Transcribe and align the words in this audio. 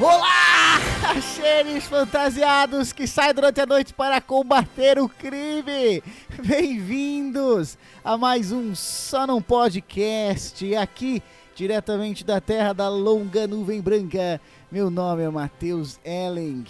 Olá, 0.00 0.80
seres 1.22 1.86
fantasiados 1.86 2.92
que 2.92 3.06
saem 3.06 3.32
durante 3.32 3.60
a 3.60 3.64
noite 3.64 3.94
para 3.94 4.20
combater 4.20 4.98
o 4.98 5.08
crime. 5.08 6.02
Bem-vindos 6.44 7.78
a 8.04 8.18
mais 8.18 8.52
um 8.52 8.74
Só 8.74 9.26
Não 9.26 9.40
Podcast, 9.40 10.74
aqui 10.76 11.22
diretamente 11.54 12.24
da 12.24 12.40
terra 12.40 12.72
da 12.72 12.88
longa 12.88 13.46
nuvem 13.46 13.80
branca. 13.80 14.40
Meu 14.70 14.90
nome 14.90 15.22
é 15.22 15.28
Matheus 15.28 15.98
Elling. 16.04 16.64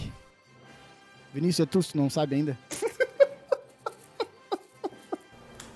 Vinícius, 1.33 1.69
tu 1.71 1.81
não 1.97 2.09
sabe 2.11 2.37
ainda? 2.37 2.59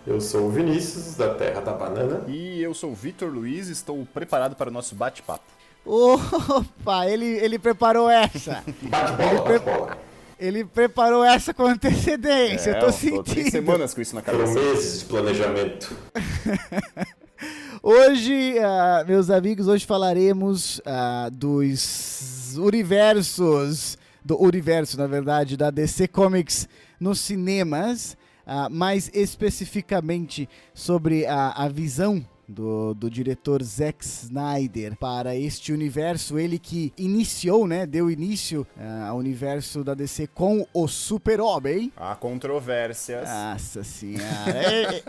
Eu 0.06 0.20
sou 0.22 0.46
o 0.46 0.50
Vinícius, 0.50 1.16
da 1.16 1.34
Terra 1.34 1.60
da 1.60 1.72
Banana. 1.74 2.24
E 2.28 2.62
eu 2.62 2.72
sou 2.72 2.92
o 2.92 2.94
Vitor 2.94 3.28
Luiz, 3.30 3.68
estou 3.68 4.06
preparado 4.06 4.56
para 4.56 4.70
o 4.70 4.72
nosso 4.72 4.94
bate-papo. 4.94 5.44
Opa, 5.84 7.06
ele, 7.06 7.26
ele 7.26 7.58
preparou 7.58 8.08
essa. 8.08 8.64
Bate 8.88 9.12
bola, 9.12 9.42
bate 9.42 9.64
bola. 9.66 9.98
Ele 10.40 10.64
preparou 10.64 11.22
essa 11.22 11.52
com 11.52 11.66
antecedência, 11.66 12.70
eu 12.70 12.80
tô 12.80 12.86
É, 12.86 12.92
sentindo. 12.92 13.22
três 13.24 13.50
semanas 13.50 13.92
com 13.92 14.00
isso 14.00 14.14
na 14.14 14.22
Foram 14.22 14.38
cabeça. 14.46 14.58
meses 14.58 15.00
de 15.00 15.04
planejamento. 15.06 15.94
Hoje, 17.82 18.58
ah, 18.58 19.04
meus 19.06 19.30
amigos, 19.30 19.68
hoje 19.68 19.86
falaremos 19.86 20.80
ah, 20.84 21.30
dos 21.32 22.56
universos, 22.58 23.96
do 24.24 24.36
universo, 24.42 24.98
na 24.98 25.06
verdade, 25.06 25.56
da 25.56 25.70
DC 25.70 26.08
Comics 26.08 26.68
nos 26.98 27.20
cinemas, 27.20 28.16
ah, 28.44 28.68
mais 28.68 29.08
especificamente 29.14 30.48
sobre 30.74 31.24
a, 31.26 31.50
a 31.50 31.68
visão 31.68 32.26
do, 32.48 32.94
do 32.94 33.10
diretor 33.10 33.62
Zack 33.62 34.02
Snyder 34.04 34.96
para 34.96 35.36
este 35.36 35.72
universo, 35.72 36.38
ele 36.38 36.58
que 36.58 36.92
iniciou, 36.96 37.66
né, 37.66 37.84
deu 37.86 38.10
início 38.10 38.66
ah, 38.78 39.08
ao 39.08 39.18
universo 39.18 39.84
da 39.84 39.92
DC 39.92 40.26
com 40.28 40.66
o 40.72 40.88
Super-Homem. 40.88 41.92
Há 41.96 42.14
controvérsias. 42.14 43.28
Nossa 43.28 43.84
senhora. 43.84 44.72
Ele- 44.72 45.04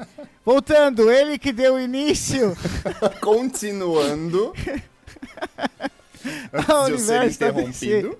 voltando, 0.45 1.10
ele 1.10 1.40
que 1.40 1.54
deu 1.54 1.80
início 1.80 2.56
Continuando. 3.22 4.54
ao 6.67 6.86
Antes 6.86 6.88
de 6.88 6.92
eu 6.92 7.00
ser 7.00 7.20
universo 7.22 7.40
da 7.40 7.52
DC 7.52 7.86
interrompido. 7.86 8.17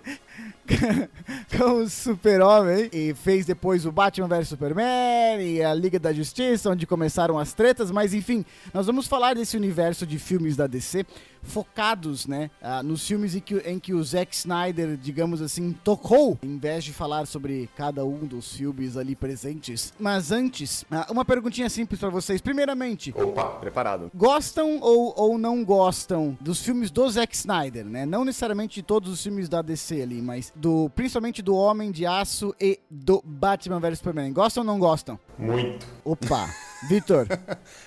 com 1.58 1.84
o 1.84 1.90
Super-Homem 1.90 2.90
e 2.94 3.14
fez 3.14 3.46
depois 3.46 3.86
o 3.86 3.92
Batman 3.92 4.28
vs 4.28 4.50
Superman 4.50 5.42
e 5.42 5.64
a 5.64 5.74
Liga 5.74 6.00
da 6.00 6.14
Justiça, 6.14 6.70
onde 6.70 6.86
começaram 6.86 7.38
as 7.38 7.54
tretas, 7.54 7.92
mas 7.92 8.14
enfim, 8.14 8.46
nós 8.74 8.86
vamos 8.86 9.08
falar 9.08 9.36
desse 9.36 9.58
universo 9.58 10.06
de 10.06 10.20
filmes 10.20 10.56
da 10.56 10.68
DC 10.68 11.06
focados, 11.44 12.26
né, 12.28 12.50
ah, 12.62 12.84
nos 12.84 13.06
filmes 13.06 13.36
em 13.36 13.40
que, 13.40 13.56
em 13.58 13.80
que 13.80 13.94
o 13.94 14.04
Zack 14.04 14.36
Snyder, 14.36 14.98
digamos 14.98 15.42
assim, 15.42 15.74
tocou, 15.84 16.38
em 16.44 16.58
vez 16.58 16.84
de 16.84 16.94
falar 16.94 17.26
sobre 17.26 17.70
cada 17.76 18.06
um 18.06 18.26
dos 18.26 18.54
filmes 18.54 18.98
ali 18.98 19.16
presentes. 19.16 19.94
Mas 20.00 20.32
antes, 20.32 20.86
ah, 20.92 21.08
uma 21.10 21.26
perguntinha 21.26 21.70
simples 21.70 22.00
pra 22.00 22.10
vocês. 22.10 22.42
Primeiramente, 22.42 23.14
Opa, 23.16 23.46
Preparado. 23.60 24.12
Gostam 24.14 24.80
ou, 24.82 25.14
ou 25.18 25.38
não 25.38 25.64
gostam 25.64 26.38
dos 26.40 26.62
filmes 26.62 26.92
do 26.92 27.10
Zack 27.10 27.36
Snyder, 27.36 27.86
né? 27.86 28.06
Não 28.06 28.24
necessariamente 28.26 28.76
de 28.76 28.84
todos 28.84 29.12
os 29.12 29.22
filmes 29.24 29.50
da 29.50 29.62
DC 29.62 30.02
ali, 30.02 30.22
mas 30.22 30.52
do 30.56 30.90
principalmente 30.96 31.42
do 31.42 31.56
Homem 31.56 31.92
de 31.92 32.06
Aço 32.06 32.54
e 32.60 32.80
do 32.90 33.22
Batman 33.26 33.80
vs 33.80 33.98
Superman. 34.00 34.32
Gostam 34.34 34.62
ou 34.62 34.68
não 34.68 34.80
gostam? 34.80 35.20
muito. 35.38 35.86
Opa, 36.04 36.50
Vitor. 36.88 37.28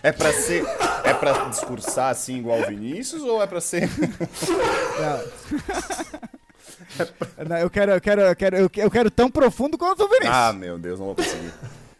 É 0.03 0.13
pra 0.13 0.33
ser. 0.33 0.65
É 1.05 1.15
pra 1.15 1.49
discursar 1.49 2.11
assim 2.11 2.39
igual 2.39 2.61
o 2.61 2.67
Vinícius 2.67 3.23
ou 3.23 3.43
é 3.43 3.47
pra 3.47 3.61
ser. 3.61 3.89
Não. 5.01 5.23
Eu 7.59 7.71
quero, 7.71 7.93
eu 7.93 8.01
quero, 8.01 8.21
eu 8.21 8.37
quero, 8.37 8.57
eu 8.57 8.71
quero, 8.71 8.83
eu 8.83 8.91
quero 8.91 9.11
tão 9.11 9.31
profundo 9.31 9.79
quanto 9.79 10.05
o 10.05 10.09
Vinícius. 10.09 10.35
Ah, 10.35 10.53
meu 10.53 10.79
Deus, 10.79 10.99
não 10.99 11.07
vou 11.07 11.15
conseguir. 11.15 11.53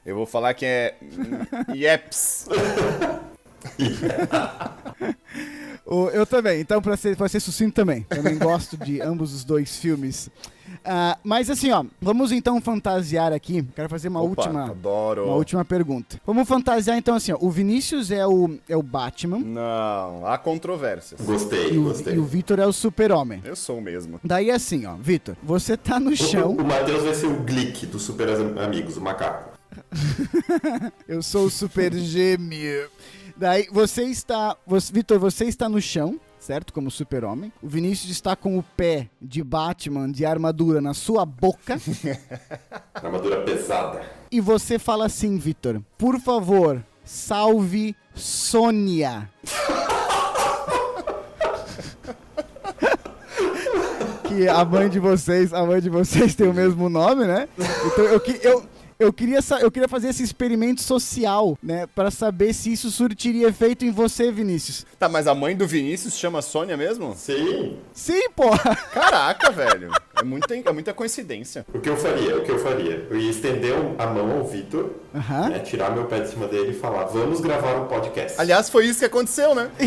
Eu 0.05 0.17
vou 0.17 0.27
falar 0.27 0.53
que 0.55 0.67
é. 0.67 0.97
Yeps. 1.75 2.49
O- 5.85 6.09
eu 6.11 6.25
também, 6.25 6.61
então 6.61 6.81
pra 6.81 6.97
ser, 6.97 7.17
pra 7.17 7.29
ser 7.29 7.41
sucinto 7.41 7.75
também. 7.75 8.03
Também 8.05 8.39
gosto 8.39 8.77
de 8.77 9.01
ambos 9.01 9.35
os 9.35 9.43
dois 9.45 9.77
filmes. 9.79 10.31
Ah, 10.85 11.19
mas 11.23 11.51
assim, 11.51 11.71
ó, 11.71 11.85
vamos 12.01 12.33
então 12.33 12.61
fantasiar 12.61 13.33
aqui. 13.33 13.63
Quero 13.75 13.89
fazer 13.89 14.09
uma 14.09 14.23
Opa, 14.23 14.43
última. 14.43 14.71
Adoro. 14.71 15.27
Uma 15.27 15.35
última 15.35 15.65
pergunta. 15.65 16.21
Vamos 16.25 16.49
fantasiar 16.49 16.97
então 16.97 17.15
assim, 17.15 17.33
ó. 17.33 17.37
O 17.41 17.51
Vinícius 17.51 18.11
é 18.11 18.27
o, 18.27 18.59
é 18.69 18.77
o 18.77 18.83
Batman 18.83 19.39
Não, 19.41 20.25
há 20.27 20.39
controvérsias. 20.39 21.21
Gostei, 21.21 21.73
e 21.73 21.79
o, 21.79 21.85
gostei. 21.85 22.15
e 22.15 22.19
o 22.19 22.25
Vitor 22.25 22.59
é 22.59 22.67
o 22.67 22.73
super-homem. 22.73 23.43
Eu 23.45 23.55
sou 23.57 23.81
mesmo. 23.81 24.19
Daí 24.25 24.51
assim, 24.51 24.87
ó, 24.87 24.95
Vitor, 24.97 25.37
você 25.43 25.77
tá 25.77 26.01
no 26.01 26.11
O, 26.13 26.17
chão, 26.17 26.53
o 26.53 26.65
Matheus 26.65 27.03
vai 27.03 27.15
ser 27.15 27.27
o 27.27 27.41
Glick 27.43 27.85
dos 27.87 28.03
Super 28.03 28.29
Amigos, 28.59 28.97
o 28.97 29.01
macaco. 29.01 29.51
eu 31.09 31.23
sou 31.23 31.47
o 31.47 31.51
super 31.51 31.93
gêmeo. 31.93 32.89
Daí 33.43 33.67
você 33.73 34.05
está, 34.05 34.57
você, 34.65 34.93
Vitor, 34.93 35.19
você 35.19 35.47
está 35.47 35.69
no 35.69 35.83
chão, 35.83 36.21
certo? 36.39 36.73
Como 36.73 36.89
super-homem. 36.93 37.53
O 37.61 37.67
Vinícius 37.67 38.13
está 38.13 38.37
com 38.37 38.57
o 38.57 38.63
pé 38.63 39.09
de 39.21 39.43
Batman 39.43 40.09
de 40.13 40.25
armadura 40.25 40.81
na 40.81 40.95
sua 40.95 41.27
boca. 41.27 41.77
Armadura 42.95 43.43
pesada. 43.43 44.01
e 44.31 44.41
você 44.41 44.79
fala 44.79 45.07
assim, 45.07 45.37
Vitor, 45.39 45.83
por 45.99 46.21
favor, 46.21 46.85
salve 47.05 47.97
Sônia. 48.15 49.29
que 54.29 54.49
a 54.49 54.65
mãe 54.65 54.89
de 54.89 55.01
vocês, 55.01 55.53
a 55.53 55.67
mãe 55.67 55.81
de 55.81 55.91
vocês 55.91 56.37
tem 56.37 56.49
o 56.49 56.55
mesmo 56.55 56.89
nome, 56.89 57.25
né? 57.25 57.49
Então 57.87 58.05
eu, 58.05 58.21
que- 58.21 58.39
eu, 58.47 58.63
eu, 59.03 59.13
queria, 59.13 59.39
eu 59.61 59.71
queria 59.71 59.89
fazer 59.89 60.09
esse 60.09 60.23
experimento 60.23 60.83
social, 60.83 61.59
né? 61.63 61.87
Pra 61.95 62.11
saber 62.11 62.53
se 62.55 62.73
isso 62.73 62.91
surtiria 62.91 63.49
efeito 63.49 63.85
em 63.85 63.91
você, 63.91 64.31
Vinícius. 64.31 64.87
Tá, 64.99 65.09
mas 65.09 65.27
a 65.27 65.35
mãe 65.35 65.57
do 65.57 65.67
Vinícius 65.67 66.15
chama 66.17 66.41
Sônia 66.43 66.77
mesmo? 66.77 67.15
Sim, 67.17 67.79
Sim, 67.93 68.31
porra! 68.35 68.77
Caraca, 68.93 69.51
velho. 69.51 69.91
É 70.19 70.23
muita, 70.25 70.55
é 70.57 70.73
muita 70.73 70.93
coincidência. 70.95 71.67
o 71.75 71.81
que 71.81 71.89
eu 71.89 71.97
faria, 71.97 72.37
o 72.37 72.45
que 72.45 72.51
eu 72.51 72.59
faria? 72.59 73.07
Eu 73.11 73.19
ia 73.19 73.31
estender 73.31 73.75
a 73.99 74.07
mão 74.07 74.39
ao 74.39 74.45
Vitor, 74.47 74.91
Aham. 75.15 75.49
né, 75.49 75.59
tirar 75.59 75.91
meu 75.91 76.05
pé 76.05 76.21
de 76.21 76.29
cima 76.31 76.47
dele 76.47 76.71
e 76.71 76.75
falar, 76.75 77.05
vamos 77.05 77.41
gravar 77.41 77.75
um 77.77 77.87
podcast. 77.89 78.41
Aliás, 78.41 78.71
foi 78.71 78.87
isso 78.87 79.01
que 79.01 79.05
aconteceu, 79.07 79.55
né? 79.55 79.71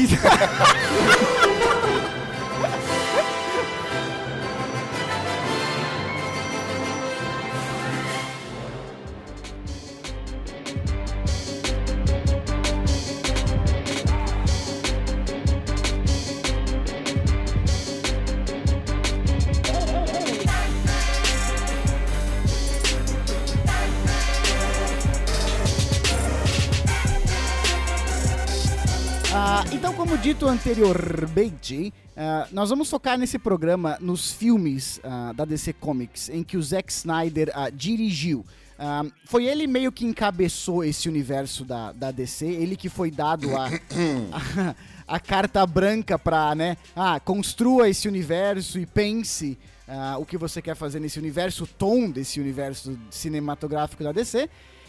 dito 30.46 30.48
anteriormente, 30.48 31.94
ah, 32.16 32.48
nós 32.52 32.70
vamos 32.70 32.90
focar 32.90 33.18
nesse 33.18 33.40
programa 33.40 33.98
nos 34.00 34.32
filmes 34.32 35.00
ah, 35.04 35.34
da 35.34 35.44
DC 35.44 35.74
Comics 35.74 36.30
em 36.30 36.44
que 36.44 36.56
o 36.56 36.62
Zack 36.62 36.92
Snyder 36.92 37.52
ah, 37.54 37.70
dirigiu. 37.70 38.46
Ah, 38.78 39.04
foi 39.26 39.46
ele 39.46 39.66
meio 39.66 39.92
que 39.92 40.06
encabeçou 40.06 40.84
esse 40.84 41.10
universo 41.10 41.66
da, 41.66 41.92
da 41.92 42.12
DC, 42.12 42.46
ele 42.46 42.76
que 42.76 42.90
foi 42.90 43.10
dado 43.10 43.56
a, 43.58 43.68
a, 45.08 45.16
a 45.16 45.20
carta 45.20 45.66
branca 45.66 46.20
pra, 46.20 46.54
né, 46.54 46.78
ah, 46.96 47.20
construa 47.20 47.90
esse 47.90 48.08
universo 48.08 48.78
e 48.78 48.86
pense 48.86 49.58
ah, 49.88 50.18
o 50.20 50.26
que 50.26 50.38
você 50.38 50.62
quer 50.62 50.76
fazer 50.76 51.00
nesse 51.00 51.18
universo, 51.18 51.64
o 51.64 51.68
tom 51.68 52.10
desse 52.10 52.40
universo 52.40 52.98
cinematográfico 53.10 54.04
da 54.04 54.12
DC. 54.12 54.48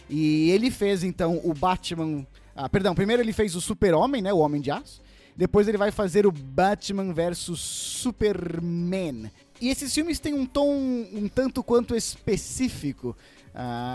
E 0.09 0.51
ele 0.51 0.71
fez 0.71 1.03
então 1.03 1.41
o 1.43 1.55
Batman. 1.55 2.27
Ah, 2.55 2.69
perdão, 2.69 2.95
primeiro 2.95 3.23
ele 3.23 3.33
fez 3.33 3.57
o 3.57 3.61
Super-Homem, 3.61 4.23
né? 4.23 4.33
O 4.33 4.39
Homem 4.39 4.61
de 4.61 4.71
Aço. 4.71 5.06
Depois 5.37 5.69
ele 5.69 5.77
vai 5.79 5.91
fazer 5.91 6.27
o 6.27 6.33
Batman 6.33 7.13
versus 7.13 7.61
Superman. 7.61 9.31
E 9.61 9.69
esses 9.69 9.93
filmes 9.95 10.19
têm 10.19 10.35
um 10.35 10.47
tom 10.47 10.75
um 11.13 11.29
tanto 11.29 11.63
quanto 11.63 11.95
específico. 11.95 13.17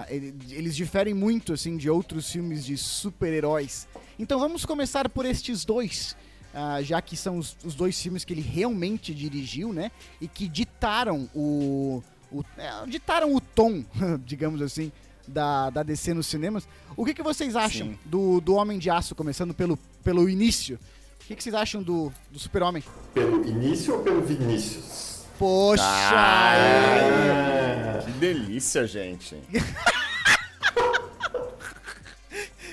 Ele- 0.10 0.34
eles 0.50 0.76
diferem 0.76 1.14
muito 1.14 1.54
assim 1.54 1.78
de 1.78 1.90
outros 1.90 2.32
filmes 2.32 2.66
de 2.66 2.78
super-heróis. 2.78 3.88
Então 4.18 4.40
vamos 4.40 4.66
começar 4.66 5.08
por 5.10 5.26
estes 5.26 5.66
dois. 5.66 6.16
ah, 6.54 6.82
já 6.82 7.02
que 7.02 7.16
são 7.16 7.38
os, 7.38 7.56
os 7.64 7.76
dois 7.76 8.00
filmes 8.02 8.26
que 8.26 8.34
ele 8.34 8.42
realmente 8.42 9.14
dirigiu, 9.16 9.72
né? 9.72 9.90
E 10.20 10.28
que 10.28 10.48
ditaram 10.50 11.30
o. 11.34 12.04
o 12.30 12.44
é, 12.58 12.86
ditaram 12.88 13.34
o 13.34 13.40
tom, 13.40 13.86
digamos 14.26 14.62
assim, 14.62 14.92
da, 15.26 15.70
da 15.70 15.82
DC 15.82 16.14
nos 16.14 16.28
cinemas. 16.28 16.68
O 16.98 17.06
que, 17.06 17.14
que 17.14 17.24
vocês 17.24 17.56
acham 17.56 17.88
Sim. 17.92 18.00
do, 18.04 18.42
do 18.42 18.56
Homem 18.56 18.78
de 18.80 18.90
Aço, 18.90 19.16
começando 19.16 19.54
pelo, 19.54 19.78
pelo 20.04 20.28
início? 20.30 20.78
O 21.24 21.28
que, 21.28 21.36
que 21.36 21.44
vocês 21.44 21.56
acham 21.56 21.82
do, 21.82 22.12
do 22.30 22.40
Super-Homem? 22.40 22.84
Pelo 23.14 23.46
início 23.48 23.96
ou 23.96 24.04
pelo 24.04 24.22
Vinícius? 24.22 25.22
Poxa! 25.38 25.84
Ah, 25.84 28.02
que 28.06 28.12
delícia, 28.12 28.86
gente. 28.86 29.36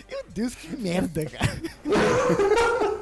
Meu 0.08 0.24
Deus, 0.28 0.54
que 0.54 0.76
merda, 0.76 1.24
cara. 1.26 1.58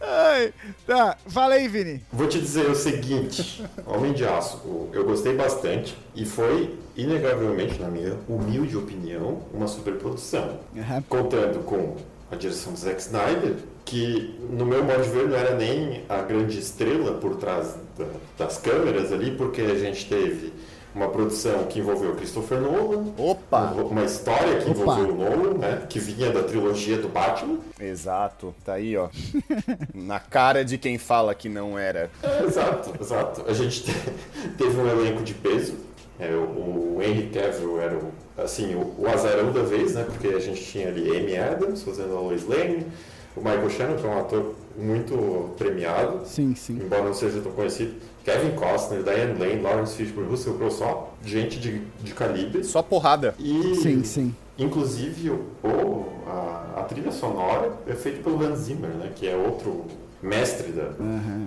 Ai, 0.00 0.52
tá, 0.86 1.16
fala 1.26 1.54
aí, 1.54 1.68
Vini. 1.68 2.02
Vou 2.12 2.26
te 2.26 2.40
dizer 2.40 2.68
o 2.70 2.74
seguinte, 2.74 3.64
Homem 3.84 4.12
de 4.12 4.24
Aço, 4.24 4.88
eu 4.92 5.04
gostei 5.04 5.36
bastante 5.36 5.96
e 6.14 6.24
foi, 6.24 6.78
inegavelmente, 6.96 7.78
na 7.78 7.88
minha 7.88 8.16
humilde 8.28 8.76
opinião, 8.76 9.42
uma 9.52 9.66
superprodução. 9.68 10.60
Aham. 10.76 11.02
Contando 11.08 11.64
com 11.64 11.96
a 12.30 12.36
direção 12.36 12.72
do 12.72 12.78
Zack 12.78 13.00
Snyder, 13.00 13.56
que, 13.84 14.38
no 14.50 14.66
meu 14.66 14.84
modo 14.84 15.02
de 15.02 15.08
ver, 15.08 15.28
não 15.28 15.36
era 15.36 15.54
nem 15.54 16.02
a 16.08 16.18
grande 16.18 16.58
estrela 16.58 17.12
por 17.14 17.36
trás 17.36 17.74
da- 17.98 18.04
das 18.36 18.58
câmeras 18.58 19.12
ali, 19.12 19.30
porque 19.30 19.62
a 19.62 19.74
gente 19.76 20.06
teve 20.08 20.52
uma 20.94 21.08
produção 21.08 21.64
que 21.64 21.78
envolveu 21.78 22.14
Christopher 22.16 22.60
Nolan, 22.60 23.12
Opa! 23.16 23.70
uma 23.72 24.04
história 24.04 24.58
que 24.58 24.70
Opa. 24.70 24.80
envolveu 24.80 25.14
o 25.14 25.16
Nolan, 25.16 25.58
né, 25.58 25.86
que 25.88 25.98
vinha 25.98 26.30
da 26.30 26.42
trilogia 26.42 26.98
do 26.98 27.08
Batman. 27.08 27.58
Exato, 27.80 28.54
tá 28.64 28.74
aí, 28.74 28.96
ó. 28.96 29.08
Na 29.94 30.18
cara 30.18 30.64
de 30.64 30.76
quem 30.76 30.98
fala 30.98 31.34
que 31.34 31.48
não 31.48 31.78
era. 31.78 32.10
É, 32.22 32.44
exato, 32.44 32.92
exato. 33.00 33.44
A 33.46 33.52
gente 33.52 33.84
te- 33.84 33.94
teve 34.56 34.78
um 34.80 34.86
elenco 34.88 35.22
de 35.22 35.34
peso. 35.34 35.74
É, 36.20 36.30
o, 36.30 36.96
o 36.96 36.98
Henry 37.02 37.28
Cavill 37.28 37.80
era 37.80 37.94
o, 37.96 38.10
assim, 38.36 38.74
o, 38.74 38.94
o 38.98 39.06
azarão 39.08 39.52
da 39.52 39.62
vez, 39.62 39.94
né? 39.94 40.04
Porque 40.04 40.28
a 40.28 40.40
gente 40.40 40.62
tinha 40.64 40.88
ali 40.88 41.16
Amy 41.16 41.36
Adams 41.36 41.82
fazendo 41.82 42.16
a 42.16 42.20
Lois 42.20 42.46
Lane, 42.46 42.86
o 43.36 43.40
Michael 43.40 43.70
Shannon, 43.70 43.96
que 43.96 44.06
é 44.06 44.10
um 44.10 44.18
ator 44.18 44.54
muito 44.76 45.50
premiado, 45.56 46.22
Sim, 46.24 46.54
sim. 46.54 46.74
embora 46.74 47.04
não 47.04 47.14
seja 47.14 47.40
tão 47.40 47.52
conhecido, 47.52 47.94
Kevin 48.24 48.50
Costner, 48.56 49.02
Diane 49.02 49.38
Lane, 49.38 49.62
Lawrence 49.62 49.94
Fishburne, 49.96 50.28
Russell 50.30 50.54
Crowe, 50.54 50.70
só 50.70 51.14
gente 51.24 51.58
de, 51.58 51.82
de 52.02 52.12
calibre. 52.14 52.62
Só 52.64 52.82
porrada. 52.82 53.34
E, 53.38 53.74
Sim, 53.76 54.02
sim. 54.04 54.34
Inclusive, 54.58 55.30
o, 55.30 56.06
a, 56.26 56.80
a 56.80 56.82
trilha 56.82 57.12
sonora 57.12 57.72
é 57.86 57.94
feita 57.94 58.22
pelo 58.22 58.44
Hans 58.44 58.58
Zimmer, 58.60 58.90
né? 58.90 59.12
Que 59.14 59.28
é 59.28 59.36
outro 59.36 59.84
mestre 60.20 60.72
da... 60.72 60.90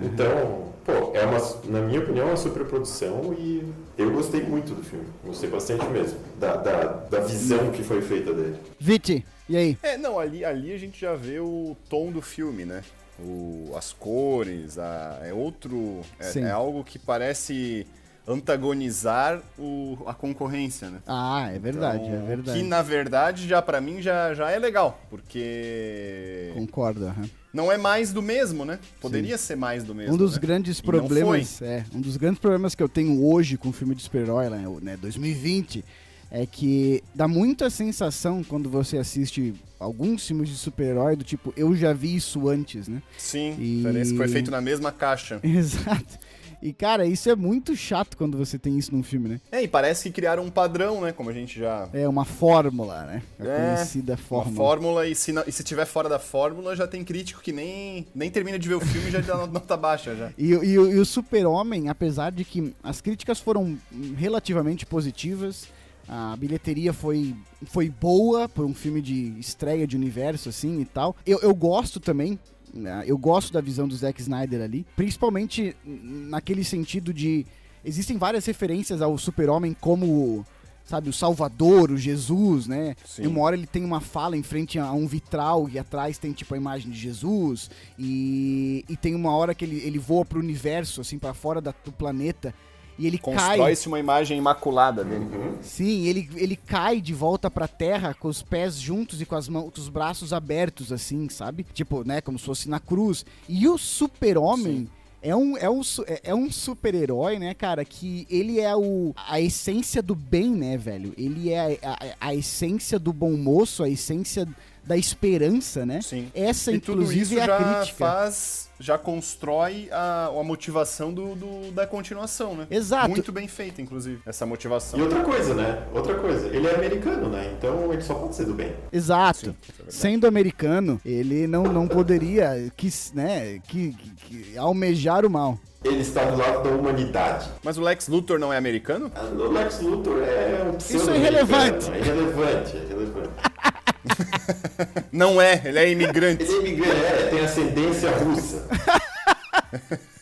Então, 0.02 0.71
pô, 0.84 1.16
é 1.16 1.24
uma, 1.24 1.38
na 1.70 1.86
minha 1.86 2.00
opinião, 2.00 2.26
é 2.26 2.30
uma 2.30 2.36
superprodução 2.36 3.34
e 3.38 3.72
eu 3.96 4.10
gostei 4.10 4.42
muito 4.42 4.74
do 4.74 4.82
filme. 4.82 5.06
Gostei 5.24 5.48
bastante 5.50 5.84
mesmo. 5.86 6.18
Da, 6.38 6.56
da, 6.56 6.84
da 7.10 7.20
visão 7.20 7.70
que 7.70 7.82
foi 7.82 8.00
feita 8.02 8.32
dele. 8.32 8.58
Viti, 8.78 9.24
e 9.48 9.56
aí? 9.56 9.78
É, 9.82 9.96
não, 9.96 10.18
ali, 10.18 10.44
ali 10.44 10.72
a 10.72 10.78
gente 10.78 11.00
já 11.00 11.14
vê 11.14 11.40
o 11.40 11.76
tom 11.88 12.10
do 12.10 12.20
filme, 12.22 12.64
né? 12.64 12.82
O, 13.18 13.72
as 13.76 13.92
cores, 13.92 14.78
a, 14.78 15.20
é 15.22 15.32
outro. 15.32 16.00
É, 16.18 16.38
é 16.40 16.50
algo 16.50 16.82
que 16.82 16.98
parece 16.98 17.86
antagonizar 18.26 19.42
o, 19.58 19.98
a 20.06 20.14
concorrência, 20.14 20.88
né? 20.88 21.00
Ah, 21.06 21.50
é 21.52 21.58
verdade, 21.58 22.04
Então, 22.04 22.14
é 22.14 22.26
verdade. 22.26 22.58
Que 22.58 22.64
na 22.64 22.82
verdade 22.82 23.48
já 23.48 23.60
pra 23.60 23.80
mim 23.80 24.00
já, 24.00 24.32
já 24.34 24.50
é 24.50 24.58
legal, 24.58 25.00
porque 25.10 26.52
Concordo, 26.54 27.06
aham. 27.06 27.28
Não 27.52 27.70
é 27.70 27.76
mais 27.76 28.12
do 28.12 28.22
mesmo, 28.22 28.64
né? 28.64 28.78
Poderia 29.00 29.36
ser 29.36 29.56
mais 29.56 29.84
do 29.84 29.94
mesmo. 29.94 30.14
Um 30.14 30.16
dos 30.16 30.34
né? 30.34 30.40
grandes 30.40 30.80
problemas, 30.80 31.60
é, 31.60 31.84
um 31.94 32.00
dos 32.00 32.16
grandes 32.16 32.38
problemas 32.40 32.74
que 32.74 32.82
eu 32.82 32.88
tenho 32.88 33.24
hoje 33.24 33.56
com 33.56 33.68
o 33.68 33.72
filme 33.72 33.94
de 33.94 34.02
super-herói, 34.02 34.48
né, 34.48 34.64
né, 34.80 34.96
2020, 34.96 35.84
é 36.30 36.46
que 36.46 37.04
dá 37.14 37.28
muita 37.28 37.68
sensação 37.68 38.42
quando 38.42 38.70
você 38.70 38.96
assiste 38.96 39.54
alguns 39.78 40.26
filmes 40.26 40.48
de 40.48 40.56
super-herói 40.56 41.14
do 41.14 41.24
tipo, 41.24 41.52
eu 41.56 41.76
já 41.76 41.92
vi 41.92 42.16
isso 42.16 42.48
antes, 42.48 42.88
né? 42.88 43.02
Sim, 43.18 43.54
E- 43.58 43.80
parece 43.82 44.12
que 44.12 44.16
foi 44.16 44.28
feito 44.28 44.50
na 44.50 44.60
mesma 44.60 44.90
caixa. 44.90 45.38
Exato. 45.44 46.18
E 46.62 46.72
cara, 46.72 47.04
isso 47.04 47.28
é 47.28 47.34
muito 47.34 47.74
chato 47.74 48.16
quando 48.16 48.38
você 48.38 48.56
tem 48.58 48.78
isso 48.78 48.94
num 48.94 49.02
filme, 49.02 49.28
né? 49.28 49.40
É, 49.50 49.62
e 49.62 49.66
parece 49.66 50.04
que 50.04 50.10
criaram 50.12 50.44
um 50.44 50.50
padrão, 50.50 51.00
né? 51.00 51.10
Como 51.12 51.28
a 51.28 51.32
gente 51.32 51.58
já. 51.58 51.88
É 51.92 52.06
uma 52.08 52.24
fórmula, 52.24 53.02
né? 53.04 53.22
A 53.40 53.44
É, 53.44 53.56
conhecida 53.74 54.12
Uma 54.12 54.16
fórmula. 54.18 54.56
fórmula, 54.56 55.08
e 55.08 55.14
se, 55.14 55.32
não- 55.32 55.42
e 55.46 55.50
se 55.50 55.64
tiver 55.64 55.84
fora 55.86 56.08
da 56.08 56.20
fórmula, 56.20 56.76
já 56.76 56.86
tem 56.86 57.02
crítico 57.02 57.42
que 57.42 57.50
nem, 57.52 58.06
nem 58.14 58.30
termina 58.30 58.58
de 58.58 58.68
ver 58.68 58.76
o 58.76 58.80
filme 58.80 59.08
e 59.08 59.10
já 59.10 59.20
dá 59.20 59.36
nota 59.46 59.76
baixa 59.76 60.14
já. 60.14 60.30
E, 60.38 60.54
o- 60.54 60.62
e 60.62 60.72
e 60.74 60.78
o 60.98 61.04
Super-Homem, 61.04 61.88
apesar 61.88 62.30
de 62.30 62.44
que 62.44 62.72
as 62.82 63.00
críticas 63.00 63.40
foram 63.40 63.76
relativamente 64.16 64.86
positivas, 64.86 65.66
a 66.08 66.36
bilheteria 66.36 66.92
foi, 66.92 67.34
foi 67.64 67.88
boa 67.88 68.48
por 68.48 68.64
um 68.64 68.74
filme 68.74 69.00
de 69.02 69.34
estreia 69.38 69.86
de 69.86 69.96
universo, 69.96 70.48
assim 70.48 70.80
e 70.80 70.84
tal. 70.84 71.16
Eu, 71.26 71.40
eu 71.40 71.54
gosto 71.54 71.98
também. 71.98 72.38
Né, 72.72 73.04
Eu 73.06 73.18
gosto 73.18 73.52
da 73.52 73.60
visão 73.60 73.86
do 73.86 73.94
Zack 73.96 74.20
Snyder 74.20 74.62
ali, 74.62 74.86
principalmente 74.96 75.76
naquele 75.84 76.64
sentido 76.64 77.12
de. 77.12 77.44
Existem 77.84 78.16
várias 78.16 78.46
referências 78.46 79.02
ao 79.02 79.18
Super-Homem 79.18 79.76
como, 79.80 80.46
sabe, 80.84 81.08
o 81.08 81.12
Salvador, 81.12 81.90
o 81.90 81.96
Jesus, 81.98 82.66
né? 82.68 82.94
Sim. 83.04 83.24
E 83.24 83.26
uma 83.26 83.40
hora 83.40 83.56
ele 83.56 83.66
tem 83.66 83.84
uma 83.84 84.00
fala 84.00 84.36
em 84.36 84.42
frente 84.42 84.78
a 84.78 84.92
um 84.92 85.06
vitral 85.06 85.68
e 85.68 85.78
atrás 85.78 86.16
tem 86.16 86.32
tipo 86.32 86.54
a 86.54 86.56
imagem 86.56 86.92
de 86.92 86.98
Jesus. 86.98 87.68
E, 87.98 88.84
e 88.88 88.96
tem 88.96 89.14
uma 89.14 89.34
hora 89.34 89.54
que 89.54 89.64
ele, 89.64 89.76
ele 89.84 89.98
voa 89.98 90.24
pro 90.24 90.38
universo, 90.38 91.00
assim, 91.00 91.18
para 91.18 91.34
fora 91.34 91.60
da- 91.60 91.74
do 91.84 91.90
planeta. 91.90 92.54
E 92.98 93.06
ele 93.06 93.16
cai. 93.18 93.34
Constrói-se 93.34 93.88
uma 93.88 93.98
imagem 93.98 94.36
imaculada 94.38 95.02
dele. 95.02 95.26
Sim, 95.62 96.06
ele, 96.06 96.28
ele 96.36 96.56
cai 96.56 97.00
de 97.00 97.14
volta 97.14 97.50
pra 97.50 97.66
terra 97.66 98.14
com 98.14 98.28
os 98.28 98.42
pés 98.42 98.76
juntos 98.76 99.20
e 99.20 99.24
com, 99.26 99.34
as 99.34 99.48
mãos, 99.48 99.70
com 99.74 99.80
os 99.80 99.88
braços 99.88 100.32
abertos, 100.32 100.92
assim, 100.92 101.28
sabe? 101.28 101.64
Tipo, 101.72 102.04
né, 102.06 102.20
como 102.20 102.38
se 102.38 102.44
fosse 102.44 102.68
na 102.68 102.78
cruz. 102.78 103.24
E 103.48 103.66
o 103.66 103.78
super-homem 103.78 104.88
é 105.22 105.34
um, 105.34 105.56
é 105.56 105.70
um, 105.70 105.80
é- 106.06 106.20
é 106.24 106.34
um 106.34 106.50
super-herói, 106.50 107.38
né, 107.38 107.54
cara, 107.54 107.84
que 107.84 108.26
ele 108.28 108.60
é 108.60 108.74
o, 108.76 109.14
a 109.16 109.40
essência 109.40 110.02
do 110.02 110.14
bem, 110.14 110.50
né, 110.50 110.76
velho? 110.76 111.14
Ele 111.16 111.50
é 111.50 111.78
a, 111.82 111.92
a- 111.92 112.28
a 112.28 112.34
essência 112.34 112.98
do 112.98 113.12
bom 113.12 113.32
moço, 113.36 113.82
a 113.82 113.88
essência 113.88 114.46
da 114.84 114.96
esperança, 114.96 115.86
né? 115.86 116.00
Sim. 116.02 116.30
Essa, 116.34 116.72
E 116.72 116.80
tudo 116.80 117.02
inclusive, 117.02 117.22
isso 117.22 117.38
é 117.38 117.42
a 117.42 117.46
já 117.46 117.56
crítica. 117.80 117.98
faz, 117.98 118.68
já 118.80 118.98
constrói 118.98 119.88
a, 119.92 120.26
a 120.26 120.42
motivação 120.42 121.12
do, 121.14 121.34
do- 121.36 121.70
da 121.72 121.86
continuação, 121.86 122.54
né? 122.56 122.66
Exato. 122.70 123.08
Muito 123.10 123.30
bem 123.30 123.46
feita, 123.46 123.80
inclusive, 123.80 124.20
essa 124.26 124.44
motivação. 124.44 124.98
E 124.98 125.02
outra 125.02 125.20
coisa, 125.22 125.54
né? 125.54 125.84
Outra 125.94 126.14
coisa, 126.16 126.48
ele 126.48 126.66
é 126.66 126.74
americano, 126.74 127.28
né? 127.28 127.54
Então 127.56 127.92
ele 127.92 128.02
só 128.02 128.14
pode 128.14 128.34
ser 128.34 128.44
do 128.46 128.54
bem. 128.54 128.74
Exato. 128.92 129.46
Sim, 129.46 129.72
é. 129.86 129.90
Sendo 129.90 130.26
americano, 130.26 131.00
ele 131.04 131.46
não, 131.46 131.62
não 131.64 131.86
poderia 131.86 132.70
quis, 132.76 133.12
né, 133.14 133.60
que, 133.68 133.92
que- 133.92 134.10
que 134.52 134.58
almejar 134.58 135.24
o 135.24 135.30
mal. 135.30 135.58
Ele 135.84 136.00
está 136.00 136.24
do 136.24 136.36
lado 136.36 136.62
da 136.62 136.70
humanidade. 136.70 137.48
Mas 137.62 137.76
o 137.76 137.80
Lex 137.82 138.06
Luthor 138.08 138.38
não 138.38 138.52
é 138.52 138.56
americano? 138.56 139.10
O 139.36 139.50
Lex 139.50 139.80
Luthor 139.80 140.22
é 140.22 140.62
um 140.72 140.76
Isso 140.78 141.10
é 141.10 141.16
irrelevante. 141.16 141.90
É 141.90 141.98
irrelevante, 141.98 142.76
é 142.76 142.80
irrelevante. 142.84 143.30
Não 145.12 145.40
é, 145.40 145.60
ele 145.64 145.78
é 145.78 145.90
imigrante. 145.90 146.42
Ele 146.44 146.52
é 146.52 146.58
imigrante, 146.60 147.04
é, 147.04 147.26
tem 147.30 147.40
ascendência 147.40 148.10
russa. 148.10 148.66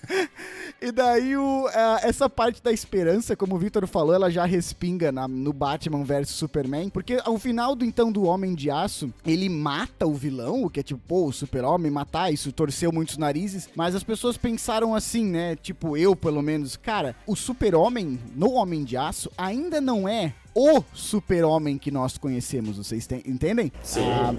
E 0.82 0.90
daí 0.90 1.36
o, 1.36 1.66
a- 1.68 2.00
essa 2.02 2.28
parte 2.28 2.62
da 2.62 2.72
esperança, 2.72 3.36
como 3.36 3.54
o 3.54 3.58
Victor 3.58 3.86
falou, 3.86 4.14
ela 4.14 4.30
já 4.30 4.46
respinga 4.46 5.12
na- 5.12 5.28
no 5.28 5.52
Batman 5.52 6.02
vs 6.04 6.30
Superman, 6.30 6.88
porque 6.88 7.18
ao 7.22 7.38
final 7.38 7.74
do 7.76 7.84
então 7.84 8.10
do 8.10 8.22
Homem 8.24 8.54
de 8.54 8.70
Aço, 8.70 9.12
ele 9.26 9.50
mata 9.50 10.06
o 10.06 10.14
vilão, 10.14 10.64
o 10.64 10.70
que 10.70 10.80
é 10.80 10.82
tipo, 10.82 10.98
pô, 11.06 11.26
o 11.26 11.32
Super-Homem 11.34 11.90
matar, 11.90 12.32
isso 12.32 12.50
torceu 12.50 12.90
muitos 12.90 13.18
narizes, 13.18 13.68
mas 13.76 13.94
as 13.94 14.02
pessoas 14.02 14.38
pensaram 14.38 14.94
assim, 14.94 15.26
né, 15.26 15.54
tipo 15.54 15.98
eu 15.98 16.16
pelo 16.16 16.40
menos, 16.40 16.76
cara, 16.76 17.14
o 17.26 17.36
Super-Homem 17.36 18.18
no 18.34 18.52
Homem 18.52 18.82
de 18.82 18.96
Aço 18.96 19.30
ainda 19.36 19.82
não 19.82 20.08
é 20.08 20.32
o 20.54 20.82
super-homem 20.92 21.78
que 21.78 21.90
nós 21.90 22.18
conhecemos, 22.18 22.76
vocês 22.76 23.06
tem- 23.06 23.22
entendem? 23.26 23.72
Sim. 23.82 24.00
Ah, 24.10 24.34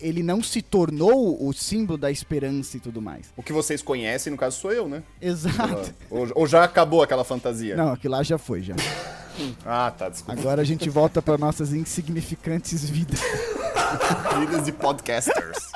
ele 0.00 0.22
não 0.22 0.42
se 0.42 0.60
tornou 0.62 1.46
o 1.46 1.52
símbolo 1.52 1.96
da 1.98 2.10
esperança 2.10 2.76
e 2.76 2.80
tudo 2.80 3.00
mais. 3.00 3.26
O 3.36 3.42
que 3.42 3.52
vocês 3.52 3.82
conhecem, 3.82 4.30
no 4.30 4.36
caso, 4.36 4.58
sou 4.60 4.72
eu, 4.72 4.88
né? 4.88 5.02
Exato. 5.20 5.94
Ou, 6.10 6.28
ou 6.34 6.46
já 6.46 6.64
acabou 6.64 7.02
aquela 7.02 7.24
fantasia? 7.24 7.76
Não, 7.76 7.92
aquilo 7.92 8.12
lá 8.14 8.22
já 8.22 8.38
foi, 8.38 8.62
já. 8.62 8.74
Ah, 9.64 9.90
tá, 9.96 10.08
desculpa. 10.08 10.38
Agora 10.40 10.60
a 10.60 10.64
gente 10.64 10.90
volta 10.90 11.22
para 11.22 11.38
nossas 11.38 11.72
insignificantes 11.72 12.88
vidas. 12.88 13.20
Vidas 14.40 14.64
de 14.64 14.72
podcasters. 14.72 15.72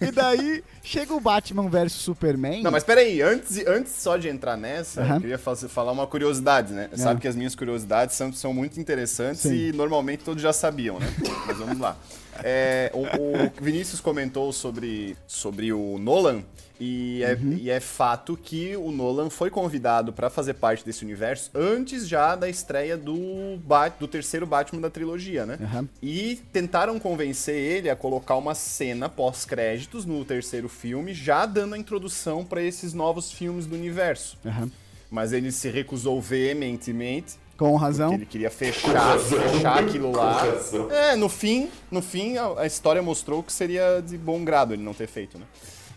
E 0.00 0.10
daí 0.10 0.62
Chega 0.88 1.12
o 1.12 1.20
Batman 1.20 1.68
vs 1.68 1.92
Superman. 1.92 2.62
Não, 2.62 2.70
mas 2.70 2.82
peraí, 2.82 3.20
antes, 3.20 3.58
antes 3.66 3.92
só 3.92 4.16
de 4.16 4.26
entrar 4.26 4.56
nessa, 4.56 5.02
eu 5.02 5.20
queria 5.20 5.36
falar 5.38 5.92
uma 5.92 6.06
curiosidade, 6.06 6.72
né? 6.72 6.88
Sabe 6.94 7.20
que 7.20 7.28
as 7.28 7.36
minhas 7.36 7.54
curiosidades 7.54 8.16
são, 8.16 8.32
são 8.32 8.54
muito 8.54 8.80
interessantes 8.80 9.42
Sim. 9.42 9.54
e 9.54 9.72
normalmente 9.72 10.24
todos 10.24 10.42
já 10.42 10.50
sabiam, 10.50 10.98
né? 10.98 11.06
mas 11.46 11.58
vamos 11.58 11.78
lá. 11.78 11.94
É, 12.42 12.90
o, 12.94 13.00
o 13.02 13.62
Vinícius 13.62 14.00
comentou 14.00 14.50
sobre, 14.50 15.14
sobre 15.26 15.74
o 15.74 15.98
Nolan. 15.98 16.42
E 16.80 17.24
é, 17.24 17.34
Uhum. 17.34 17.58
e 17.60 17.70
é 17.70 17.80
fato 17.80 18.36
que 18.40 18.76
o 18.76 18.92
Nolan 18.92 19.28
foi 19.30 19.50
convidado 19.50 20.12
para 20.12 20.30
fazer 20.30 20.54
parte 20.54 20.84
desse 20.84 21.04
universo 21.04 21.50
antes 21.52 22.06
já 22.06 22.36
da 22.36 22.48
estreia 22.48 22.96
do, 22.96 23.58
Bat, 23.64 23.96
do 23.98 24.06
terceiro 24.06 24.46
Batman 24.46 24.80
da 24.80 24.88
trilogia, 24.88 25.44
né? 25.44 25.58
E 26.00 26.36
tentaram 26.52 26.96
convencer 27.00 27.56
ele 27.56 27.90
a 27.90 27.96
colocar 27.96 28.36
uma 28.36 28.54
cena 28.54 29.08
pós-créditos 29.08 30.04
no 30.04 30.24
terceiro 30.24 30.68
filme, 30.80 31.12
já 31.12 31.44
dando 31.46 31.74
a 31.74 31.78
introdução 31.78 32.44
para 32.44 32.62
esses 32.62 32.92
novos 32.94 33.32
filmes 33.32 33.66
do 33.66 33.74
universo. 33.74 34.38
Aham. 34.44 34.70
Mas 35.10 35.32
ele 35.32 35.50
se 35.50 35.68
recusou 35.70 36.20
veementemente, 36.20 37.36
Com 37.56 37.70
porque 37.70 37.84
razão. 37.84 38.12
ele 38.14 38.26
queria 38.26 38.50
fechar, 38.50 39.18
fechar 39.18 39.78
aquilo 39.82 40.12
lá. 40.14 40.42
É, 40.90 41.16
no 41.16 41.28
fim, 41.28 41.68
no 41.90 42.02
fim 42.02 42.36
a, 42.36 42.60
a 42.60 42.66
história 42.66 43.02
mostrou 43.02 43.42
que 43.42 43.52
seria 43.52 44.00
de 44.00 44.18
bom 44.18 44.44
grado 44.44 44.74
ele 44.74 44.82
não 44.82 44.92
ter 44.94 45.06
feito, 45.06 45.38
né? 45.38 45.44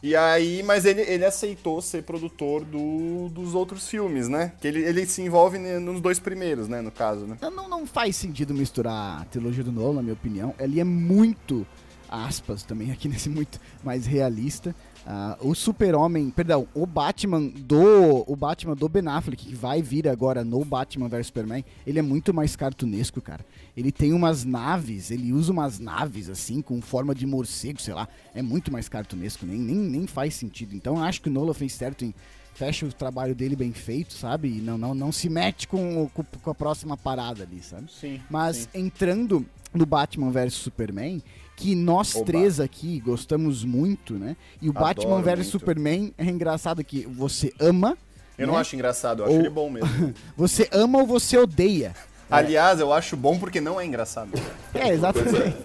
E 0.03 0.15
aí, 0.15 0.63
mas 0.63 0.83
ele, 0.85 1.01
ele 1.01 1.23
aceitou 1.23 1.79
ser 1.79 2.01
produtor 2.01 2.65
do, 2.65 3.29
dos 3.29 3.53
outros 3.53 3.87
filmes, 3.87 4.27
né? 4.27 4.51
Que 4.59 4.67
ele, 4.67 4.81
ele 4.81 5.05
se 5.05 5.21
envolve 5.21 5.59
nos 5.59 6.01
dois 6.01 6.17
primeiros, 6.19 6.67
né? 6.67 6.81
No 6.81 6.89
caso, 6.89 7.27
né? 7.27 7.37
Não, 7.39 7.51
não, 7.51 7.69
não 7.69 7.85
faz 7.85 8.15
sentido 8.15 8.51
misturar 8.51 9.21
a 9.21 9.25
trilogia 9.25 9.63
do 9.63 9.71
Nolan, 9.71 9.97
na 9.97 10.01
minha 10.01 10.13
opinião. 10.13 10.55
Ele 10.57 10.79
é 10.79 10.83
muito, 10.83 11.67
aspas 12.11 12.63
também 12.63 12.91
aqui 12.91 13.07
nesse 13.09 13.29
muito 13.29 13.59
mais 13.83 14.05
realista. 14.05 14.75
Ah, 15.05 15.35
o 15.41 15.55
Super-Homem, 15.55 16.29
perdão, 16.29 16.67
o 16.75 16.85
Batman 16.85 17.41
do 17.41 18.23
o 18.27 18.35
Batman 18.35 18.75
do 18.75 18.87
Ben 18.87 19.07
Affleck, 19.07 19.47
que 19.47 19.55
vai 19.55 19.81
vir 19.81 20.07
agora 20.07 20.43
no 20.43 20.63
Batman 20.63 21.07
vs 21.07 21.27
Superman, 21.27 21.65
ele 21.87 21.97
é 21.97 22.01
muito 22.03 22.33
mais 22.33 22.55
cartunesco, 22.55 23.19
cara. 23.19 23.43
Ele 23.75 23.91
tem 23.91 24.13
umas 24.13 24.43
naves, 24.43 25.09
ele 25.09 25.33
usa 25.33 25.51
umas 25.51 25.79
naves 25.79 26.29
assim, 26.29 26.61
com 26.61 26.79
forma 26.81 27.15
de 27.15 27.25
morcego, 27.25 27.81
sei 27.81 27.93
lá. 27.93 28.07
É 28.35 28.41
muito 28.41 28.71
mais 28.71 28.87
cartunesco, 28.87 29.45
nem, 29.45 29.57
nem, 29.57 29.75
nem 29.75 30.05
faz 30.05 30.35
sentido. 30.35 30.75
Então 30.75 30.97
eu 30.97 31.03
acho 31.03 31.21
que 31.21 31.29
o 31.29 31.31
Nolan 31.31 31.53
fez 31.53 31.73
certo 31.73 32.05
em 32.05 32.13
fecha 32.53 32.85
o 32.85 32.93
trabalho 32.93 33.33
dele 33.33 33.55
bem 33.55 33.71
feito, 33.71 34.13
sabe? 34.13 34.49
E 34.49 34.61
não, 34.61 34.77
não, 34.77 34.93
não 34.93 35.11
se 35.11 35.29
mete 35.29 35.67
com, 35.67 36.07
com, 36.13 36.23
com 36.23 36.49
a 36.49 36.55
próxima 36.55 36.95
parada 36.95 37.43
ali, 37.43 37.61
sabe? 37.63 37.91
Sim. 37.91 38.21
Mas 38.29 38.69
entrando 38.73 39.45
no 39.73 39.85
Batman 39.85 40.31
vs 40.31 40.53
Superman, 40.53 41.23
que 41.61 41.75
nós 41.75 42.15
Oba. 42.15 42.25
três 42.25 42.59
aqui 42.59 42.99
gostamos 42.99 43.63
muito, 43.63 44.15
né? 44.15 44.35
E 44.61 44.67
o 44.67 44.71
Adoro 44.71 44.85
Batman 45.09 45.21
vs. 45.21 45.47
Superman 45.47 46.13
é 46.17 46.25
engraçado 46.25 46.83
que 46.83 47.05
você 47.05 47.53
ama, 47.59 47.97
Eu 48.37 48.47
não 48.47 48.55
né? 48.55 48.61
acho 48.61 48.75
engraçado, 48.75 49.19
eu 49.21 49.25
acho 49.25 49.33
Ou- 49.35 49.39
ele 49.41 49.49
bom 49.49 49.69
mesmo. 49.69 50.13
você 50.35 50.67
ama 50.71 50.99
ou 50.99 51.05
você 51.05 51.37
odeia. 51.37 51.93
Aliás, 52.31 52.79
eu 52.79 52.93
acho 52.93 53.17
bom 53.17 53.37
porque 53.37 53.59
não 53.59 53.79
é 53.79 53.85
engraçado. 53.85 54.31
É, 54.73 54.87
exatamente. 54.93 55.57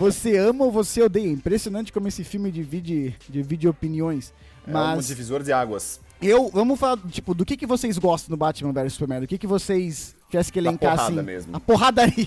você 0.00 0.38
ama 0.38 0.64
ou 0.64 0.72
você 0.72 1.02
odeia. 1.02 1.28
Impressionante 1.30 1.92
como 1.92 2.08
esse 2.08 2.24
filme 2.24 2.50
divide, 2.50 3.14
divide 3.28 3.68
opiniões. 3.68 4.32
É 4.66 4.70
um 4.70 4.72
Mas 4.72 5.06
divisor 5.08 5.42
de 5.42 5.52
águas. 5.52 6.00
eu, 6.20 6.48
vamos 6.52 6.80
falar, 6.80 6.96
tipo, 7.10 7.34
do 7.34 7.44
que, 7.44 7.56
que 7.58 7.66
vocês 7.66 7.98
gostam 7.98 8.30
do 8.30 8.38
Batman 8.38 8.72
vs 8.72 8.94
Superman? 8.94 9.20
Do 9.20 9.26
que, 9.26 9.36
que 9.38 9.46
vocês 9.46 10.14
tivessem 10.30 10.52
que 10.52 10.58
elencar 10.58 10.92
porrada 10.96 11.12
assim? 11.14 11.22
mesmo. 11.22 11.54
A 11.56 11.60
porradaria. 11.60 12.26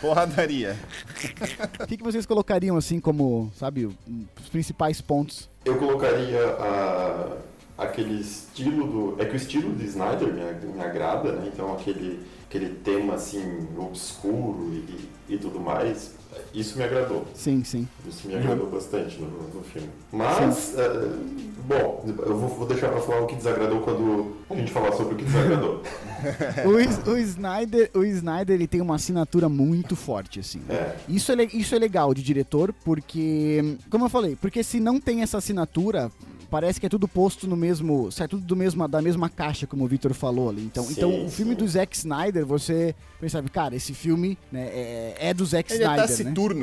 Porradaria. 0.00 0.76
O 1.80 1.86
que, 1.86 1.96
que 1.96 2.02
vocês 2.02 2.24
colocariam 2.24 2.76
assim 2.76 3.00
como, 3.00 3.50
sabe, 3.56 3.86
os 3.86 4.48
principais 4.50 5.00
pontos? 5.00 5.48
Eu 5.64 5.76
colocaria 5.76 6.40
a- 6.46 7.36
aquele 7.78 8.20
estilo 8.20 8.86
do. 9.14 9.22
É 9.22 9.24
que 9.24 9.34
o 9.34 9.36
estilo 9.36 9.72
de 9.74 9.86
Snyder 9.86 10.28
me, 10.34 10.72
me 10.74 10.80
agrada, 10.80 11.32
né? 11.32 11.48
Então 11.52 11.72
aquele, 11.72 12.20
aquele 12.48 12.74
tema 12.74 13.14
assim, 13.14 13.68
obscuro 13.78 14.68
e, 14.72 15.08
e 15.28 15.38
tudo 15.38 15.60
mais. 15.60 16.18
Isso 16.52 16.76
me 16.76 16.84
agradou. 16.84 17.26
Sim, 17.34 17.64
sim. 17.64 17.88
Isso 18.06 18.28
me 18.28 18.34
agradou 18.34 18.68
bastante 18.68 19.18
no, 19.18 19.28
no 19.28 19.62
filme. 19.62 19.88
Mas, 20.12 20.74
eh, 20.76 21.08
bom, 21.66 22.04
eu 22.06 22.36
vou, 22.36 22.48
vou 22.48 22.66
deixar 22.66 22.90
pra 22.90 23.00
falar 23.00 23.22
o 23.22 23.26
que 23.26 23.34
desagradou 23.34 23.80
quando 23.80 24.36
a 24.48 24.54
gente 24.54 24.70
falar 24.70 24.92
sobre 24.92 25.14
o 25.14 25.16
que 25.16 25.24
desagradou. 25.24 25.82
O, 26.66 27.10
o 27.12 27.16
Snyder, 27.18 27.90
o 27.94 28.04
Snyder 28.04 28.56
ele 28.56 28.66
tem 28.66 28.80
uma 28.80 28.96
assinatura 28.96 29.48
muito 29.48 29.94
forte, 29.94 30.40
assim. 30.40 30.60
É. 30.68 30.96
Isso 31.08 31.30
é, 31.30 31.44
isso 31.44 31.76
é 31.76 31.78
legal 31.78 32.12
de 32.12 32.24
diretor, 32.24 32.74
porque, 32.84 33.76
como 33.88 34.06
eu 34.06 34.08
falei, 34.08 34.34
porque 34.34 34.64
se 34.64 34.80
não 34.80 34.98
tem 34.98 35.22
essa 35.22 35.38
assinatura, 35.38 36.10
parece 36.50 36.80
que 36.80 36.86
é 36.86 36.88
tudo 36.88 37.06
posto 37.06 37.46
no 37.46 37.56
mesmo, 37.56 38.10
sai 38.10 38.28
tudo 38.28 38.44
do 38.44 38.56
mesmo, 38.56 38.86
da 38.88 39.02
mesma 39.02 39.28
caixa, 39.28 39.66
como 39.66 39.84
o 39.84 39.88
Victor 39.88 40.12
falou 40.14 40.50
ali. 40.50 40.62
Então, 40.62 40.84
Sim, 40.84 40.92
então 40.92 41.26
o 41.26 41.30
filme 41.30 41.52
sim. 41.52 41.58
do 41.58 41.68
Zack 41.68 41.96
Snyder, 41.96 42.46
você 42.46 42.94
pensa, 43.20 43.42
cara, 43.42 43.76
esse 43.76 43.94
filme 43.94 44.38
né, 44.50 44.68
é, 44.68 45.16
é 45.18 45.34
do 45.34 45.44
Zack 45.44 45.72
Ele 45.72 45.82
é 45.82 45.86
Snyder, 45.86 46.08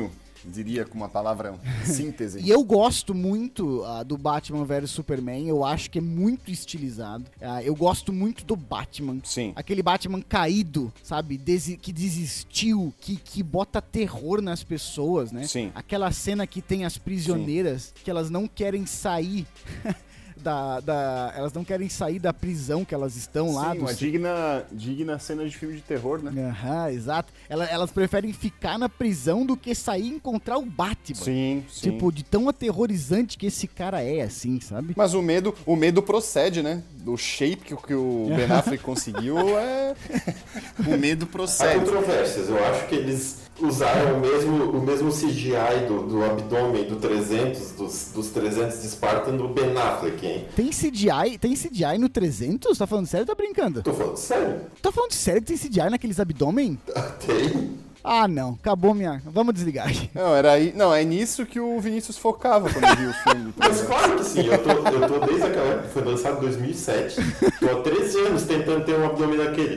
né? 0.02 0.10
Diria 0.50 0.84
com 0.84 0.96
uma 0.96 1.08
palavra 1.08 1.54
síntese. 1.84 2.40
E 2.40 2.50
eu 2.50 2.62
gosto 2.62 3.14
muito 3.14 3.82
ah, 3.84 4.02
do 4.02 4.16
Batman 4.16 4.64
vs 4.64 4.90
Superman, 4.90 5.48
eu 5.48 5.64
acho 5.64 5.90
que 5.90 5.98
é 5.98 6.02
muito 6.02 6.50
estilizado. 6.50 7.24
Ah, 7.40 7.62
eu 7.62 7.74
gosto 7.74 8.12
muito 8.12 8.44
do 8.44 8.56
Batman. 8.56 9.18
Sim. 9.24 9.52
Aquele 9.56 9.82
Batman 9.82 10.20
caído, 10.22 10.92
sabe? 11.02 11.36
Desi- 11.36 11.76
que 11.76 11.92
desistiu, 11.92 12.92
que, 13.00 13.16
que 13.16 13.42
bota 13.42 13.80
terror 13.82 14.40
nas 14.40 14.62
pessoas, 14.62 15.32
né? 15.32 15.46
Sim. 15.46 15.70
Aquela 15.74 16.10
cena 16.12 16.46
que 16.46 16.62
tem 16.62 16.84
as 16.84 16.96
prisioneiras, 16.98 17.92
que 18.02 18.10
elas 18.10 18.30
não 18.30 18.46
querem 18.46 18.86
sair. 18.86 19.46
Da, 20.46 20.78
da- 20.78 21.32
elas 21.36 21.52
não 21.52 21.64
querem 21.64 21.88
sair 21.88 22.20
da 22.20 22.32
prisão 22.32 22.84
que 22.84 22.94
elas 22.94 23.16
estão 23.16 23.52
lá. 23.52 23.72
Sim, 23.72 23.78
do 23.78 23.84
uma 23.84 23.92
digna, 23.94 24.64
digna 24.70 25.18
cena 25.18 25.44
de 25.44 25.56
filme 25.56 25.74
de 25.74 25.82
terror, 25.82 26.22
né? 26.22 26.30
Aham, 26.50 26.88
exato. 26.90 27.32
Ela- 27.48 27.64
elas 27.64 27.90
preferem 27.90 28.32
ficar 28.32 28.78
na 28.78 28.88
prisão 28.88 29.44
do 29.44 29.56
que 29.56 29.74
sair 29.74 30.04
e 30.04 30.08
encontrar 30.14 30.56
o 30.58 30.64
Batman. 30.64 31.16
Sim, 31.24 31.64
sim. 31.68 31.90
Tipo, 31.90 32.12
de 32.12 32.22
tão 32.22 32.48
aterrorizante 32.48 33.36
que 33.36 33.46
esse 33.46 33.66
cara 33.66 34.00
é, 34.00 34.20
assim, 34.20 34.60
sabe? 34.60 34.94
Mas 34.96 35.14
o 35.14 35.20
medo, 35.22 35.52
o 35.66 35.74
medo 35.74 36.00
procede, 36.00 36.62
né? 36.62 36.80
Do 36.98 37.16
shape 37.16 37.56
que, 37.64 37.74
o- 37.74 37.78
que 37.78 37.94
o 37.94 38.26
Ben 38.36 38.44
Affleck 38.52 38.84
conseguiu 38.84 39.58
é. 39.58 39.96
o 40.86 40.96
medo 40.96 41.24
Há 41.24 41.32
procede. 41.32 41.80
controvérsias. 41.80 42.48
Eu 42.48 42.64
acho 42.66 42.86
que 42.86 42.94
eles 42.94 43.38
usaram 43.60 44.16
o 44.16 44.20
mesmo, 44.20 44.70
o 44.70 44.82
mesmo 44.82 45.10
CGI 45.10 45.86
do, 45.88 46.06
do 46.06 46.24
abdômen 46.24 46.84
do 46.84 46.96
300, 46.96 47.72
dos, 47.72 48.10
dos 48.14 48.28
300 48.28 48.82
de 48.82 48.88
Spartan 48.88 49.36
do 49.36 49.48
Ben 49.48 49.76
Affleck, 49.76 50.26
hein? 50.26 50.44
Tem 50.54 50.70
CGI, 50.70 51.38
tem 51.40 51.54
CGI 51.54 51.98
no 51.98 52.08
300? 52.08 52.76
Tá 52.76 52.86
falando 52.86 53.06
sério 53.06 53.26
ou 53.28 53.34
tá 53.34 53.34
brincando? 53.34 53.82
Tô 53.82 53.92
falando 53.92 54.16
sério? 54.16 54.60
Tá 54.82 54.92
falando 54.92 55.12
sério 55.12 55.42
que 55.42 55.48
tem 55.48 55.56
CGI 55.56 55.90
naqueles 55.90 56.20
abdômen? 56.20 56.78
Tem. 57.26 57.86
Ah, 58.08 58.28
não. 58.28 58.56
Acabou 58.60 58.94
minha... 58.94 59.20
Vamos 59.24 59.52
desligar. 59.52 59.90
Não, 60.14 60.36
era 60.36 60.52
aí, 60.52 60.72
não, 60.76 60.94
é 60.94 61.02
nisso 61.02 61.44
que 61.44 61.58
o 61.58 61.80
Vinícius 61.80 62.16
focava 62.16 62.70
quando 62.72 62.96
viu 62.96 63.10
o 63.10 63.12
filme. 63.28 63.54
Mas 63.56 63.82
claro 63.82 64.16
que 64.16 64.24
sim, 64.24 64.46
eu 64.46 64.58
tô, 64.58 64.70
eu 64.70 65.08
tô 65.08 65.26
desde 65.26 65.46
aquela 65.46 65.66
época, 65.66 65.88
foi 65.88 66.04
lançado 66.04 66.36
em 66.36 66.40
2007. 66.42 67.16
Tô 67.58 67.66
há 67.68 67.82
13 67.82 68.18
anos 68.20 68.42
tentando 68.44 68.84
ter 68.84 68.96
um 68.96 69.06
abdômen 69.06 69.38
daquele. 69.38 69.74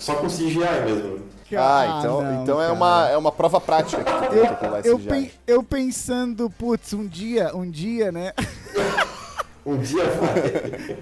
Só 0.00 0.16
com 0.16 0.26
CGI 0.26 0.58
mesmo. 0.84 1.27
Ah, 1.56 1.96
então, 1.98 2.22
não, 2.22 2.42
então 2.42 2.60
é, 2.60 2.64
cara. 2.66 2.72
uma, 2.74 3.08
é 3.08 3.16
uma 3.16 3.32
prova 3.32 3.60
prática 3.60 4.04
que 4.04 4.88
Eu, 4.88 4.98
pen- 4.98 5.30
eu 5.46 5.62
pensando, 5.62 6.50
putz, 6.50 6.92
um 6.92 7.06
dia, 7.06 7.54
um 7.54 7.68
dia, 7.68 8.12
né? 8.12 8.32
Um 9.66 9.76
dia 9.76 10.02
vai. 10.04 10.96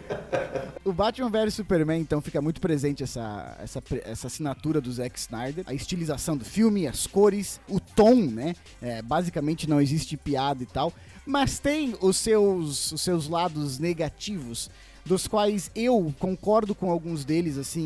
O 0.85 0.93
Batman 0.93 1.31
vs 1.31 1.55
Superman, 1.55 2.01
então, 2.01 2.21
fica 2.21 2.43
muito 2.43 2.61
presente 2.61 3.05
essa, 3.05 3.57
essa, 3.63 3.81
essa 4.05 4.27
assinatura 4.27 4.81
do 4.81 4.91
Zack 4.91 5.17
Snyder. 5.17 5.63
A 5.69 5.75
estilização 5.75 6.37
do 6.37 6.45
filme, 6.45 6.85
as 6.89 7.07
cores, 7.07 7.61
o 7.69 7.79
tom, 7.79 8.17
né? 8.17 8.57
É, 8.83 9.03
basicamente 9.03 9.69
não 9.71 9.81
existe 9.81 10.17
piada 10.17 10.65
e 10.65 10.67
tal. 10.67 10.93
Mas 11.25 11.61
tem 11.61 11.95
os 12.01 12.17
seus, 12.17 12.91
os 12.91 13.03
seus 13.03 13.29
lados 13.29 13.79
negativos, 13.79 14.69
dos 15.07 15.27
quais 15.29 15.71
eu 15.75 16.13
concordo 16.19 16.75
com 16.75 16.91
alguns 16.91 17.25
deles, 17.25 17.57
assim, 17.57 17.83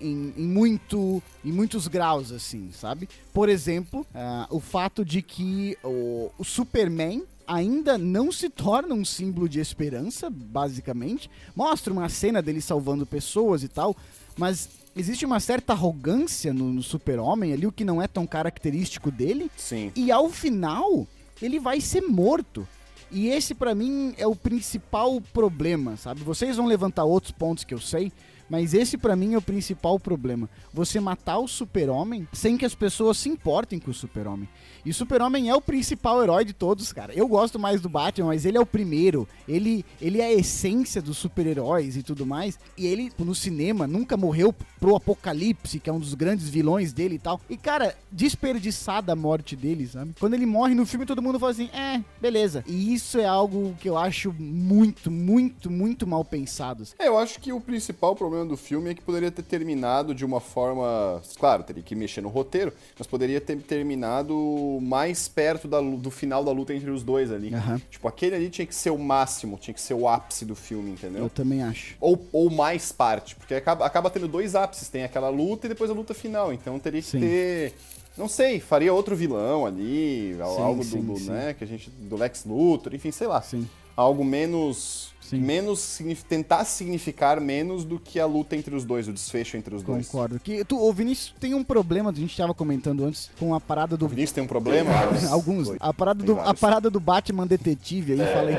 em, 0.00 0.06
em- 0.06 0.34
em 0.36 0.46
muito, 0.46 1.22
em 1.44 1.50
muitos 1.52 1.88
graus, 1.88 2.30
assim, 2.32 2.70
sabe? 2.72 3.08
Por 3.34 3.48
exemplo, 3.48 4.06
ah, 4.14 4.46
o 4.50 4.60
fato 4.60 5.04
de 5.04 5.20
que 5.20 5.76
o, 5.82 6.30
o 6.38 6.44
Superman 6.44 7.24
ainda 7.46 7.98
não 7.98 8.30
se 8.30 8.48
torna 8.48 8.94
um 8.94 9.04
símbolo 9.04 9.48
de 9.48 9.58
esperança, 9.58 10.30
basicamente. 10.30 11.28
Mostra 11.56 11.92
uma 11.92 12.08
cena 12.08 12.40
dele 12.40 12.60
salvando 12.60 13.04
pessoas 13.04 13.64
e 13.64 13.68
tal, 13.68 13.96
mas 14.38 14.68
existe 14.94 15.26
uma 15.26 15.40
certa 15.40 15.72
arrogância 15.72 16.52
no, 16.54 16.72
no 16.72 16.82
super-homem 16.84 17.52
ali, 17.52 17.66
o 17.66 17.72
que 17.72 17.84
não 17.84 18.00
é 18.00 18.06
tão 18.06 18.24
característico 18.24 19.10
dele. 19.10 19.50
Sim. 19.56 19.90
E 19.96 20.12
ao 20.12 20.30
final, 20.30 21.08
ele 21.42 21.58
vai 21.58 21.80
ser 21.80 22.02
morto. 22.02 22.66
E 23.10 23.28
esse 23.28 23.54
pra 23.54 23.74
mim 23.74 24.14
é 24.16 24.26
o 24.26 24.36
principal 24.36 25.20
problema, 25.32 25.96
sabe? 25.96 26.22
Vocês 26.22 26.56
vão 26.56 26.66
levantar 26.66 27.04
outros 27.04 27.32
pontos 27.32 27.64
que 27.64 27.74
eu 27.74 27.80
sei, 27.80 28.12
Mas 28.50 28.74
esse 28.74 28.98
para 28.98 29.16
mim 29.16 29.34
é 29.34 29.38
o 29.38 29.42
principal 29.42 29.98
problema. 29.98 30.50
Você 30.74 30.98
matar 30.98 31.38
o 31.38 31.48
super-homem 31.48 32.28
sem 32.32 32.58
que 32.58 32.66
as 32.66 32.74
pessoas 32.74 33.16
se 33.16 33.28
importem 33.28 33.78
com 33.78 33.92
o 33.92 33.94
super-homem. 33.94 34.48
E 34.84 34.90
o 34.90 34.94
Super-Homem 34.94 35.50
é 35.50 35.54
o 35.54 35.60
principal 35.60 36.22
herói 36.22 36.44
de 36.44 36.52
todos, 36.52 36.92
cara. 36.92 37.12
Eu 37.14 37.28
gosto 37.28 37.58
mais 37.58 37.80
do 37.80 37.88
Batman, 37.88 38.28
mas 38.28 38.46
ele 38.46 38.56
é 38.56 38.60
o 38.60 38.66
primeiro. 38.66 39.28
Ele, 39.46 39.84
ele 40.00 40.20
é 40.20 40.26
a 40.26 40.32
essência 40.32 41.02
dos 41.02 41.18
super-heróis 41.18 41.96
e 41.96 42.02
tudo 42.02 42.24
mais. 42.24 42.58
E 42.76 42.86
ele, 42.86 43.12
no 43.18 43.34
cinema, 43.34 43.86
nunca 43.86 44.16
morreu 44.16 44.54
pro 44.78 44.96
Apocalipse, 44.96 45.78
que 45.78 45.90
é 45.90 45.92
um 45.92 45.98
dos 45.98 46.14
grandes 46.14 46.48
vilões 46.48 46.92
dele 46.92 47.16
e 47.16 47.18
tal. 47.18 47.40
E, 47.50 47.56
cara, 47.56 47.94
desperdiçada 48.10 49.12
a 49.12 49.16
morte 49.16 49.54
dele, 49.54 49.86
sabe? 49.86 50.14
Quando 50.18 50.34
ele 50.34 50.46
morre 50.46 50.74
no 50.74 50.86
filme, 50.86 51.04
todo 51.04 51.20
mundo 51.20 51.38
fala 51.38 51.52
assim: 51.52 51.68
é, 51.74 52.02
beleza. 52.20 52.64
E 52.66 52.94
isso 52.94 53.18
é 53.18 53.26
algo 53.26 53.76
que 53.80 53.88
eu 53.88 53.98
acho 53.98 54.34
muito, 54.38 55.10
muito, 55.10 55.70
muito 55.70 56.06
mal 56.06 56.24
pensado. 56.24 56.84
É, 56.98 57.08
eu 57.08 57.18
acho 57.18 57.38
que 57.38 57.52
o 57.52 57.60
principal 57.60 58.16
problema 58.16 58.39
do 58.46 58.56
filme 58.56 58.90
é 58.90 58.94
que 58.94 59.02
poderia 59.02 59.30
ter 59.30 59.42
terminado 59.42 60.14
de 60.14 60.24
uma 60.24 60.40
forma. 60.40 61.22
Claro, 61.38 61.62
teria 61.62 61.82
que 61.82 61.94
mexer 61.94 62.20
no 62.20 62.28
roteiro, 62.28 62.72
mas 62.98 63.06
poderia 63.06 63.40
ter 63.40 63.56
terminado 63.58 64.78
mais 64.82 65.28
perto 65.28 65.66
da, 65.68 65.80
do 65.80 66.10
final 66.10 66.44
da 66.44 66.52
luta 66.52 66.74
entre 66.74 66.90
os 66.90 67.02
dois 67.02 67.30
ali. 67.30 67.54
Aham. 67.54 67.80
Tipo, 67.90 68.08
aquele 68.08 68.36
ali 68.36 68.50
tinha 68.50 68.66
que 68.66 68.74
ser 68.74 68.90
o 68.90 68.98
máximo, 68.98 69.58
tinha 69.60 69.74
que 69.74 69.80
ser 69.80 69.94
o 69.94 70.08
ápice 70.08 70.44
do 70.44 70.54
filme, 70.54 70.90
entendeu? 70.90 71.24
Eu 71.24 71.30
também 71.30 71.62
acho. 71.62 71.96
Ou, 72.00 72.26
ou 72.32 72.50
mais 72.50 72.92
parte, 72.92 73.36
porque 73.36 73.54
acaba, 73.54 73.86
acaba 73.86 74.10
tendo 74.10 74.28
dois 74.28 74.54
ápices, 74.54 74.88
tem 74.88 75.04
aquela 75.04 75.28
luta 75.28 75.66
e 75.66 75.68
depois 75.68 75.90
a 75.90 75.94
luta 75.94 76.14
final. 76.14 76.52
Então 76.52 76.78
teria 76.78 77.00
que 77.00 77.08
Sim. 77.08 77.20
ter. 77.20 77.74
Não 78.16 78.28
sei, 78.28 78.60
faria 78.60 78.92
outro 78.92 79.16
vilão 79.16 79.64
ali, 79.64 80.34
Sim, 80.34 80.62
algo 80.62 80.84
sim, 80.84 81.00
do, 81.00 81.14
do, 81.14 81.18
sim. 81.18 81.30
né, 81.30 81.54
que 81.54 81.64
a 81.64 81.66
gente. 81.66 81.88
do 81.90 82.16
Lex 82.16 82.44
Luthor, 82.44 82.94
enfim, 82.94 83.10
sei 83.10 83.26
lá. 83.26 83.40
Sim. 83.40 83.66
Algo 83.96 84.24
menos. 84.24 85.10
Sim. 85.20 85.38
Menos. 85.38 86.00
tentar 86.28 86.64
significar 86.64 87.40
menos 87.40 87.84
do 87.84 88.00
que 88.00 88.18
a 88.18 88.26
luta 88.26 88.56
entre 88.56 88.74
os 88.74 88.84
dois, 88.84 89.06
o 89.06 89.12
desfecho 89.12 89.56
entre 89.56 89.74
os 89.74 89.82
dois. 89.82 90.08
Concordo. 90.08 90.40
Que 90.40 90.64
tu, 90.64 90.76
o 90.76 90.92
Vinícius 90.92 91.34
tem 91.38 91.54
um 91.54 91.62
problema, 91.62 92.10
a 92.10 92.12
gente 92.12 92.36
tava 92.36 92.52
comentando 92.52 93.04
antes, 93.04 93.30
com 93.38 93.54
a 93.54 93.60
parada 93.60 93.96
do. 93.96 94.06
O 94.06 94.08
Vinícius 94.08 94.32
tem 94.32 94.42
um 94.42 94.48
problema? 94.48 94.90
Alguns. 95.30 95.68
Dois. 95.68 95.78
A 95.80 95.94
parada, 95.94 96.24
Tem 96.24 96.26
do, 96.26 96.40
a 96.40 96.44
vários. 96.44 96.60
parada 96.60 96.90
do 96.90 96.98
Batman 96.98 97.46
detetive 97.46 98.14
aí, 98.14 98.34
falei. 98.34 98.56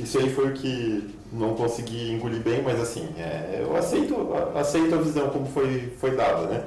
Isso 0.00 0.18
aí 0.18 0.32
foi 0.32 0.50
o 0.50 0.54
que 0.54 1.10
não 1.32 1.54
consegui 1.54 2.12
engolir 2.12 2.40
bem, 2.40 2.62
mas 2.62 2.80
assim, 2.80 3.08
é, 3.16 3.60
eu 3.62 3.76
aceito, 3.76 4.14
aceito 4.54 4.94
a 4.94 4.98
visão 4.98 5.30
como 5.30 5.46
foi, 5.46 5.92
foi 5.98 6.16
dada, 6.16 6.46
né? 6.46 6.64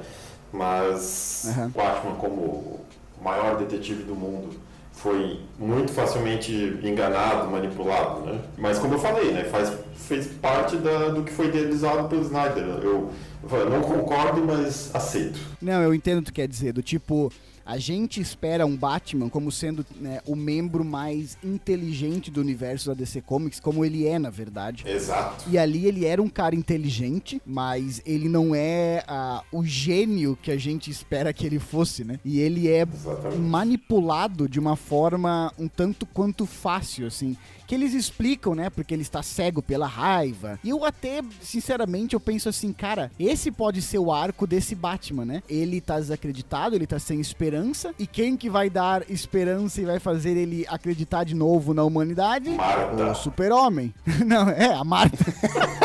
Mas 0.52 1.46
Aham. 1.48 1.70
Batman, 1.70 2.14
como 2.14 2.40
o 2.40 2.80
maior 3.22 3.56
detetive 3.58 4.04
do 4.04 4.14
mundo, 4.14 4.50
foi 4.96 5.40
muito 5.58 5.92
facilmente 5.92 6.78
enganado, 6.82 7.50
manipulado, 7.50 8.20
né? 8.20 8.40
Mas 8.56 8.78
como 8.78 8.94
eu 8.94 8.98
falei, 8.98 9.32
né? 9.32 9.44
Faz, 9.44 9.72
fez 9.96 10.26
parte 10.26 10.76
da, 10.76 11.08
do 11.08 11.22
que 11.22 11.32
foi 11.32 11.48
idealizado 11.48 12.08
pelo 12.08 12.22
Snyder. 12.22 12.64
Eu, 12.82 13.10
eu 13.50 13.70
não 13.70 13.82
concordo, 13.82 14.42
mas 14.44 14.94
aceito. 14.94 15.38
Não, 15.60 15.82
eu 15.82 15.94
entendo 15.94 16.18
o 16.18 16.22
que 16.22 16.30
tu 16.30 16.34
quer 16.34 16.48
dizer. 16.48 16.72
Do 16.72 16.82
tipo, 16.82 17.30
a 17.64 17.78
gente 17.78 18.20
espera 18.20 18.66
um 18.66 18.76
Batman 18.76 19.28
como 19.28 19.50
sendo 19.50 19.84
né, 20.00 20.20
o 20.26 20.36
membro 20.36 20.84
mais 20.84 21.38
inteligente 21.42 22.30
do 22.30 22.40
universo 22.40 22.88
da 22.88 22.94
DC 22.94 23.22
Comics, 23.22 23.58
como 23.60 23.84
ele 23.84 24.06
é, 24.06 24.18
na 24.18 24.30
verdade. 24.30 24.84
Exato. 24.86 25.48
E 25.48 25.56
ali 25.56 25.86
ele 25.86 26.04
era 26.04 26.20
um 26.20 26.28
cara 26.28 26.54
inteligente, 26.54 27.40
mas 27.46 28.02
ele 28.04 28.28
não 28.28 28.54
é 28.54 29.02
ah, 29.08 29.42
o 29.50 29.64
gênio 29.64 30.38
que 30.40 30.50
a 30.50 30.56
gente 30.56 30.90
espera 30.90 31.32
que 31.32 31.46
ele 31.46 31.58
fosse, 31.58 32.04
né? 32.04 32.20
E 32.24 32.40
ele 32.40 32.68
é 32.68 32.82
Exatamente. 32.82 33.38
manipulado 33.38 34.48
de 34.48 34.60
uma 34.60 34.76
forma 34.76 35.52
um 35.58 35.68
tanto 35.68 36.04
quanto 36.06 36.46
fácil, 36.46 37.06
assim. 37.06 37.36
Que 37.66 37.74
eles 37.74 37.94
explicam, 37.94 38.54
né? 38.54 38.70
Porque 38.70 38.94
ele 38.94 39.02
está 39.02 39.22
cego 39.22 39.62
pela 39.62 39.86
raiva. 39.86 40.58
E 40.62 40.70
eu 40.70 40.84
até, 40.84 41.22
sinceramente, 41.40 42.14
eu 42.14 42.20
penso 42.20 42.48
assim, 42.48 42.72
cara, 42.72 43.10
esse 43.18 43.50
pode 43.50 43.80
ser 43.82 43.98
o 43.98 44.12
arco 44.12 44.46
desse 44.46 44.74
Batman, 44.74 45.24
né? 45.24 45.42
Ele 45.48 45.80
tá 45.80 45.98
desacreditado, 45.98 46.74
ele 46.74 46.86
tá 46.86 46.98
sem 46.98 47.20
esperança. 47.20 47.94
E 47.98 48.06
quem 48.06 48.36
que 48.36 48.50
vai 48.50 48.68
dar 48.68 49.08
esperança 49.10 49.80
e 49.80 49.84
vai 49.84 49.98
fazer 49.98 50.36
ele 50.36 50.66
acreditar 50.68 51.24
de 51.24 51.34
novo 51.34 51.72
na 51.74 51.84
humanidade? 51.84 52.50
Marta. 52.50 53.10
O 53.10 53.14
super-homem. 53.14 53.94
Não, 54.26 54.48
é, 54.48 54.74
a 54.74 54.84
Marta. 54.84 55.24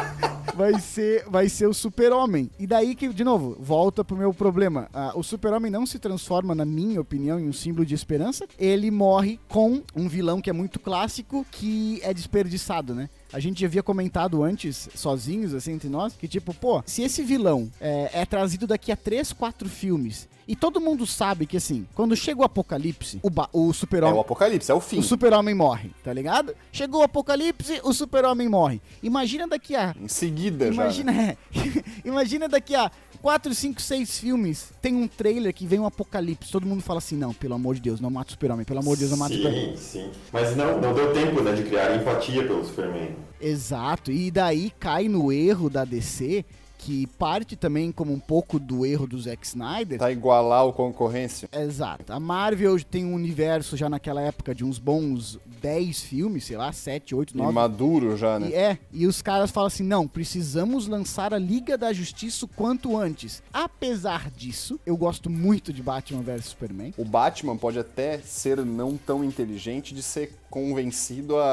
vai 0.59 0.77
ser, 0.77 1.23
vai 1.29 1.47
ser 1.47 1.67
o 1.67 1.73
super-homem. 1.73 2.51
E 2.59 2.67
daí 2.67 2.93
que, 2.93 3.07
de 3.07 3.23
novo, 3.23 3.55
volta 3.57 4.03
pro 4.03 4.17
meu 4.17 4.33
problema. 4.33 4.89
Ah, 4.93 5.13
o 5.15 5.23
super-homem 5.23 5.71
não 5.71 5.85
se 5.85 5.97
transforma, 5.97 6.53
na 6.53 6.65
minha 6.65 6.99
opinião, 6.99 7.39
em 7.39 7.47
um 7.47 7.53
símbolo 7.53 7.85
de 7.85 7.95
esperança. 7.95 8.45
Ele 8.59 8.91
morre 8.91 9.39
com 9.47 9.81
um 9.95 10.09
vilão 10.09 10.41
que 10.41 10.49
é 10.49 10.53
muito 10.53 10.77
clássico, 10.77 11.45
que 11.49 12.01
é 12.03 12.13
desperdiçado, 12.13 12.93
né? 12.93 13.09
A 13.31 13.39
gente 13.39 13.61
já 13.61 13.67
havia 13.67 13.83
comentado 13.83 14.43
antes, 14.43 14.89
sozinhos, 14.95 15.53
assim, 15.53 15.73
entre 15.73 15.89
nós, 15.89 16.13
que 16.13 16.27
tipo, 16.27 16.53
pô, 16.53 16.81
se 16.85 17.03
esse 17.03 17.21
vilão 17.23 17.69
é, 17.79 18.09
é 18.13 18.25
trazido 18.25 18.65
daqui 18.65 18.91
a 18.91 18.95
3, 18.95 19.33
4 19.33 19.69
filmes, 19.69 20.27
e 20.47 20.55
todo 20.55 20.81
mundo 20.81 21.05
sabe 21.05 21.45
que, 21.45 21.57
assim, 21.57 21.85
quando 21.93 22.15
chega 22.15 22.41
o 22.41 22.43
apocalipse, 22.43 23.19
o, 23.21 23.29
o 23.53 23.69
É 23.69 23.73
super-homem... 23.73 24.17
o 24.17 24.19
apocalipse, 24.21 24.71
é 24.71 24.73
o 24.73 24.79
fim. 24.79 24.97
O 24.97 25.03
super-homem 25.03 25.53
morre, 25.53 25.91
tá 26.03 26.11
ligado? 26.11 26.55
Chegou 26.71 27.01
o 27.01 27.03
apocalipse, 27.03 27.79
o 27.83 27.93
super-homem 27.93 28.49
morre. 28.49 28.81
Imagina 29.03 29.47
daqui 29.47 29.75
a. 29.75 29.95
Em 30.01 30.07
seguida 30.07 30.65
já. 30.73 30.73
Imagina, 30.73 31.11
né? 31.11 31.37
é. 31.53 32.07
Imagina 32.07 32.49
daqui 32.49 32.73
a 32.73 32.91
4, 33.21 33.53
5, 33.53 33.81
6 33.81 34.19
filmes. 34.19 34.71
Tem 34.81 34.95
um 34.95 35.07
trailer 35.07 35.53
que 35.53 35.67
vem 35.67 35.79
um 35.79 35.85
apocalipse. 35.85 36.51
Todo 36.51 36.65
mundo 36.65 36.81
fala 36.81 36.99
assim: 36.99 37.17
não, 37.17 37.33
pelo 37.33 37.53
amor 37.53 37.75
de 37.75 37.81
Deus, 37.81 37.99
não 37.99 38.09
mata 38.09 38.29
o 38.29 38.31
super-homem. 38.31 38.65
Pelo 38.65 38.79
amor 38.79 38.95
de 38.95 39.01
Deus, 39.01 39.11
não 39.11 39.17
mata 39.17 39.33
o 39.33 39.37
super-homem. 39.37 39.77
Sim, 39.77 40.01
sim. 40.03 40.11
Mas 40.31 40.55
não, 40.55 40.79
não 40.79 40.93
deu 40.93 41.13
tempo 41.13 41.41
né, 41.41 41.53
de 41.53 41.63
criar 41.63 41.95
empatia 41.95 42.43
pelo 42.43 42.65
Superman. 42.65 43.15
Exato. 43.41 44.11
E 44.11 44.31
daí 44.31 44.71
cai 44.79 45.07
no 45.07 45.31
erro 45.31 45.69
da 45.69 45.83
DC, 45.83 46.45
que 46.79 47.05
parte 47.19 47.57
também 47.57 47.91
como 47.91 48.13
um 48.13 48.19
pouco 48.19 48.57
do 48.57 48.85
erro 48.85 49.05
do 49.05 49.19
Zack 49.19 49.45
Snyder. 49.45 49.99
Tá 49.99 50.09
igualar 50.11 50.65
o 50.65 50.71
concorrência. 50.73 51.49
Exato. 51.53 52.11
A 52.13 52.19
Marvel 52.19 52.81
tem 52.83 53.05
um 53.05 53.13
universo 53.13 53.75
já 53.75 53.89
naquela 53.89 54.21
época 54.21 54.55
de 54.55 54.63
uns 54.63 54.79
bons 54.79 55.37
10 55.61 56.01
filmes, 56.01 56.45
sei 56.45 56.55
lá, 56.55 56.71
7, 56.71 57.13
8, 57.13 57.33
E 57.33 57.37
9. 57.37 57.53
maduro 57.53 58.15
já, 58.15 58.39
né? 58.39 58.47
E 58.49 58.53
é, 58.53 58.77
e 58.93 59.05
os 59.05 59.21
caras 59.21 59.51
falam 59.51 59.67
assim: 59.67 59.83
não, 59.83 60.07
precisamos 60.07 60.87
lançar 60.87 61.33
a 61.33 61.37
Liga 61.37 61.77
da 61.77 61.91
Justiça 61.91 62.45
o 62.45 62.47
quanto 62.47 62.95
antes. 62.97 63.43
Apesar 63.53 64.31
disso, 64.31 64.79
eu 64.85 64.95
gosto 64.95 65.29
muito 65.29 65.73
de 65.73 65.83
Batman 65.83 66.21
vs 66.21 66.45
Superman. 66.45 66.93
O 66.97 67.03
Batman 67.03 67.57
pode 67.57 67.77
até 67.77 68.19
ser 68.19 68.57
não 68.65 68.95
tão 68.95 69.21
inteligente 69.21 69.93
de 69.93 70.01
ser 70.01 70.33
convencido 70.49 71.37
a, 71.37 71.43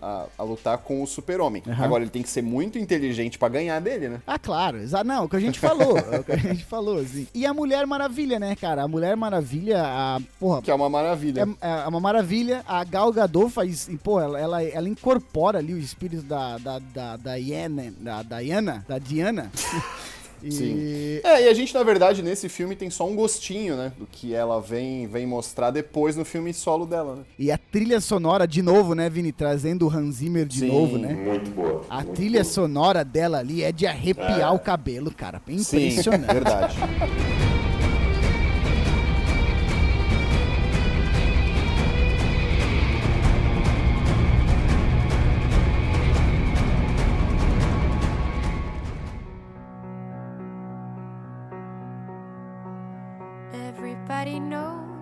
a, 0.00 0.06
a- 0.22 0.26
a 0.38 0.42
lutar 0.42 0.78
com 0.78 1.02
o 1.02 1.06
super-homem. 1.06 1.62
Aham. 1.66 1.84
Agora, 1.84 2.02
ele 2.04 2.10
tem 2.10 2.22
que 2.22 2.28
ser 2.30 2.42
muito 2.42 2.78
inteligente 2.78 3.38
pra 3.38 3.48
ganhar 3.48 3.80
dele, 3.80 4.08
né? 4.08 4.22
Ah, 4.26 4.38
claro, 4.38 4.75
exa- 4.78 5.04
não, 5.04 5.24
o 5.24 5.28
que 5.28 5.36
a 5.36 5.40
gente 5.40 5.58
falou, 5.58 5.96
é 5.98 6.18
o 6.20 6.24
que 6.24 6.32
a 6.32 6.36
gente 6.36 6.64
falou, 6.64 6.98
assim. 6.98 7.26
E 7.34 7.44
a 7.46 7.52
Mulher 7.54 7.86
Maravilha, 7.86 8.38
né, 8.38 8.54
cara? 8.56 8.82
A 8.82 8.88
Mulher 8.88 9.16
Maravilha, 9.16 9.82
a. 9.84 10.20
Porra. 10.38 10.62
Que 10.62 10.70
é 10.70 10.74
uma 10.74 10.88
maravilha. 10.88 11.46
É, 11.60 11.84
é 11.84 11.88
uma 11.88 12.00
maravilha. 12.00 12.64
A 12.66 12.84
Gal 12.84 13.12
Gadot 13.12 13.50
faz. 13.50 13.88
Pô, 14.02 14.20
ela, 14.20 14.38
ela, 14.40 14.62
ela 14.62 14.88
incorpora 14.88 15.58
ali 15.58 15.74
o 15.74 15.78
espírito 15.78 16.22
da, 16.22 16.58
da, 16.58 16.78
da, 16.78 17.16
da 17.16 17.36
Diana. 17.38 17.92
Da 18.00 18.22
Diana. 18.22 18.84
Da 18.88 18.98
Diana. 18.98 19.50
E- 20.48 20.52
Sim. 20.52 21.20
É, 21.28 21.44
e 21.44 21.48
a 21.48 21.54
gente, 21.54 21.74
na 21.74 21.82
verdade, 21.82 22.22
nesse 22.22 22.48
filme 22.48 22.76
tem 22.76 22.88
só 22.90 23.06
um 23.08 23.14
gostinho, 23.16 23.76
né? 23.76 23.92
Do 23.98 24.06
que 24.10 24.34
ela 24.34 24.60
vem, 24.60 25.06
vem 25.06 25.26
mostrar 25.26 25.70
depois 25.70 26.16
no 26.16 26.24
filme 26.24 26.52
solo 26.54 26.86
dela, 26.86 27.16
né? 27.16 27.22
E 27.38 27.50
a 27.50 27.58
trilha 27.58 28.00
sonora, 28.00 28.46
de 28.46 28.62
novo, 28.62 28.94
né, 28.94 29.08
Vini? 29.10 29.32
Trazendo 29.32 29.86
o 29.86 29.90
Hans 29.90 30.16
Zimmer 30.16 30.46
de 30.46 30.60
Sim, 30.60 30.68
novo, 30.68 30.98
né? 30.98 31.12
Muito 31.14 31.50
boa. 31.50 31.84
A 31.90 31.96
muito 32.02 32.12
trilha 32.14 32.42
boa. 32.42 32.52
sonora 32.52 33.04
dela 33.04 33.38
ali 33.38 33.62
é 33.62 33.72
de 33.72 33.86
arrepiar 33.86 34.40
É. 34.40 34.50
o 34.50 34.58
cabelo, 34.58 35.10
cara. 35.10 35.40
Sim, 35.58 35.88
Impressionante. 35.88 36.32
verdade. 36.32 36.76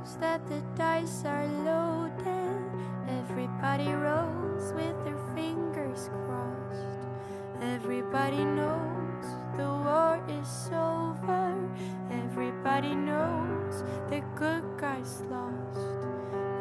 Knows 0.05 0.17
that 0.17 0.47
the 0.49 0.61
dice 0.77 1.25
are 1.25 1.47
loaded. 1.64 2.62
Everybody 3.09 3.90
rolls 3.90 4.73
with 4.75 5.05
their 5.05 5.19
fingers 5.35 6.11
crossed. 6.27 6.99
Everybody 7.61 8.45
knows 8.45 9.25
the 9.57 9.64
war 9.64 10.23
is 10.29 10.71
over. 10.73 11.55
Everybody 12.11 12.95
knows 12.95 13.83
the 14.09 14.23
good 14.37 14.64
guys 14.79 15.23
lost. 15.31 15.79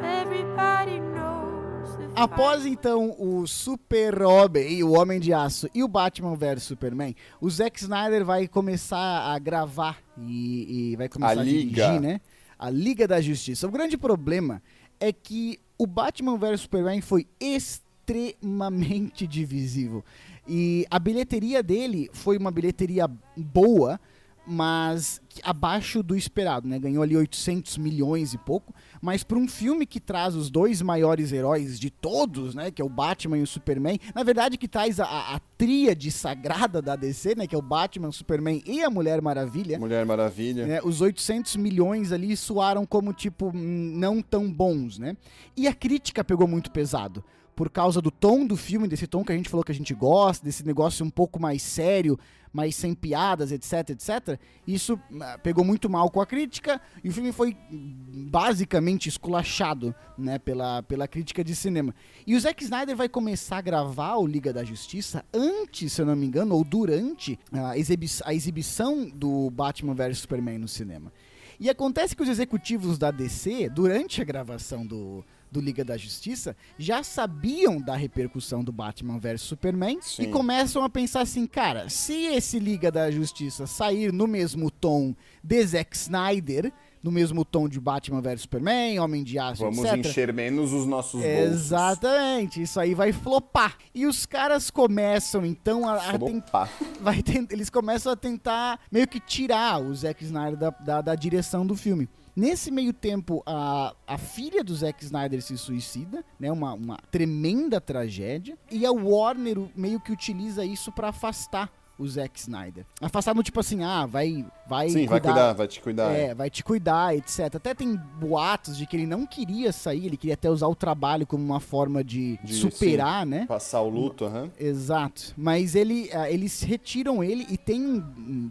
Everybody 0.01 0.99
knows 0.99 1.95
the 1.97 2.13
Após 2.15 2.65
então 2.65 3.15
o 3.17 3.45
Super-Homem, 3.47 4.83
o 4.83 4.91
Homem 4.91 5.19
de 5.19 5.33
Aço 5.33 5.69
e 5.73 5.83
o 5.83 5.87
Batman 5.87 6.35
vs 6.35 6.63
Superman, 6.63 7.15
o 7.41 7.49
Zack 7.49 7.81
Snyder 7.81 8.23
vai 8.23 8.47
começar 8.47 9.33
a 9.33 9.39
gravar 9.39 9.97
e, 10.17 10.91
e 10.91 10.95
vai 10.95 11.09
começar 11.09 11.39
A 11.39 11.41
a, 11.41 11.45
dirigir, 11.45 11.99
né? 11.99 12.21
A 12.63 12.69
Liga 12.69 13.05
da 13.05 13.19
Justiça. 13.19 13.67
O 13.67 13.71
grande 13.71 13.97
problema 13.97 14.63
é 14.97 15.11
que 15.11 15.59
o 15.77 15.85
Batman 15.85 16.37
vs 16.37 16.61
Superman 16.61 17.01
foi 17.01 17.27
extremamente 17.37 19.27
divisível. 19.27 20.01
E 20.47 20.87
a 20.89 20.97
bilheteria 20.97 21.61
dele 21.61 22.09
foi 22.13 22.37
uma 22.37 22.51
bilheteria 22.51 23.05
boa, 23.35 23.99
mas 24.47 25.21
abaixo 25.43 26.01
do 26.01 26.15
esperado, 26.15 26.65
né? 26.65 26.79
Ganhou 26.79 27.03
ali 27.03 27.17
800 27.17 27.77
milhões 27.77 28.33
e 28.33 28.37
pouco, 28.37 28.73
mas 29.03 29.21
para 29.21 29.37
um 29.37 29.49
filme 29.49 29.85
que 29.85 29.99
traz 29.99 30.33
os 30.33 30.49
dois 30.49 30.81
maiores 30.81 31.33
heróis 31.33 31.77
de 31.77 31.89
todos, 31.89 32.55
né? 32.55 32.71
Que 32.71 32.81
é 32.81 32.85
o 32.85 32.89
Batman 32.89 33.37
e 33.37 33.41
o 33.41 33.47
Superman, 33.47 33.99
na 34.15 34.23
verdade 34.23 34.57
que 34.57 34.65
traz 34.65 34.97
a, 34.97 35.35
a 35.35 35.41
tríade 35.57 36.09
sagrada 36.09 36.81
da 36.81 36.95
DC, 36.95 37.35
né? 37.35 37.45
Que 37.45 37.53
é 37.53 37.57
o 37.57 37.61
Batman, 37.61 38.07
o 38.07 38.13
Superman 38.13 38.63
e 38.65 38.81
a 38.81 38.89
Mulher 38.89 39.21
Maravilha. 39.21 39.77
Mulher 39.77 40.05
Maravilha. 40.05 40.65
né, 40.65 40.79
os 40.81 41.01
800 41.01 41.57
milhões 41.57 42.13
ali 42.13 42.37
soaram 42.37 42.85
como, 42.85 43.11
tipo, 43.11 43.51
não 43.53 44.21
tão 44.21 44.49
bons, 44.49 44.97
né? 44.97 45.17
E 45.57 45.67
a 45.67 45.73
crítica 45.73 46.23
pegou 46.23 46.47
muito 46.47 46.71
pesado. 46.71 47.21
Por 47.55 47.69
causa 47.69 48.01
do 48.01 48.09
tom 48.09 48.45
do 48.45 48.57
filme, 48.57 48.87
desse 48.87 49.07
tom 49.07 49.23
que 49.23 49.31
a 49.31 49.35
gente 49.35 49.49
falou 49.49 49.63
que 49.63 49.71
a 49.71 49.75
gente 49.75 49.93
gosta, 49.93 50.43
desse 50.43 50.65
negócio 50.65 51.05
um 51.05 51.09
pouco 51.09 51.39
mais 51.39 51.61
sério, 51.61 52.17
mais 52.53 52.75
sem 52.75 52.93
piadas, 52.93 53.51
etc, 53.51 53.89
etc. 53.89 54.39
Isso 54.65 54.99
ah, 55.19 55.39
pegou 55.39 55.65
muito 55.65 55.89
mal 55.89 56.09
com 56.09 56.21
a 56.21 56.25
crítica 56.25 56.79
e 57.03 57.09
o 57.09 57.11
filme 57.11 57.31
foi 57.31 57.57
basicamente 57.69 59.09
esculachado, 59.09 59.93
né, 60.17 60.37
pela, 60.37 60.83
pela 60.83 61.07
crítica 61.07 61.43
de 61.43 61.55
cinema. 61.55 61.93
E 62.27 62.35
o 62.35 62.39
Zack 62.39 62.63
Snyder 62.63 62.95
vai 62.95 63.09
começar 63.09 63.57
a 63.57 63.61
gravar 63.61 64.17
o 64.17 64.27
Liga 64.27 64.53
da 64.53 64.63
Justiça 64.63 65.25
antes, 65.33 65.93
se 65.93 66.01
eu 66.01 66.05
não 66.05 66.15
me 66.15 66.27
engano, 66.27 66.55
ou 66.55 66.63
durante 66.63 67.39
a, 67.51 67.75
exibi 67.75 68.07
a 68.23 68.33
exibição 68.33 69.09
do 69.09 69.49
Batman 69.49 69.95
vs 69.95 70.19
Superman 70.19 70.59
no 70.59 70.67
cinema. 70.67 71.11
E 71.59 71.69
acontece 71.69 72.15
que 72.15 72.21
os 72.21 72.29
executivos 72.29 72.97
da 72.97 73.09
DC, 73.09 73.69
durante 73.69 74.21
a 74.21 74.25
gravação 74.25 74.85
do, 74.85 75.23
do 75.53 75.61
Liga 75.61 75.85
da 75.85 75.95
Justiça, 75.95 76.55
já 76.79 77.03
sabiam 77.03 77.79
da 77.79 77.95
repercussão 77.95 78.63
do 78.63 78.71
Batman 78.71 79.19
vs 79.19 79.41
Superman 79.41 79.99
Sim. 80.01 80.23
e 80.23 80.27
começam 80.27 80.83
a 80.83 80.89
pensar 80.89 81.21
assim, 81.21 81.45
cara, 81.45 81.87
se 81.89 82.13
esse 82.25 82.57
Liga 82.57 82.91
da 82.91 83.11
Justiça 83.11 83.67
sair 83.67 84.11
no 84.11 84.25
mesmo 84.27 84.71
tom 84.71 85.15
de 85.43 85.63
Zack 85.63 85.95
Snyder, 85.95 86.73
no 87.03 87.11
mesmo 87.11 87.43
tom 87.45 87.67
de 87.69 87.79
Batman 87.79 88.21
vs 88.21 88.41
Superman, 88.41 88.97
Homem 88.99 89.23
de 89.23 89.37
Aço, 89.37 89.61
Vamos 89.63 89.83
etc. 89.83 89.97
encher 89.97 90.33
menos 90.33 90.73
os 90.73 90.85
nossos 90.87 91.21
bolsos. 91.21 91.53
Exatamente, 91.53 92.61
isso 92.61 92.79
aí 92.79 92.95
vai 92.95 93.11
flopar. 93.11 93.77
E 93.93 94.05
os 94.07 94.25
caras 94.25 94.71
começam 94.71 95.45
então 95.45 95.87
a, 95.87 95.95
a 95.97 96.17
ten- 96.17 96.41
Flopar. 96.41 96.69
vai 97.01 97.21
tent- 97.21 97.51
eles 97.51 97.69
começam 97.69 98.11
a 98.11 98.15
tentar 98.15 98.79
meio 98.91 99.07
que 99.07 99.19
tirar 99.19 99.81
o 99.81 99.93
Zack 99.93 100.23
Snyder 100.23 100.57
da, 100.57 100.69
da, 100.69 101.01
da 101.01 101.15
direção 101.15 101.65
do 101.65 101.75
filme. 101.75 102.09
Nesse 102.35 102.71
meio 102.71 102.91
tempo, 102.91 103.43
a, 103.45 103.95
a 104.07 104.17
filha 104.17 104.63
do 104.63 104.75
Zack 104.75 105.03
Snyder 105.03 105.41
se 105.41 105.57
suicida, 105.57 106.25
né? 106.39 106.51
Uma, 106.51 106.73
uma 106.73 106.97
tremenda 107.11 107.79
tragédia. 107.79 108.57
E 108.71 108.85
a 108.85 108.91
Warner 108.91 109.57
meio 109.75 109.99
que 109.99 110.11
utiliza 110.11 110.65
isso 110.65 110.91
pra 110.91 111.09
afastar 111.09 111.71
o 111.97 112.07
Zack 112.07 112.39
Snyder. 112.39 112.85
Afastar 112.99 113.35
no 113.35 113.43
tipo 113.43 113.59
assim, 113.59 113.83
ah, 113.83 114.05
vai, 114.05 114.45
vai 114.67 114.89
Sim, 114.89 115.05
vai 115.05 115.19
cuidar, 115.19 115.53
vai 115.53 115.67
te 115.67 115.81
cuidar. 115.81 116.11
é, 116.11 116.33
vai 116.33 116.49
te 116.49 116.63
cuidar, 116.63 117.15
etc. 117.15 117.55
Até 117.55 117.73
tem 117.73 117.95
boatos 118.19 118.77
de 118.77 118.85
que 118.85 118.95
ele 118.95 119.05
não 119.05 119.25
queria 119.25 119.71
sair, 119.71 120.05
ele 120.05 120.17
queria 120.17 120.33
até 120.33 120.49
usar 120.49 120.67
o 120.67 120.75
trabalho 120.75 121.25
como 121.27 121.43
uma 121.43 121.59
forma 121.59 122.03
de, 122.03 122.37
De, 122.43 122.53
superar, 122.53 123.25
né? 123.25 123.45
Passar 123.47 123.81
o 123.81 123.89
luto, 123.89 124.25
aham. 124.25 124.49
Exato. 124.59 125.33
Mas 125.37 125.75
ele, 125.75 126.09
ah, 126.13 126.29
eles 126.29 126.61
retiram 126.61 127.23
ele 127.23 127.45
e 127.49 127.57
tem 127.57 127.99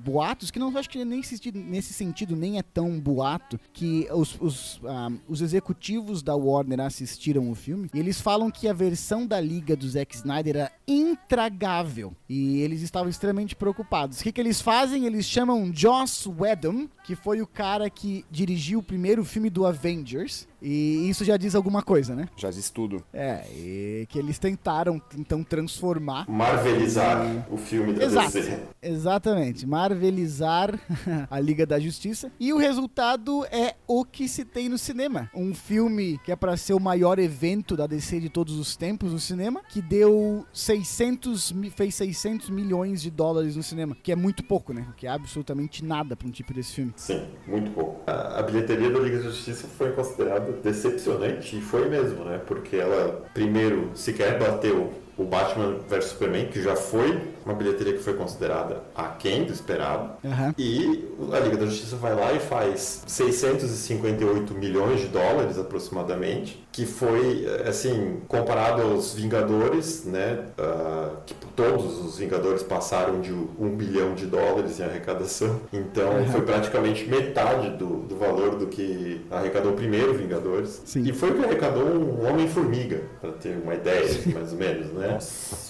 boatos 0.04 0.50
que 0.50 0.58
não 0.58 0.76
acho 0.76 0.88
que 0.88 1.04
nem 1.04 1.22
nesse 1.54 1.92
sentido 1.92 2.34
nem 2.34 2.58
é 2.58 2.62
tão 2.62 2.98
boato 2.98 3.58
que 3.72 4.08
os, 4.10 4.36
os, 4.40 4.80
ah, 4.84 5.10
os 5.28 5.40
executivos 5.40 6.22
da 6.22 6.34
Warner 6.34 6.80
assistiram 6.80 7.50
o 7.50 7.54
filme 7.54 7.88
e 7.92 7.98
eles 7.98 8.20
falam 8.20 8.50
que 8.50 8.68
a 8.68 8.72
versão 8.72 9.26
da 9.26 9.40
Liga 9.40 9.76
do 9.76 9.88
Zack 9.88 10.14
Snyder 10.14 10.56
era 10.56 10.72
intragável 10.86 12.14
e 12.28 12.60
eles 12.60 12.82
estavam 12.82 13.08
extremamente 13.08 13.54
preocupados. 13.54 14.20
O 14.20 14.22
que, 14.22 14.32
que 14.32 14.40
eles 14.40 14.60
fazem? 14.60 15.06
Eles 15.06 15.26
chamam 15.26 15.70
Joss 16.02 16.26
Whedon, 16.26 16.88
que 17.04 17.14
foi 17.14 17.40
o 17.40 17.46
cara 17.46 17.88
que 17.88 18.24
dirigiu 18.28 18.80
o 18.80 18.82
primeiro 18.82 19.24
filme 19.24 19.48
do 19.48 19.64
Avengers 19.64 20.48
e 20.62 21.08
isso 21.08 21.24
já 21.24 21.36
diz 21.36 21.54
alguma 21.54 21.82
coisa, 21.82 22.14
né? 22.14 22.28
Já 22.36 22.50
diz 22.50 22.70
tudo. 22.70 23.02
É, 23.12 23.44
e 23.54 24.06
que 24.08 24.18
eles 24.18 24.38
tentaram 24.38 25.00
então 25.18 25.42
transformar 25.42 26.24
Marvelizar 26.30 27.46
o 27.50 27.56
filme 27.56 27.92
da 27.94 28.04
Exato. 28.04 28.32
DC. 28.32 28.58
Exatamente, 28.80 29.66
marvelizar 29.66 30.78
a 31.30 31.40
Liga 31.40 31.66
da 31.66 31.78
Justiça. 31.80 32.30
E 32.38 32.52
o 32.52 32.58
resultado 32.58 33.44
é 33.46 33.74
o 33.86 34.04
que 34.04 34.28
se 34.28 34.44
tem 34.44 34.68
no 34.68 34.78
cinema. 34.78 35.28
Um 35.34 35.54
filme 35.54 36.18
que 36.24 36.30
é 36.32 36.36
pra 36.36 36.56
ser 36.56 36.74
o 36.74 36.80
maior 36.80 37.18
evento 37.18 37.76
da 37.76 37.86
DC 37.86 38.20
de 38.20 38.28
todos 38.28 38.56
os 38.56 38.76
tempos 38.76 39.12
no 39.12 39.18
cinema, 39.18 39.60
que 39.68 39.80
deu 39.82 40.46
600, 40.52 41.52
mi- 41.52 41.70
fez 41.70 41.94
600 41.94 42.50
milhões 42.50 43.02
de 43.02 43.10
dólares 43.10 43.56
no 43.56 43.62
cinema, 43.62 43.96
que 44.02 44.12
é 44.12 44.16
muito 44.16 44.42
pouco, 44.44 44.72
né? 44.72 44.86
Que 44.96 45.06
é 45.06 45.10
absolutamente 45.10 45.84
nada 45.84 46.16
pra 46.16 46.26
um 46.26 46.30
tipo 46.30 46.52
desse 46.52 46.72
filme. 46.74 46.92
Sim, 46.96 47.26
muito 47.46 47.70
pouco. 47.72 48.00
A, 48.06 48.40
a 48.40 48.42
bilheteria 48.42 48.90
da 48.90 48.98
Liga 48.98 49.18
da 49.18 49.24
Justiça 49.24 49.66
foi 49.68 49.92
considerada 49.92 50.51
decepcionante, 50.62 51.56
e 51.56 51.60
foi 51.60 51.88
mesmo, 51.88 52.24
né? 52.24 52.40
Porque 52.46 52.76
ela, 52.76 53.24
primeiro, 53.34 53.90
sequer 53.94 54.38
bateu 54.38 54.92
o 55.16 55.24
Batman 55.24 55.76
vs 55.88 56.04
Superman, 56.06 56.46
que 56.46 56.62
já 56.62 56.76
foi 56.76 57.32
uma 57.44 57.54
bilheteria 57.54 57.92
que 57.92 58.02
foi 58.02 58.14
considerada 58.14 58.82
aquém 58.94 59.44
do 59.44 59.52
esperado. 59.52 60.12
Aham. 60.24 60.54
E 60.56 61.08
a 61.32 61.38
Liga 61.40 61.56
da 61.56 61.66
Justiça 61.66 61.96
vai 61.96 62.14
lá 62.14 62.32
e 62.32 62.38
faz 62.38 63.02
658 63.06 64.54
milhões 64.54 65.00
de 65.00 65.08
dólares 65.08 65.58
aproximadamente, 65.58 66.62
que 66.70 66.86
foi, 66.86 67.46
assim, 67.66 68.20
comparado 68.28 68.82
aos 68.82 69.14
Vingadores, 69.14 70.04
né? 70.04 70.46
ah, 70.58 71.10
que 71.26 71.34
todos 71.56 71.98
os 72.04 72.18
Vingadores 72.18 72.62
passaram 72.62 73.20
de 73.20 73.32
um 73.32 73.76
bilhão 73.76 74.14
de 74.14 74.26
dólares 74.26 74.80
em 74.80 74.84
arrecadação. 74.84 75.60
Então 75.72 76.24
foi 76.30 76.42
praticamente 76.42 77.04
metade 77.08 77.70
do, 77.70 78.02
do 78.02 78.16
valor 78.16 78.56
do 78.56 78.66
que 78.66 79.20
arrecadou 79.30 79.72
o 79.72 79.74
primeiro 79.74 80.14
Vingadores. 80.14 80.82
Sim. 80.84 81.02
E 81.04 81.12
foi 81.12 81.30
o 81.30 81.34
que 81.34 81.44
arrecadou 81.44 81.84
um 81.84 82.26
Homem-Formiga, 82.26 83.02
para 83.20 83.32
ter 83.32 83.56
uma 83.62 83.74
ideia, 83.74 84.08
mais 84.32 84.52
ou 84.52 84.58
menos, 84.58 84.92
né? 84.92 85.01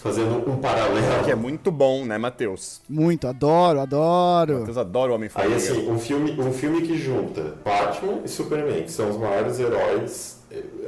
Fazendo 0.02 0.50
um 0.50 0.56
paralelo. 0.56 1.24
Que 1.24 1.30
é 1.30 1.34
muito 1.34 1.70
bom, 1.70 2.04
né, 2.04 2.18
Matheus? 2.18 2.80
Muito, 2.88 3.26
adoro, 3.26 3.80
adoro. 3.80 4.58
Matheus 4.60 4.78
adora 4.78 5.10
o 5.10 5.12
Aí 5.12 5.16
Homem-Formiga. 5.16 5.56
assim, 5.56 5.90
um 5.90 5.98
filme, 5.98 6.40
um 6.40 6.52
filme 6.52 6.82
que 6.82 6.98
junta 6.98 7.54
Batman 7.64 8.20
e 8.24 8.28
Superman, 8.28 8.82
que 8.82 8.92
são 8.92 9.10
os 9.10 9.16
maiores 9.16 9.58
heróis. 9.58 10.41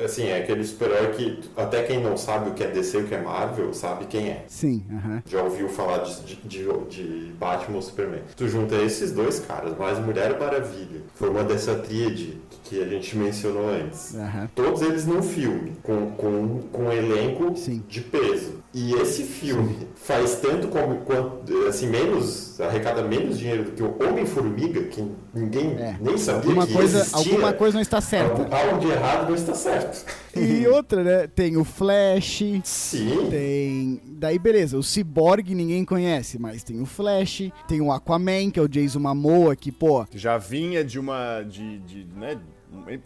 Assim, 0.04 0.24
é 0.24 0.38
aquele 0.38 0.64
super-herói 0.64 1.12
que 1.12 1.38
até 1.56 1.82
quem 1.84 2.02
não 2.02 2.16
sabe 2.16 2.50
o 2.50 2.54
que 2.54 2.62
é 2.64 2.68
DC 2.70 2.98
e 2.98 3.02
o 3.02 3.06
que 3.06 3.14
é 3.14 3.20
Marvel, 3.22 3.72
sabe 3.72 4.06
quem 4.06 4.28
é. 4.28 4.44
Sim. 4.48 4.84
Já 5.26 5.42
ouviu 5.42 5.68
falar 5.68 5.98
de, 5.98 6.36
de, 6.36 6.64
de- 6.88 7.32
Batman 7.38 7.76
ou 7.76 7.82
Superman. 7.82 8.20
Tu 8.36 8.48
junta 8.48 8.74
esses 8.76 9.12
dois 9.12 9.40
caras, 9.40 9.76
mais 9.78 9.98
Mulher 9.98 10.38
Maravilha, 10.38 11.02
formando 11.14 11.52
essa 11.52 11.74
tríade 11.76 12.38
que 12.64 12.82
a 12.82 12.86
gente 12.86 13.16
mencionou 13.16 13.68
antes. 13.68 14.16
Todos 14.54 14.82
eles 14.82 15.06
num 15.06 15.22
filme, 15.22 15.72
com, 15.82 16.10
com, 16.12 16.60
com 16.72 16.82
um 16.84 16.92
elenco 16.92 17.56
Sim. 17.56 17.82
de 17.88 18.00
peso. 18.00 18.63
E 18.74 18.92
esse 18.94 19.22
filme 19.22 19.86
faz 19.94 20.34
tanto 20.40 20.66
como, 20.66 20.96
quanto, 21.02 21.52
assim, 21.68 21.86
menos, 21.86 22.60
arrecada 22.60 23.02
menos 23.02 23.38
dinheiro 23.38 23.64
do 23.66 23.70
que 23.70 23.82
o 23.82 23.94
Homem-Formiga, 24.02 24.82
que 24.84 25.04
ninguém 25.32 25.74
É. 25.78 25.96
nem 26.00 26.18
sabia 26.18 26.40
Alguma 26.50 26.66
que 26.66 26.72
coisa, 26.72 26.98
existia. 26.98 27.18
alguma 27.32 27.52
coisa 27.52 27.74
não 27.74 27.82
está 27.82 28.00
certa. 28.00 28.42
Algo, 28.42 28.52
algo 28.54 28.78
de 28.80 28.88
errado 28.90 29.28
não 29.28 29.34
está 29.36 29.54
certo. 29.54 30.04
E 30.36 30.66
outra, 30.68 31.04
né? 31.04 31.26
Tem 31.28 31.56
o 31.56 31.62
Flash, 31.62 32.42
Sim. 32.64 33.28
Tem. 33.30 34.00
Daí, 34.06 34.40
beleza, 34.40 34.76
o 34.76 34.82
Cyborg 34.82 35.54
ninguém 35.54 35.84
conhece, 35.84 36.36
mas 36.40 36.64
tem 36.64 36.80
o 36.80 36.86
Flash, 36.86 37.50
tem 37.68 37.80
o 37.80 37.92
Aquaman, 37.92 38.50
que 38.50 38.58
é 38.58 38.62
o 38.62 38.68
Jason 38.68 38.98
Momoa, 38.98 39.54
que, 39.54 39.70
pô. 39.70 40.04
Já 40.12 40.36
vinha 40.36 40.82
de 40.84 40.98
uma. 40.98 41.42
de, 41.42 41.78
de, 41.78 42.06
né, 42.16 42.38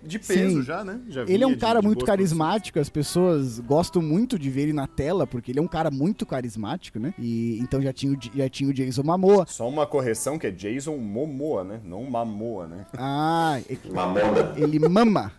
de 0.02 0.18
peso 0.18 0.56
Sim. 0.58 0.62
já, 0.62 0.84
né? 0.84 1.00
Já 1.08 1.22
Ele 1.22 1.44
é 1.44 1.46
um 1.46 1.50
de- 1.52 1.56
cara 1.58 1.80
de 1.80 1.86
muito 1.86 1.98
boas 2.00 2.06
carismático, 2.06 2.78
as 2.78 2.88
pessoas 2.88 3.58
gostam 3.60 4.00
muito 4.02 4.38
de 4.38 4.50
ver 4.50 4.62
ele 4.62 4.72
na 4.72 4.86
tela, 4.86 5.26
porque 5.26 5.52
ele 5.52 5.58
é 5.58 5.62
um 5.62 5.68
cara 5.68 5.90
muito 5.90 6.24
carismático, 6.26 6.98
né? 6.98 7.14
E 7.18 7.58
então 7.60 7.80
já 7.80 7.92
tinha 7.92 8.12
o, 8.12 8.16
já 8.34 8.48
tinha 8.48 8.68
o 8.70 8.72
Jason 8.74 9.02
Momoa. 9.02 9.46
Só 9.48 9.68
uma 9.68 9.86
correção 9.86 10.38
que 10.38 10.46
é 10.46 10.50
Jason 10.50 10.96
Momoa, 10.96 11.64
né? 11.64 11.80
Não 11.84 12.02
Mamoa, 12.10 12.66
né? 12.66 12.86
Ah, 12.96 13.60
e- 13.68 13.78
Mamona. 13.92 14.52
ele 14.56 14.78
mama. 14.88 15.32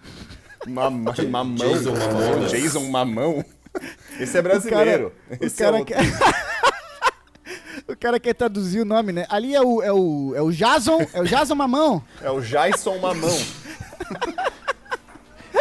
Mama, 0.68 1.14
mamão. 1.30 1.56
Jason 1.56 1.94
Mamona. 1.96 2.48
Jason 2.48 2.90
Mamão. 2.90 3.46
Esse 4.20 4.38
é 4.38 4.42
brasileiro. 4.42 5.14
O 5.30 5.46
Esse 5.46 5.58
cara 5.64 5.78
é 5.78 5.80
outro. 5.80 5.96
quer. 5.96 6.04
O 7.88 7.96
cara 7.98 8.20
quer 8.20 8.36
traduzir 8.36 8.82
o 8.82 8.86
nome, 8.86 9.12
né? 9.12 9.26
Ali 9.30 9.56
é 9.56 9.62
o, 9.62 9.82
é 9.82 9.92
o, 9.92 10.34
é 10.36 10.42
o 10.44 10.52
Jason, 10.52 11.00
é 11.12 11.22
o 11.22 11.24
Jason 11.26 11.56
Mamão. 11.56 12.04
É 12.22 12.30
o 12.30 12.40
Jason 12.40 13.00
Mamão. 13.00 13.36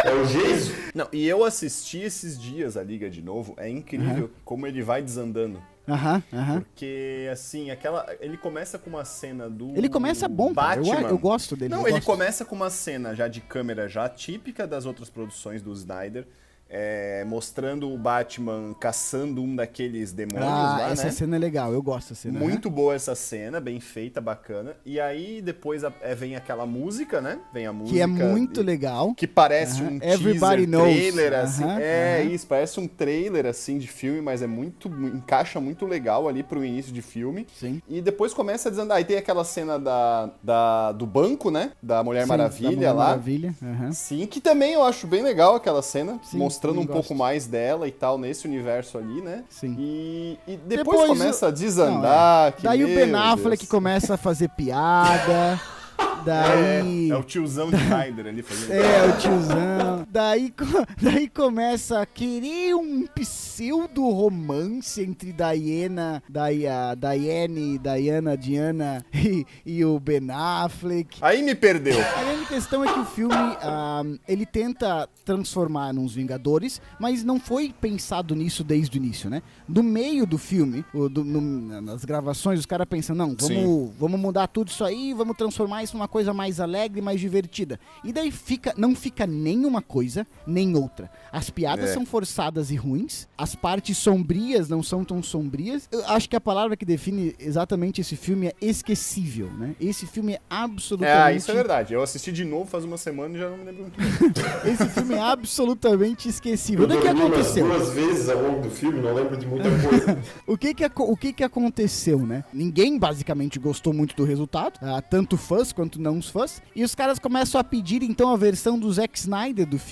É 0.03 0.13
o 0.13 0.25
Geiso. 0.25 0.73
Não, 0.95 1.07
e 1.11 1.27
eu 1.27 1.43
assisti 1.43 1.99
esses 1.99 2.39
dias 2.39 2.77
a 2.77 2.83
Liga 2.83 3.09
de 3.09 3.21
novo. 3.21 3.53
É 3.57 3.67
incrível 3.69 4.31
como 4.45 4.65
ele 4.65 4.81
vai 4.81 5.01
desandando. 5.01 5.61
Aham, 5.87 6.23
aham. 6.31 6.61
Porque, 6.61 7.27
assim, 7.31 7.71
aquela. 7.71 8.05
Ele 8.19 8.37
começa 8.37 8.77
com 8.77 8.89
uma 8.89 9.03
cena 9.03 9.49
do. 9.49 9.75
Ele 9.75 9.89
começa 9.89 10.27
bom, 10.27 10.53
cara. 10.53 10.79
Eu, 10.79 10.85
Batman. 10.85 11.09
eu 11.09 11.17
gosto 11.17 11.55
dele. 11.55 11.73
Não, 11.73 11.81
eu 11.81 11.87
ele 11.87 11.93
gosto. 11.93 12.05
começa 12.05 12.45
com 12.45 12.55
uma 12.55 12.69
cena 12.69 13.15
já 13.15 13.27
de 13.27 13.41
câmera 13.41 13.89
já 13.89 14.07
típica 14.07 14.67
das 14.67 14.85
outras 14.85 15.09
produções 15.09 15.61
do 15.61 15.73
Snyder. 15.73 16.27
É, 16.69 17.23
mostrando 17.25 17.91
o 17.91 17.97
Batman 17.97 18.75
caçando 18.79 19.41
um 19.41 19.55
daqueles 19.55 20.11
demônios 20.13 20.47
Ah, 20.49 20.77
lá, 20.79 20.89
essa 20.91 21.05
né? 21.05 21.11
cena 21.11 21.35
é 21.35 21.39
legal, 21.39 21.73
eu 21.73 21.81
gosto 21.81 22.09
dessa 22.09 22.21
cena. 22.23 22.39
Muito 22.39 22.69
boa 22.69 22.93
essa 22.93 23.15
cena, 23.15 23.59
bem 23.59 23.79
feita, 23.79 24.21
bacana. 24.21 24.75
E 24.85 24.99
aí 24.99 25.41
depois 25.41 25.83
a- 25.83 25.91
é, 26.01 26.13
vem 26.13 26.35
aquela 26.35 26.65
música, 26.65 27.19
né? 27.21 27.39
Vem 27.51 27.65
a 27.65 27.73
música. 27.73 27.95
Que 27.95 28.01
é 28.01 28.07
muito 28.07 28.61
e- 28.61 28.63
legal. 28.63 29.13
Que 29.15 29.25
parece 29.27 29.81
Aham. 29.81 29.93
um 29.93 29.99
Everybody 30.01 30.67
teaser, 30.67 30.69
knows. 30.69 30.93
trailer, 30.95 31.33
assim. 31.33 31.63
Aham, 31.63 31.79
é 31.79 32.21
aham. 32.21 32.31
isso, 32.33 32.47
parece 32.47 32.79
um 32.79 32.87
trailer, 32.87 33.45
assim, 33.47 33.77
de 33.79 33.87
filme, 33.87 34.21
mas 34.21 34.41
é 34.41 34.47
muito... 34.47 34.87
Encaixa 34.89 35.59
muito 35.59 35.85
legal 35.87 36.27
ali 36.27 36.43
pro 36.43 36.63
início 36.63 36.93
de 36.93 37.01
filme. 37.01 37.47
Sim. 37.57 37.81
E 37.89 38.01
depois 38.01 38.33
começa 38.33 38.69
a 38.69 38.71
desandar. 38.71 38.97
Aí 38.97 39.05
tem 39.05 39.17
aquela 39.17 39.43
cena 39.43 39.79
da, 39.79 40.29
da, 40.43 40.91
do 40.91 41.05
banco, 41.07 41.49
né? 41.49 41.71
Da 41.81 42.03
Mulher 42.03 42.23
Sim, 42.23 42.27
da 42.29 42.37
Maravilha 42.37 42.71
Mulher 42.71 42.91
lá. 42.91 43.05
Maravilha. 43.07 43.55
Sim, 43.91 44.27
que 44.27 44.39
também 44.39 44.73
eu 44.73 44.83
acho 44.83 45.07
bem 45.07 45.23
legal 45.23 45.55
aquela 45.55 45.81
cena, 45.81 46.19
Sim, 46.23 46.37
mostrando 46.37 46.58
um 46.67 46.73
também 46.73 46.87
pouco 46.87 47.01
gosto. 47.09 47.15
mais 47.15 47.47
dela 47.47 47.87
e 47.87 47.91
tal, 47.91 48.17
nesse 48.17 48.47
universo 48.47 48.97
ali, 48.97 49.21
né? 49.21 49.43
Sim. 49.49 49.75
E, 49.79 50.37
e 50.47 50.57
depois, 50.57 50.99
Depois 50.99 51.07
começa 51.19 51.45
a 51.47 51.49
Não, 51.49 51.55
desandar. 51.57 52.47
é. 52.47 52.51
que, 52.51 52.63
Daí 52.63 52.83
o 52.83 52.87
Ben 52.87 53.13
Affleck 53.15 53.57
Deus. 53.63 53.69
começa 53.69 54.13
a 54.15 54.17
fazer 54.17 54.49
piada. 54.49 55.59
Daí. 56.25 57.09
É, 57.09 57.13
é 57.13 57.17
o 57.17 57.23
tiozão 57.23 57.69
de 57.69 57.77
Snyder 57.77 58.27
ali 58.27 58.41
fazendo. 58.41 58.73
É, 58.73 59.05
o 59.07 59.17
tiozão. 59.17 59.98
Daí, 60.11 60.51
daí 61.01 61.29
começa 61.29 62.01
a 62.01 62.05
querer 62.05 62.73
um 62.75 63.05
pseudo 63.07 64.09
romance 64.09 65.01
entre 65.01 65.31
Diana, 65.31 66.23
Dai- 66.27 66.65
a 66.65 66.95
Diane, 66.95 67.77
Diana, 67.77 68.35
Diana 68.37 69.05
e, 69.13 69.45
e 69.65 69.85
o 69.85 69.99
Ben 69.99 70.29
Affleck. 70.31 71.17
Aí 71.21 71.43
me 71.43 71.53
perdeu. 71.53 71.99
A 71.99 72.23
grande 72.23 72.45
questão 72.47 72.83
é 72.83 72.91
que 72.91 72.99
o 72.99 73.05
filme, 73.05 73.33
ah, 73.35 74.01
ele 74.27 74.45
tenta 74.45 75.07
transformar 75.23 75.93
nos 75.93 76.13
Vingadores, 76.15 76.81
mas 76.99 77.23
não 77.23 77.39
foi 77.39 77.71
pensado 77.79 78.33
nisso 78.33 78.63
desde 78.63 78.97
o 78.97 79.01
início, 79.01 79.29
né? 79.29 79.43
No 79.67 79.83
meio 79.83 80.25
do 80.25 80.37
filme, 80.39 80.83
do- 81.11 81.23
no- 81.23 81.81
nas 81.81 82.03
gravações, 82.03 82.59
os 82.59 82.65
caras 82.65 82.87
pensam, 82.87 83.15
não, 83.15 83.35
vamos, 83.39 83.45
Sim. 83.47 83.93
vamos 83.99 84.19
mudar 84.19 84.47
tudo 84.47 84.69
isso 84.69 84.83
aí, 84.83 85.13
vamos 85.13 85.37
transformar 85.37 85.83
isso 85.83 85.95
numa 85.95 86.07
coisa 86.07 86.33
mais 86.33 86.59
alegre, 86.59 86.99
mais 87.01 87.19
divertida. 87.19 87.79
E 88.03 88.11
daí 88.11 88.31
fica, 88.31 88.73
não 88.75 88.95
fica 88.95 89.27
nem 89.27 89.65
uma 89.65 89.81
coisa, 89.99 90.25
nem 90.47 90.77
outra. 90.77 91.11
As 91.29 91.49
piadas 91.49 91.89
É. 91.89 91.93
são 91.93 92.05
forçadas 92.05 92.71
e 92.71 92.75
ruins, 92.77 93.27
as 93.37 93.53
partes 93.53 93.97
sombrias 93.97 94.69
não 94.69 94.81
são 94.81 95.03
tão 95.03 95.21
sombrias. 95.21 95.89
Eu 95.91 96.05
acho 96.07 96.29
que 96.29 96.37
a 96.37 96.41
palavra 96.41 96.77
que 96.77 96.85
define 96.85 97.35
exatamente 97.37 97.99
esse 97.99 98.15
filme 98.15 98.47
é 98.47 98.53
esquecível, 98.61 99.49
né? 99.51 99.75
Esse 99.79 100.05
filme 100.07 100.33
é 100.35 100.39
absolutamente 100.49 101.33
É, 101.33 101.35
isso 101.35 101.51
é 101.51 101.53
verdade. 101.53 101.93
Eu 101.93 102.01
assisti 102.01 102.31
de 102.31 102.45
novo 102.45 102.65
faz 102.69 102.85
uma 102.85 102.97
semana 102.97 103.35
e 103.35 103.39
já 103.39 103.49
não 103.49 103.57
me 103.57 103.65
lembro 103.65 103.83
muito. 103.83 104.39
Esse 104.65 104.87
filme 104.89 105.15
é 105.15 105.19
absolutamente 105.19 106.29
esquecível. 106.29 106.87
Eu 106.87 106.97
O 106.97 107.01
que 107.01 107.07
umas 107.07 107.19
aconteceu? 107.21 107.67
duas 107.67 107.89
vezes 107.93 108.29
ao 108.29 108.41
longo 108.41 108.61
do 108.61 108.69
filme, 108.69 109.01
não 109.01 109.13
lembro 109.13 109.35
de 109.35 109.45
muita 109.45 109.69
coisa. 109.69 110.17
O 110.47 110.57
que 110.57 110.73
que, 110.73 110.85
o 110.95 111.17
que 111.17 111.33
que 111.33 111.43
aconteceu, 111.43 112.19
né? 112.25 112.43
Ninguém 112.53 112.97
basicamente 112.97 113.59
gostou 113.59 113.93
muito 113.93 114.15
do 114.15 114.23
resultado, 114.23 114.79
ah, 114.81 115.01
tanto 115.01 115.35
fãs 115.37 115.71
quanto 115.73 116.01
não 116.01 116.17
os 116.17 116.29
fãs, 116.29 116.61
e 116.75 116.83
os 116.83 116.95
caras 116.95 117.19
começam 117.19 117.59
a 117.59 117.63
pedir 117.63 118.01
então 118.01 118.29
a 118.31 118.37
versão 118.37 118.77
do 118.79 118.91
Zack 118.91 119.17
Snyder 119.19 119.65
do 119.67 119.77
filme. 119.77 119.88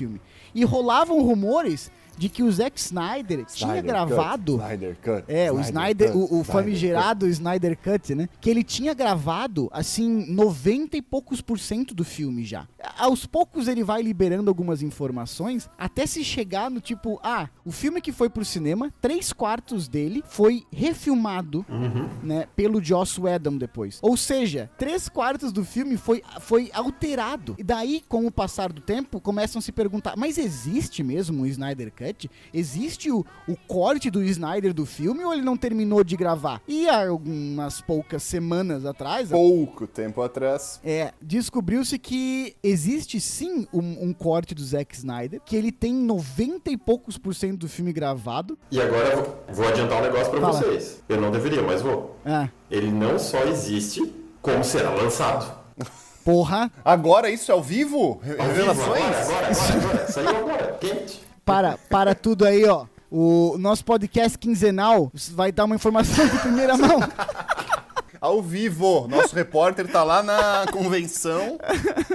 E 0.53 0.63
rolavam 0.63 1.21
rumores 1.21 1.91
de 2.17 2.29
que 2.29 2.41
o 2.41 2.51
Zack 2.51 2.79
Snyder 2.79 3.45
tinha 3.45 3.75
Snyder 3.75 3.83
gravado 3.83 4.53
Cut, 4.53 4.63
Snyder 4.63 4.97
Cut. 5.03 5.23
É, 5.27 5.51
o 5.51 5.59
Snyder, 5.59 6.11
Cut, 6.11 6.17
o, 6.17 6.21
o 6.21 6.25
Snyder 6.25 6.45
famigerado 6.45 7.27
Snyder 7.27 7.77
Cut, 7.77 8.15
né? 8.15 8.27
Que 8.41 8.49
ele 8.49 8.63
tinha 8.63 8.93
gravado, 8.93 9.69
assim, 9.71 10.25
90 10.27 10.97
e 10.97 11.01
poucos 11.01 11.41
por 11.41 11.59
cento 11.59 11.93
do 11.93 12.03
filme 12.03 12.43
já. 12.43 12.67
Aos 12.97 13.25
poucos 13.25 13.67
ele 13.67 13.83
vai 13.83 14.01
liberando 14.01 14.49
algumas 14.49 14.81
informações, 14.81 15.69
até 15.77 16.05
se 16.05 16.23
chegar 16.23 16.69
no 16.69 16.79
tipo, 16.79 17.19
ah, 17.23 17.49
o 17.65 17.71
filme 17.71 18.01
que 18.01 18.11
foi 18.11 18.29
pro 18.29 18.45
cinema, 18.45 18.93
três 19.01 19.33
quartos 19.33 19.87
dele 19.87 20.23
foi 20.27 20.63
refilmado, 20.71 21.65
né, 22.23 22.47
pelo 22.55 22.83
Joss 22.83 23.19
Whedon 23.19 23.57
depois. 23.57 23.99
Ou 24.01 24.15
seja, 24.17 24.69
três 24.77 25.07
quartos 25.09 25.51
do 25.51 25.63
filme 25.63 25.97
foi, 25.97 26.21
foi 26.41 26.69
alterado. 26.73 27.55
E 27.57 27.63
daí, 27.63 28.03
com 28.07 28.25
o 28.25 28.31
passar 28.31 28.71
do 28.71 28.81
tempo, 28.81 29.19
começam 29.19 29.59
a 29.59 29.61
se 29.61 29.71
perguntar, 29.71 30.15
mas 30.17 30.37
existe 30.37 31.03
mesmo 31.03 31.43
o 31.43 31.47
Snyder 31.47 31.91
Cut? 31.91 32.29
Existe 32.53 33.11
o, 33.11 33.25
o 33.47 33.55
corte 33.67 34.09
do 34.09 34.23
Snyder 34.23 34.73
do 34.73 34.85
filme 34.85 35.23
ou 35.23 35.33
ele 35.33 35.41
não 35.41 35.57
terminou 35.57 36.03
de 36.03 36.15
gravar? 36.15 36.61
E 36.67 36.87
há 36.87 37.07
algumas 37.07 37.81
poucas 37.81 38.23
semanas 38.23 38.85
atrás, 38.85 39.29
Pouco 39.29 39.87
tempo 39.87 40.21
atrás. 40.21 40.79
é, 40.83 41.13
descobriu-se 41.21 41.97
que 41.99 42.55
existe 42.77 43.19
sim 43.19 43.67
um, 43.73 44.05
um 44.09 44.13
corte 44.13 44.53
do 44.53 44.63
Zack 44.63 44.95
Snyder, 44.95 45.41
que 45.43 45.55
ele 45.55 45.71
tem 45.71 45.93
90 45.93 46.69
e 46.69 46.77
poucos 46.77 47.17
por 47.17 47.33
cento 47.33 47.57
do 47.57 47.67
filme 47.67 47.91
gravado. 47.91 48.57
E 48.69 48.79
agora 48.79 49.07
eu 49.09 49.17
vou- 49.23 49.43
vou 49.55 49.67
adiantar 49.67 49.97
um 49.99 50.01
negócio 50.03 50.29
pra 50.29 50.39
Fala. 50.39 50.53
vocês. 50.53 51.01
Eu 51.09 51.19
não 51.19 51.31
deveria, 51.31 51.63
mas 51.63 51.81
vou. 51.81 52.15
Ah, 52.23 52.47
Ele 52.69 52.91
não 52.91 53.17
só 53.17 53.43
existe, 53.45 54.01
como 54.41 54.63
será 54.63 54.91
lançado. 54.91 55.57
porra, 56.23 56.69
Agora 56.85 57.29
isso 57.31 57.51
é 57.51 57.53
ao 57.55 57.63
vivo? 57.63 58.19
Re- 58.21 58.31
Ao 58.39 58.47
vivo, 58.47 58.53
Revelações? 58.67 59.03
Agora, 59.03 59.21
agora, 59.21 59.47
agora, 59.47 59.77
agora. 59.79 60.07
Saiu 60.11 60.29
agora, 60.37 60.77
quente. 60.79 61.21
para, 61.45 61.77
para 61.89 62.13
tudo 62.13 62.45
aí, 62.45 62.63
ó. 62.65 62.85
O 63.09 63.55
nosso 63.57 63.85
podcast 63.85 64.37
quinzenal 64.37 65.09
vai 65.31 65.49
dar 65.53 65.63
uma 65.63 65.75
informação 65.75 66.27
de 66.27 66.37
primeira 66.39 66.75
mão. 66.77 66.99
Ao 68.27 68.41
vivo. 68.41 69.07
Nosso 69.07 69.33
repórter 69.33 69.87
tá 69.89 70.03
lá 70.03 70.21
na 70.21 70.65
convenção. 70.73 71.57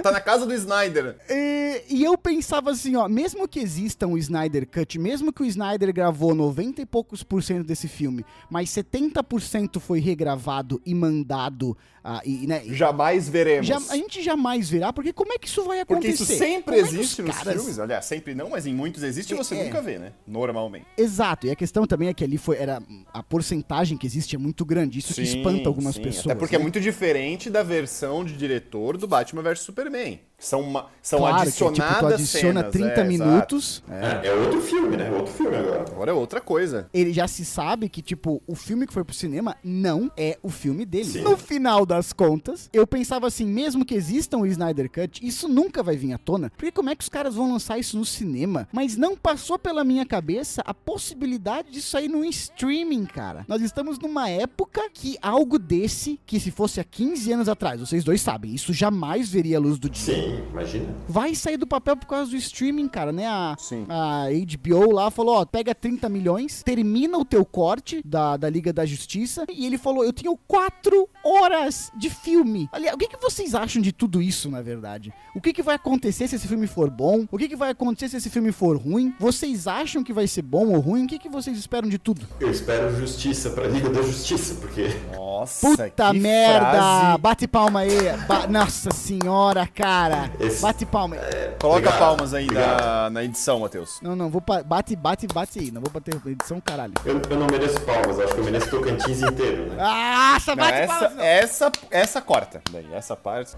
Tá 0.03 0.11
na 0.11 0.21
casa 0.21 0.45
do 0.45 0.53
Snyder. 0.53 1.15
E, 1.27 1.81
e 1.89 2.03
eu 2.03 2.15
pensava 2.15 2.69
assim, 2.69 2.95
ó, 2.95 3.07
mesmo 3.09 3.47
que 3.47 3.59
exista 3.59 4.05
um 4.05 4.15
Snyder 4.15 4.67
Cut, 4.67 4.99
mesmo 4.99 5.33
que 5.33 5.41
o 5.41 5.45
Snyder 5.45 5.91
gravou 5.91 6.35
90 6.35 6.81
e 6.81 6.85
poucos 6.85 7.23
por 7.23 7.41
cento 7.41 7.65
desse 7.65 7.87
filme, 7.87 8.23
mas 8.47 8.69
70% 8.69 9.79
foi 9.79 9.99
regravado 9.99 10.79
e 10.85 10.93
mandado, 10.93 11.75
ah, 12.03 12.21
e, 12.23 12.45
né, 12.45 12.61
Jamais 12.67 13.27
veremos. 13.27 13.65
já- 13.65 13.77
a 13.89 13.95
gente 13.95 14.21
jamais 14.21 14.69
verá, 14.69 14.93
porque 14.93 15.11
como 15.11 15.33
é 15.33 15.37
que 15.39 15.47
isso 15.47 15.63
vai 15.63 15.83
Porque 15.85 16.07
acontecer? 16.07 16.23
isso 16.33 16.37
sempre 16.37 16.75
Como 16.75 16.77
é 16.77 16.79
existe 16.79 17.21
os 17.21 17.27
nos 17.27 17.37
caras- 17.37 17.53
filmes. 17.55 17.79
Aliás, 17.79 18.05
sempre 18.05 18.35
não, 18.35 18.49
mas 18.51 18.67
em 18.67 18.73
muitos 18.75 19.01
existe 19.01 19.33
e 19.33 19.37
você 19.37 19.55
É. 19.55 19.63
nunca 19.63 19.81
vê, 19.81 19.97
né? 19.97 20.11
Normalmente. 20.27 20.85
Exato, 20.97 21.47
e 21.47 21.51
a 21.51 21.55
questão 21.55 21.87
também 21.87 22.09
é 22.09 22.13
que 22.13 22.23
ali 22.23 22.37
foi, 22.37 22.57
era, 22.57 22.81
a 23.11 23.23
porcentagem 23.23 23.97
que 23.97 24.05
existe 24.05 24.35
é 24.35 24.39
muito 24.39 24.63
grande, 24.63 24.99
isso 24.99 25.13
Sim, 25.13 25.23
espanta 25.23 25.67
algumas 25.69 25.95
sim, 25.95 26.01
pessoas. 26.03 26.27
Até 26.27 26.35
porque 26.35 26.55
é 26.55 26.57
né? 26.57 26.63
muito 26.63 26.79
diferente 26.79 27.49
da 27.49 27.63
versão 27.63 28.23
de 28.23 28.33
diretor 28.33 28.97
do 28.97 29.07
Batman 29.07 29.41
vs 29.41 29.59
Superman. 29.59 30.19
São, 30.43 30.59
uma, 30.59 30.87
são 31.01 31.19
Claro, 31.19 31.35
que, 31.37 31.41
adicionadas 31.43 31.95
tipo, 31.95 31.99
tu 32.07 32.13
adiciona 32.13 32.59
cenas, 32.59 32.71
30 32.73 32.87
é, 32.87 33.03
minutos, 33.05 33.83
É. 33.89 34.27
é 34.27 34.33
outro 34.33 34.61
filme, 34.61 34.97
né? 34.97 35.09
Outro 35.09 35.31
filme 35.33 35.55
agora. 35.55 35.85
Agora 35.89 36.11
é 36.11 36.13
outra 36.13 36.41
coisa. 36.41 36.89
ele 36.93 37.13
já 37.13 37.27
se 37.29 37.45
sabe 37.45 37.87
que, 37.87 38.01
tipo, 38.01 38.41
o 38.45 38.53
filme 38.53 38.85
que 38.85 38.93
foi 38.93 39.05
pro 39.05 39.15
cinema 39.15 39.55
não 39.63 40.11
é 40.17 40.37
o 40.43 40.49
filme 40.49 40.85
dele. 40.85 41.05
Sim. 41.05 41.21
No 41.21 41.37
final 41.37 41.85
das 41.85 42.11
contas, 42.11 42.69
eu 42.73 42.85
pensava 42.85 43.25
assim, 43.25 43.45
mesmo 43.45 43.85
que 43.85 43.95
exista 43.95 44.35
um 44.35 44.45
Snyder 44.45 44.89
Cut, 44.91 45.25
isso 45.25 45.47
nunca 45.47 45.81
vai 45.81 45.95
vir 45.95 46.11
à 46.11 46.17
tona. 46.17 46.51
Porque 46.57 46.71
como 46.71 46.89
é 46.89 46.95
que 46.95 47.03
os 47.03 47.09
caras 47.09 47.35
vão 47.35 47.49
lançar 47.51 47.79
isso 47.79 47.97
no 47.97 48.03
cinema? 48.03 48.67
Mas 48.73 48.97
não 48.97 49.15
passou 49.15 49.57
pela 49.57 49.83
minha 49.85 50.05
cabeça 50.05 50.61
a 50.65 50.73
possibilidade 50.73 51.71
disso 51.71 51.91
sair 51.91 52.09
num 52.09 52.25
streaming, 52.25 53.05
cara. 53.05 53.45
Nós 53.47 53.61
estamos 53.61 53.97
numa 53.97 54.29
época 54.29 54.89
que 54.93 55.17
algo 55.21 55.57
desse, 55.57 56.19
que 56.25 56.37
se 56.39 56.51
fosse 56.51 56.81
há 56.81 56.83
15 56.83 57.31
anos 57.31 57.47
atrás, 57.47 57.79
vocês 57.79 58.03
dois 58.03 58.21
sabem, 58.21 58.53
isso 58.53 58.73
jamais 58.73 59.29
veria 59.29 59.57
a 59.57 59.59
luz 59.61 59.77
do 59.79 59.89
dia. 59.89 60.03
Sim, 60.03 60.32
imagina. 60.51 60.93
Vai 61.07 61.35
sair 61.35 61.57
do 61.57 61.67
papel 61.67 61.95
por 61.97 62.07
causa 62.07 62.31
do 62.31 62.37
streaming, 62.37 62.87
cara, 62.87 63.11
né? 63.11 63.27
A, 63.27 63.55
Sim. 63.59 63.85
a 63.89 64.25
HBO 64.29 64.91
lá 64.91 65.09
falou, 65.11 65.35
ó, 65.35 65.45
pega 65.45 65.73
30 65.75 66.07
milhões, 66.09 66.63
termina 66.63 67.17
o 67.17 67.25
teu 67.25 67.43
corte 67.45 68.01
da, 68.05 68.37
da 68.37 68.49
Liga 68.49 68.71
da 68.73 68.85
Justiça, 68.85 69.45
e 69.51 69.65
ele 69.65 69.77
falou, 69.77 70.03
eu 70.03 70.13
tenho 70.13 70.37
4 70.47 71.07
horas 71.23 71.91
de 71.97 72.09
filme. 72.09 72.69
Aliás, 72.71 72.95
o 72.95 72.97
que, 72.97 73.07
que 73.07 73.17
vocês 73.21 73.53
acham 73.55 73.81
de 73.81 73.91
tudo 73.91 74.21
isso, 74.21 74.49
na 74.49 74.61
verdade? 74.61 75.13
O 75.35 75.41
que, 75.41 75.53
que 75.53 75.61
vai 75.63 75.75
acontecer 75.75 76.27
se 76.27 76.35
esse 76.35 76.47
filme 76.47 76.67
for 76.67 76.89
bom? 76.89 77.25
O 77.31 77.37
que, 77.37 77.47
que 77.49 77.55
vai 77.55 77.71
acontecer 77.71 78.09
se 78.09 78.17
esse 78.17 78.29
filme 78.29 78.51
for 78.51 78.77
ruim? 78.77 79.13
Vocês 79.19 79.67
acham 79.67 80.03
que 80.03 80.13
vai 80.13 80.27
ser 80.27 80.41
bom 80.41 80.67
ou 80.73 80.79
ruim? 80.79 81.05
O 81.05 81.07
que, 81.07 81.19
que 81.19 81.29
vocês 81.29 81.57
esperam 81.57 81.87
de 81.89 81.97
tudo? 81.97 82.25
Eu 82.39 82.49
espero 82.51 82.95
justiça 82.99 83.49
pra 83.49 83.67
Liga 83.67 83.89
da 83.89 84.01
Justiça, 84.01 84.55
porque 84.55 84.87
Nossa, 85.15 85.67
Puta 85.69 85.89
que 86.13 86.19
merda! 86.19 86.71
frase. 86.71 87.17
Bate 87.19 87.47
palma 87.47 87.79
aí. 87.81 87.89
Ba- 88.27 88.47
Nossa 88.47 88.91
senhora, 88.91 89.67
cara. 89.67 90.12
Esse- 90.39 90.61
Bate 90.61 90.85
palma 90.85 91.15
aí. 91.15 91.21
Coloca 91.59 91.79
Obrigado, 91.79 91.99
palmas 91.99 92.33
aí 92.33 92.47
na, 92.47 93.09
na 93.09 93.23
edição, 93.23 93.59
Matheus. 93.59 93.99
Não, 94.01 94.15
não, 94.15 94.29
vou 94.29 94.41
bate, 94.41 94.95
bate, 94.95 95.27
bate 95.27 95.59
aí. 95.59 95.71
Não 95.71 95.81
vou 95.81 95.89
bater 95.91 96.15
edição, 96.25 96.61
caralho. 96.61 96.93
eu, 97.05 97.21
eu 97.29 97.37
não 97.37 97.47
mereço 97.47 97.79
palmas, 97.81 98.19
acho 98.19 98.33
que 98.33 98.39
eu 98.39 98.43
mereço 98.45 98.69
Tocantins 98.69 99.21
inteiro, 99.21 99.67
né? 99.73 99.77
Ah, 99.79 100.37
Não, 100.47 100.55
bate 100.55 100.77
essa, 100.77 100.93
palmas. 100.93 101.15
não. 101.15 101.23
essa, 101.23 101.71
essa 101.91 102.21
corta. 102.21 102.61
Daí, 102.71 102.87
essa 102.93 103.15
parte. 103.15 103.51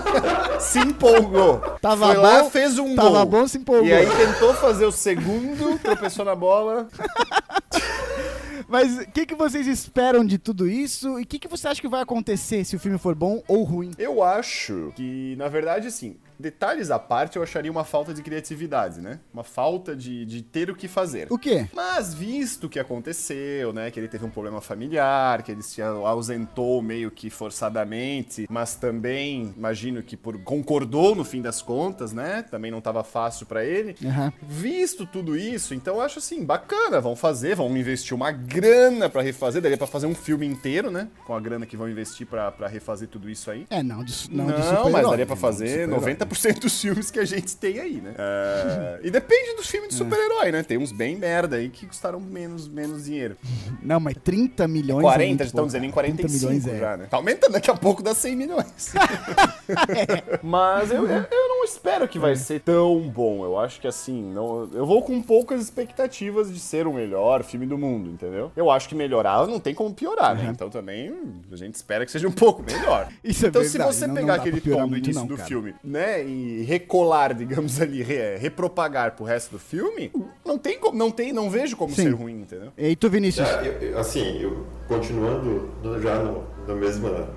se 0.60 0.78
empolgou. 0.78 1.58
Tava 1.80 2.06
Foi 2.06 2.16
lá, 2.16 2.42
bom, 2.42 2.50
fez 2.50 2.78
um 2.78 2.94
Tava 2.94 3.10
gol. 3.10 3.26
bom, 3.26 3.48
se 3.48 3.58
empolgou. 3.58 3.86
E 3.86 3.92
aí 3.92 4.06
tentou 4.08 4.54
fazer 4.54 4.84
o 4.84 4.92
segundo, 4.92 5.78
tropeçou 5.82 6.24
na 6.24 6.34
bola. 6.34 6.86
Mas 8.70 8.98
o 8.98 9.06
que, 9.10 9.26
que 9.26 9.34
vocês 9.34 9.66
esperam 9.66 10.24
de 10.24 10.38
tudo 10.38 10.68
isso? 10.68 11.18
E 11.18 11.24
o 11.24 11.26
que, 11.26 11.40
que 11.40 11.48
você 11.48 11.66
acha 11.66 11.80
que 11.80 11.88
vai 11.88 12.02
acontecer 12.02 12.64
se 12.64 12.76
o 12.76 12.78
filme 12.78 12.98
for 12.98 13.16
bom 13.16 13.42
ou 13.48 13.64
ruim? 13.64 13.90
Eu 13.98 14.22
acho 14.22 14.92
que, 14.94 15.34
na 15.36 15.48
verdade, 15.48 15.88
assim, 15.88 16.16
detalhes 16.40 16.90
à 16.90 16.98
parte, 16.98 17.36
eu 17.36 17.42
acharia 17.42 17.70
uma 17.70 17.84
falta 17.84 18.12
de 18.12 18.22
criatividade, 18.22 19.00
né? 19.00 19.20
Uma 19.32 19.44
falta 19.44 19.94
de, 19.94 20.24
de 20.24 20.42
ter 20.42 20.70
o 20.70 20.74
que 20.74 20.88
fazer. 20.88 21.26
O 21.30 21.38
quê? 21.38 21.66
Mas 21.72 22.14
visto 22.14 22.64
o 22.64 22.68
que 22.68 22.78
aconteceu, 22.78 23.72
né, 23.72 23.90
que 23.90 23.98
ele 24.00 24.08
teve 24.08 24.24
um 24.24 24.30
problema 24.30 24.60
familiar, 24.60 25.42
que 25.42 25.52
ele 25.52 25.62
se 25.62 25.80
ausentou 25.82 26.82
meio 26.82 27.10
que 27.10 27.30
forçadamente, 27.30 28.46
mas 28.50 28.74
também 28.74 29.54
imagino 29.56 30.02
que 30.02 30.16
por 30.16 30.38
concordou 30.42 31.14
no 31.14 31.24
fim 31.24 31.42
das 31.42 31.62
contas, 31.62 32.12
né? 32.12 32.42
Também 32.50 32.70
não 32.70 32.78
estava 32.78 33.02
fácil 33.04 33.46
para 33.46 33.64
ele. 33.64 33.96
Aham. 34.04 34.32
Visto 34.42 35.06
tudo 35.06 35.36
isso, 35.36 35.74
então 35.74 35.96
eu 35.96 36.00
acho 36.00 36.18
assim, 36.18 36.44
bacana, 36.44 37.00
vão 37.00 37.14
fazer, 37.14 37.54
vão 37.54 37.76
investir 37.76 38.14
uma 38.14 38.30
grana 38.30 39.08
pra 39.08 39.22
refazer, 39.22 39.62
daria 39.62 39.78
pra 39.78 39.86
fazer 39.86 40.06
um 40.06 40.14
filme 40.14 40.46
inteiro, 40.46 40.90
né? 40.90 41.08
Com 41.26 41.34
a 41.34 41.40
grana 41.40 41.66
que 41.66 41.76
vão 41.76 41.88
investir 41.88 42.26
pra 42.26 42.50
pra 42.50 42.68
refazer 42.68 43.08
tudo 43.08 43.30
isso 43.30 43.50
aí. 43.50 43.66
É, 43.70 43.82
não, 43.82 44.04
de, 44.04 44.12
não, 44.30 44.46
Não, 44.46 44.54
de 44.54 44.92
mas 44.92 45.08
daria 45.08 45.26
de 45.26 45.36
fazer 45.36 45.66
super-herói. 45.68 45.96
90% 46.30 46.58
dos 46.60 46.80
filmes 46.80 47.10
que 47.10 47.18
a 47.18 47.24
gente 47.24 47.56
tem 47.56 47.78
aí, 47.80 48.00
né? 48.00 48.14
É, 48.16 49.00
E 49.02 49.10
depende 49.10 49.56
dos 49.56 49.66
filmes 49.68 49.90
de 49.90 49.96
super-herói, 49.96 50.52
né? 50.52 50.62
Tem 50.62 50.78
uns 50.78 50.92
bem 50.92 51.16
merda 51.16 51.56
aí 51.56 51.68
que 51.68 51.86
custaram 51.86 52.20
menos, 52.20 52.68
menos 52.68 53.04
dinheiro. 53.04 53.36
Não, 53.82 53.98
mas 54.00 54.14
30 54.22 54.66
milhões. 54.68 55.02
40, 55.02 55.42
é 55.42 55.46
estão 55.46 55.66
dizendo 55.66 55.84
em 55.84 55.90
cara. 55.90 56.06
30 56.08 56.22
45 56.22 56.46
milhões 56.52 56.66
é. 56.66 56.78
já, 56.78 56.96
né? 56.96 57.06
Tá 57.10 57.16
aumentando, 57.16 57.52
daqui 57.52 57.70
a 57.70 57.74
pouco 57.76 58.02
dá 58.02 58.14
100 58.14 58.36
milhões. 58.36 58.92
Mas 60.42 60.90
eu, 60.90 61.06
eu, 61.06 61.24
eu 61.30 61.48
não 61.48 61.64
espero 61.64 62.06
que 62.08 62.18
É. 62.18 62.20
vai 62.20 62.36
ser 62.36 62.60
tão 62.60 63.00
bom. 63.08 63.44
Eu 63.44 63.58
acho 63.58 63.80
que 63.80 63.86
assim, 63.86 64.22
não, 64.32 64.68
eu 64.72 64.86
vou 64.86 65.02
com 65.02 65.20
poucas 65.22 65.60
expectativas 65.62 66.52
de 66.52 66.58
ser 66.58 66.86
o 66.86 66.92
melhor 66.92 67.42
filme 67.42 67.66
do 67.66 67.76
mundo, 67.78 68.10
entendeu? 68.10 68.50
Eu 68.56 68.70
acho 68.70 68.88
que 68.88 68.94
melhorar 68.94 69.46
não 69.46 69.60
tem 69.60 69.74
como 69.74 69.94
piorar, 69.94 70.34
né? 70.36 70.48
Então 70.50 70.68
também 70.70 71.14
a 71.50 71.56
gente 71.56 71.74
espera 71.74 72.04
que 72.04 72.12
seja 72.12 72.28
um 72.28 72.32
pouco 72.32 72.62
melhor. 72.62 73.08
Isso 73.24 73.44
é 73.46 73.48
então 73.48 73.62
verdade, 73.62 73.68
se 73.94 73.98
você 73.98 74.06
não- 74.06 74.14
não 74.14 74.20
pegar 74.20 74.34
pra 74.34 74.42
aquele 74.42 74.60
tom 74.60 74.88
do 74.88 74.96
início 74.96 75.14
não, 75.14 75.26
do 75.26 75.36
cara. 75.36 75.48
filme, 75.48 75.74
né, 75.82 76.19
e 76.22 76.62
recolar, 76.62 77.34
digamos 77.34 77.80
ali, 77.80 78.02
re- 78.02 78.36
repropagar 78.36 79.16
pro 79.16 79.24
resto 79.24 79.52
do 79.52 79.58
filme, 79.58 80.10
não 80.44 80.58
tem 80.58 80.78
como, 80.78 80.96
não 80.96 81.10
tem, 81.10 81.32
não 81.32 81.48
vejo 81.50 81.76
como 81.76 81.94
Sim. 81.94 82.02
ser 82.04 82.10
ruim, 82.10 82.40
entendeu? 82.42 82.72
E 82.76 82.94
tu, 82.96 83.08
Vinícius? 83.10 83.48
É, 83.48 83.68
eu- 83.68 83.88
eu- 83.90 83.98
assim, 83.98 84.40
eu 84.40 84.66
continuando 84.88 85.70
no- 85.82 86.00
já 86.00 86.18
no, 86.22 86.44
na 86.66 86.74
mesma 86.74 87.28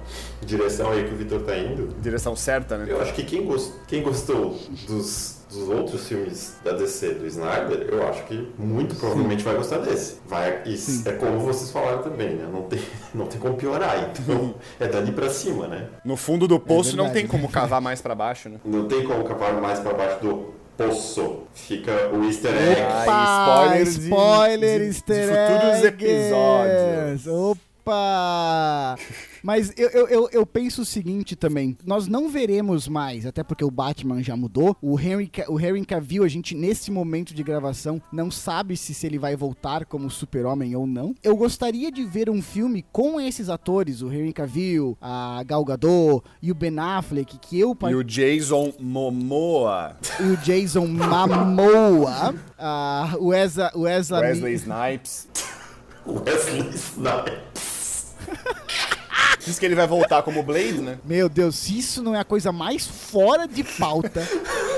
direção 0.45 0.91
aí 0.91 1.03
que 1.05 1.13
o 1.13 1.17
Vitor 1.17 1.41
tá 1.43 1.57
indo, 1.57 1.95
Direção 2.01 2.35
certa, 2.35 2.77
né? 2.77 2.85
eu 2.87 3.01
acho 3.01 3.13
que 3.13 3.23
quem, 3.23 3.45
gos- 3.45 3.73
quem 3.87 4.01
gostou 4.03 4.57
dos, 4.87 5.32
dos 5.53 5.69
outros 5.69 6.07
filmes 6.07 6.55
da 6.63 6.71
DC 6.73 7.09
do 7.15 7.27
Snyder, 7.27 7.87
eu 7.91 8.07
acho 8.07 8.23
que 8.25 8.51
muito 8.57 8.95
provavelmente 8.95 9.43
vai 9.43 9.55
gostar 9.55 9.77
desse. 9.79 10.17
Vai, 10.27 10.61
e 10.65 10.75
é 11.07 11.11
como 11.13 11.39
vocês 11.39 11.71
falaram 11.71 12.01
também, 12.03 12.35
né? 12.35 12.47
Não 12.51 12.63
tem, 12.63 12.79
não 13.13 13.25
tem 13.27 13.39
como 13.39 13.55
piorar, 13.55 14.09
então 14.11 14.55
é 14.79 14.87
dali 14.87 15.11
pra 15.11 15.29
cima, 15.29 15.67
né? 15.67 15.87
No 16.03 16.15
fundo 16.17 16.47
do 16.47 16.59
poço 16.59 16.95
não 16.97 17.05
verdade. 17.05 17.27
tem 17.27 17.27
como 17.27 17.49
cavar 17.49 17.79
mais 17.81 18.01
pra 18.01 18.15
baixo, 18.15 18.49
né? 18.49 18.57
Não 18.65 18.87
tem 18.87 19.03
como 19.03 19.23
cavar 19.23 19.53
mais 19.61 19.79
pra 19.79 19.93
baixo 19.93 20.19
do 20.21 20.53
poço. 20.77 21.43
Fica 21.53 21.91
o 22.11 22.23
easter 22.25 22.51
egg. 22.51 22.81
Opa, 22.81 23.65
spoiler 23.67 23.83
de- 23.85 23.99
spoiler, 23.99 24.79
de- 24.79 24.79
de 24.79 24.85
easter 24.87 25.27
futuros 25.27 25.83
eggs. 25.83 25.87
episódios. 25.87 27.27
Opa! 27.27 28.95
Mas 29.43 29.73
eu, 29.75 29.89
eu, 29.89 30.07
eu, 30.07 30.29
eu 30.31 30.45
penso 30.45 30.83
o 30.83 30.85
seguinte 30.85 31.35
também, 31.35 31.77
nós 31.85 32.07
não 32.07 32.29
veremos 32.29 32.87
mais, 32.87 33.25
até 33.25 33.43
porque 33.43 33.63
o 33.63 33.69
Batman 33.69 34.23
já 34.23 34.37
mudou, 34.37 34.75
o 34.81 34.97
Henry, 34.97 35.29
o 35.49 35.59
Henry 35.59 35.85
Cavill, 35.85 36.23
a 36.23 36.29
gente 36.29 36.55
nesse 36.55 36.89
momento 36.89 37.33
de 37.33 37.43
gravação 37.43 38.01
não 38.11 38.31
sabe 38.31 38.77
se, 38.77 38.93
se 38.93 39.05
ele 39.05 39.19
vai 39.19 39.35
voltar 39.35 39.85
como 39.85 40.09
super-homem 40.09 40.75
ou 40.77 40.87
não. 40.87 41.13
Eu 41.21 41.35
gostaria 41.35 41.91
de 41.91 42.05
ver 42.05 42.29
um 42.29 42.41
filme 42.41 42.85
com 42.91 43.19
esses 43.19 43.49
atores, 43.49 44.01
o 44.01 44.11
Henry 44.11 44.31
Cavill, 44.31 44.97
a 45.01 45.43
Gal 45.45 45.65
Gadot 45.65 46.23
e 46.41 46.49
o 46.49 46.55
Ben 46.55 46.79
Affleck, 46.79 47.37
que 47.39 47.59
eu 47.59 47.77
E 47.89 47.95
o 47.95 48.03
Jason 48.03 48.73
Momoa, 48.79 49.97
o 50.21 50.37
Jason 50.37 50.87
Momoa, 50.87 52.33
ah, 52.57 53.13
o 53.19 53.33
Ezra, 53.33 53.71
o 53.75 53.85
Ezra 53.85 54.19
Wesley 54.19 54.53
Snipes. 54.53 55.27
Wesley 56.07 56.69
Snipes. 56.69 58.13
Diz 59.45 59.59
que 59.59 59.65
ele 59.65 59.75
vai 59.75 59.87
voltar 59.87 60.23
como 60.23 60.41
Blade, 60.43 60.81
né? 60.81 60.99
Meu 61.03 61.27
Deus, 61.27 61.55
se 61.55 61.77
isso 61.77 62.01
não 62.01 62.15
é 62.15 62.19
a 62.19 62.23
coisa 62.23 62.51
mais 62.51 62.85
fora 62.85 63.47
de 63.47 63.63
pauta 63.63 64.21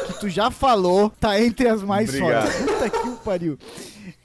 que 0.07 0.19
tu 0.19 0.29
já 0.29 0.49
falou, 0.49 1.11
tá 1.19 1.39
entre 1.39 1.67
as 1.67 1.83
mais 1.83 2.09
Obrigado. 2.09 2.51
fora. 2.51 2.65
Puta 2.65 2.89
que 2.89 3.09
o 3.09 3.15
pariu. 3.17 3.59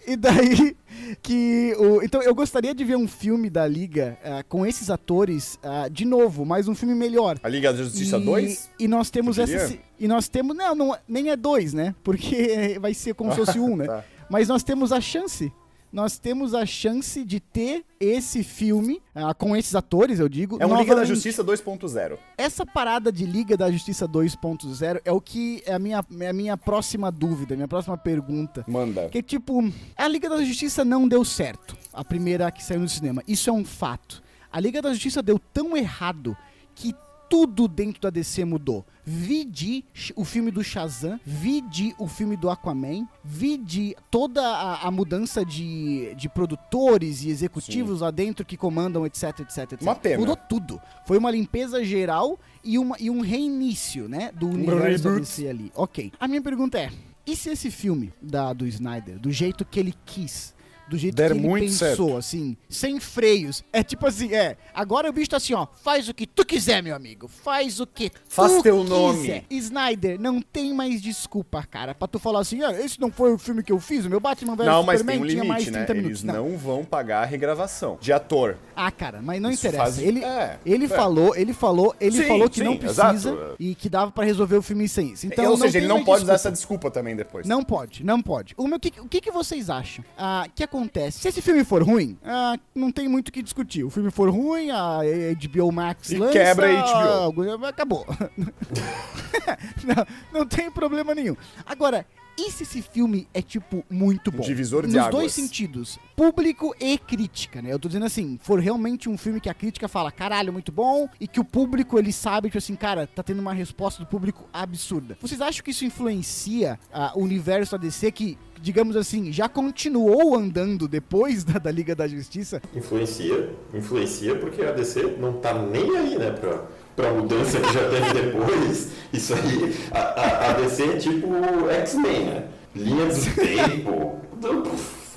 E 0.06 0.16
daí 0.16 0.76
que 1.22 1.74
o 1.78 2.02
então 2.02 2.22
eu 2.22 2.34
gostaria 2.34 2.74
de 2.74 2.84
ver 2.84 2.96
um 2.96 3.06
filme 3.06 3.50
da 3.50 3.66
Liga 3.66 4.18
ah, 4.24 4.42
com 4.48 4.66
esses 4.66 4.90
atores 4.90 5.58
ah, 5.62 5.88
de 5.88 6.04
novo, 6.04 6.44
mas 6.44 6.68
um 6.68 6.74
filme 6.74 6.94
melhor. 6.94 7.38
A 7.42 7.48
Liga 7.48 7.72
da 7.72 7.82
Justiça 7.82 8.18
e, 8.18 8.24
2? 8.24 8.70
E 8.78 8.88
nós 8.88 9.10
temos 9.10 9.38
essa 9.38 9.76
e 9.98 10.08
nós 10.08 10.28
temos 10.28 10.56
não, 10.56 10.74
não 10.74 10.96
nem 11.06 11.30
é 11.30 11.36
dois, 11.36 11.72
né? 11.72 11.94
Porque 12.02 12.78
vai 12.80 12.94
ser 12.94 13.14
como 13.14 13.30
se 13.30 13.38
fosse 13.38 13.58
um, 13.58 13.76
né? 13.76 13.86
Tá. 13.86 14.04
Mas 14.28 14.48
nós 14.48 14.62
temos 14.62 14.92
a 14.92 15.00
chance. 15.00 15.52
Nós 15.92 16.18
temos 16.18 16.54
a 16.54 16.64
chance 16.64 17.24
de 17.24 17.40
ter 17.40 17.84
esse 17.98 18.44
filme 18.44 19.02
ah, 19.14 19.34
com 19.34 19.56
esses 19.56 19.74
atores, 19.74 20.20
eu 20.20 20.28
digo. 20.28 20.56
É 20.60 20.66
um 20.66 20.70
Liga 20.70 20.94
da 20.94 21.02
novamente. 21.02 21.08
Justiça 21.08 21.42
2.0. 21.44 22.18
Essa 22.38 22.64
parada 22.64 23.10
de 23.10 23.26
Liga 23.26 23.56
da 23.56 23.70
Justiça 23.70 24.06
2.0 24.08 25.00
é 25.04 25.12
o 25.12 25.20
que 25.20 25.62
é 25.66 25.74
a 25.74 25.78
minha, 25.78 26.04
é 26.20 26.28
a 26.28 26.32
minha 26.32 26.56
próxima 26.56 27.10
dúvida, 27.10 27.56
minha 27.56 27.68
próxima 27.68 27.98
pergunta. 27.98 28.64
Manda. 28.68 29.08
Que 29.08 29.22
tipo, 29.22 29.60
a 29.96 30.08
Liga 30.08 30.28
da 30.28 30.42
Justiça 30.44 30.84
não 30.84 31.08
deu 31.08 31.24
certo. 31.24 31.76
A 31.92 32.04
primeira 32.04 32.50
que 32.50 32.62
saiu 32.62 32.80
no 32.80 32.88
cinema. 32.88 33.22
Isso 33.26 33.50
é 33.50 33.52
um 33.52 33.64
fato. 33.64 34.22
A 34.52 34.60
Liga 34.60 34.80
da 34.80 34.92
Justiça 34.92 35.22
deu 35.22 35.38
tão 35.38 35.76
errado 35.76 36.36
que 36.74 36.94
tudo 37.30 37.68
dentro 37.68 38.02
da 38.02 38.10
DC 38.10 38.44
mudou. 38.44 38.84
Vide 39.04 39.84
o 40.16 40.24
filme 40.24 40.50
do 40.50 40.62
Shazam, 40.62 41.18
vide 41.24 41.94
o 41.96 42.08
filme 42.08 42.36
do 42.36 42.50
Aquaman, 42.50 43.08
vide 43.24 43.96
toda 44.10 44.42
a, 44.42 44.86
a 44.86 44.90
mudança 44.90 45.44
de, 45.44 46.12
de 46.16 46.28
produtores 46.28 47.22
e 47.22 47.30
executivos 47.30 48.00
lá 48.00 48.10
dentro 48.10 48.44
que 48.44 48.56
comandam, 48.56 49.06
etc, 49.06 49.40
etc, 49.40 49.58
etc. 49.58 49.82
Uma 49.82 49.94
pena. 49.94 50.18
Mudou 50.18 50.36
tudo. 50.36 50.80
Foi 51.06 51.16
uma 51.16 51.30
limpeza 51.30 51.84
geral 51.84 52.38
e, 52.64 52.76
uma, 52.76 52.96
e 52.98 53.08
um 53.08 53.20
reinício, 53.20 54.08
né, 54.08 54.32
do 54.32 54.48
universo 54.48 55.08
reboot. 55.08 55.20
DC 55.20 55.48
ali. 55.48 55.72
Ok. 55.74 56.12
A 56.18 56.26
minha 56.26 56.42
pergunta 56.42 56.78
é, 56.78 56.90
e 57.24 57.36
se 57.36 57.50
esse 57.50 57.70
filme 57.70 58.12
da, 58.20 58.52
do 58.52 58.66
Snyder, 58.66 59.18
do 59.18 59.30
jeito 59.30 59.64
que 59.64 59.78
ele 59.78 59.94
quis, 60.04 60.52
do 60.90 60.98
jeito 60.98 61.14
Der 61.14 61.30
que 61.32 61.38
ele 61.38 61.46
muito 61.48 61.64
pensou, 61.64 61.86
certo. 62.08 62.16
assim, 62.18 62.56
sem 62.68 63.00
freios, 63.00 63.64
é 63.72 63.82
tipo 63.82 64.06
assim, 64.06 64.34
é, 64.34 64.56
agora 64.74 65.08
o 65.08 65.12
bicho 65.12 65.30
tá 65.30 65.36
assim, 65.38 65.54
ó, 65.54 65.66
faz 65.82 66.08
o 66.08 66.14
que 66.14 66.26
tu 66.26 66.44
quiser, 66.44 66.82
meu 66.82 66.94
amigo, 66.94 67.28
faz 67.28 67.80
o 67.80 67.86
que 67.86 68.10
Faz 68.28 68.52
tu 68.52 68.62
teu 68.62 68.78
quiser. 68.82 68.88
nome. 68.90 69.44
Snyder, 69.50 70.20
não 70.20 70.40
tem 70.42 70.74
mais 70.74 71.00
desculpa, 71.00 71.62
cara, 71.70 71.94
pra 71.94 72.08
tu 72.08 72.18
falar 72.18 72.40
assim, 72.40 72.62
ah, 72.62 72.72
esse 72.72 73.00
não 73.00 73.10
foi 73.10 73.32
o 73.32 73.38
filme 73.38 73.62
que 73.62 73.72
eu 73.72 73.78
fiz, 73.80 74.04
o 74.04 74.10
meu 74.10 74.20
Batman 74.20 74.56
vs 74.56 74.66
Não, 74.66 74.82
mas 74.82 74.98
Superman 75.00 75.26
tem 75.26 75.26
um 75.26 75.40
tinha 75.40 75.44
mais 75.44 75.64
limite, 75.64 75.84
30 75.86 75.94
né? 75.94 76.00
minutos. 76.00 76.24
Eles 76.24 76.34
não 76.34 76.58
vão 76.58 76.84
pagar 76.84 77.22
a 77.22 77.24
regravação 77.24 77.96
de 78.00 78.12
ator. 78.12 78.56
Ah, 78.74 78.90
cara, 78.90 79.20
mas 79.22 79.40
não 79.40 79.50
Isso 79.50 79.66
interessa. 79.66 79.84
faz- 79.84 79.98
Ele, 79.98 80.24
é, 80.24 80.58
ele 80.66 80.84
é. 80.86 80.88
falou, 80.88 81.36
ele 81.36 81.52
falou, 81.52 81.94
ele 82.00 82.16
Sim, 82.22 82.28
falou 82.28 82.48
que 82.50 82.58
sim, 82.58 82.64
não 82.64 82.76
precisa 82.76 83.12
exato. 83.12 83.56
e 83.58 83.74
que 83.74 83.88
dava 83.88 84.10
pra 84.10 84.24
resolver 84.24 84.56
o 84.56 84.62
filme 84.62 84.88
sem 84.88 85.12
isso. 85.12 85.26
Então, 85.26 85.50
Ou 85.50 85.56
seja, 85.56 85.72
tem 85.72 85.80
ele 85.82 85.88
não 85.88 85.96
mais 85.96 86.06
pode 86.06 86.24
usar 86.24 86.32
desculpa. 86.34 86.48
essa 86.48 86.50
desculpa 86.52 86.90
também 86.90 87.14
depois. 87.14 87.46
Não 87.46 87.62
pode, 87.62 88.04
não 88.04 88.20
pode. 88.22 88.54
O, 88.56 88.66
meu, 88.66 88.80
que, 88.80 88.92
o 89.00 89.06
que, 89.08 89.20
que 89.20 89.30
vocês 89.30 89.68
acham? 89.70 90.04
Ah, 90.16 90.46
que 90.54 90.64
acontece? 90.80 91.20
Se 91.20 91.28
esse 91.28 91.42
filme 91.42 91.64
for 91.64 91.82
ruim, 91.82 92.18
ah, 92.24 92.58
não 92.74 92.90
tem 92.90 93.08
muito 93.08 93.28
o 93.28 93.32
que 93.32 93.42
discutir. 93.42 93.84
O 93.84 93.90
filme 93.90 94.10
for 94.10 94.30
ruim, 94.30 94.70
a 94.70 95.00
HBO 95.46 95.70
Max 95.70 96.10
E 96.10 96.18
lança... 96.18 96.32
quebra 96.32 96.80
a 96.80 97.30
HBO. 97.30 97.66
Acabou. 97.66 98.06
não, 99.84 100.06
não 100.40 100.46
tem 100.46 100.70
problema 100.70 101.14
nenhum. 101.14 101.36
Agora, 101.66 102.06
e 102.46 102.50
se 102.50 102.62
esse 102.62 102.80
filme 102.80 103.28
é, 103.34 103.42
tipo, 103.42 103.84
muito 103.90 104.30
bom? 104.30 104.42
divisor 104.42 104.82
de 104.82 104.88
Nos 104.88 104.96
águas. 104.96 105.14
dois 105.14 105.32
sentidos. 105.32 105.98
Público 106.16 106.74
e 106.80 106.96
crítica, 106.96 107.60
né? 107.60 107.72
Eu 107.72 107.78
tô 107.78 107.88
dizendo 107.88 108.06
assim, 108.06 108.38
for 108.42 108.58
realmente 108.58 109.08
um 109.08 109.18
filme 109.18 109.40
que 109.40 109.48
a 109.48 109.54
crítica 109.54 109.88
fala, 109.88 110.10
caralho, 110.10 110.52
muito 110.52 110.72
bom, 110.72 111.08
e 111.20 111.26
que 111.28 111.40
o 111.40 111.44
público, 111.44 111.98
ele 111.98 112.12
sabe, 112.12 112.48
tipo 112.48 112.58
assim, 112.58 112.76
cara, 112.76 113.06
tá 113.06 113.22
tendo 113.22 113.40
uma 113.40 113.52
resposta 113.52 114.02
do 114.02 114.06
público 114.06 114.48
absurda. 114.52 115.16
Vocês 115.20 115.40
acham 115.40 115.62
que 115.62 115.70
isso 115.70 115.84
influencia 115.84 116.78
ah, 116.92 117.12
o 117.14 117.20
universo 117.22 117.72
da 117.72 117.78
DC 117.78 118.10
que, 118.12 118.38
digamos 118.60 118.96
assim, 118.96 119.32
já 119.32 119.48
continuou 119.48 120.34
andando 120.36 120.88
depois 120.88 121.44
da, 121.44 121.58
da 121.58 121.70
Liga 121.70 121.94
da 121.94 122.08
Justiça? 122.08 122.62
Influencia, 122.74 123.50
influencia 123.74 124.36
porque 124.36 124.62
a 124.62 124.72
DC 124.72 125.16
não 125.18 125.34
tá 125.34 125.54
nem 125.54 125.96
aí, 125.96 126.18
né, 126.18 126.30
pra, 126.30 126.66
pra 126.96 127.12
mudança 127.12 127.60
que 127.60 127.72
já 127.72 127.88
teve 127.88 128.12
depois. 128.22 128.90
Isso 129.12 129.34
aí, 129.34 129.74
a, 129.92 129.98
a, 129.98 130.50
a 130.50 130.52
DC 130.54 130.82
é 130.84 130.96
tipo 130.96 131.28
X-Men, 131.70 132.24
né? 132.26 132.44
Linha 132.74 133.06
do 133.06 133.34
tempo. 133.34 134.20
Então, 134.38 134.62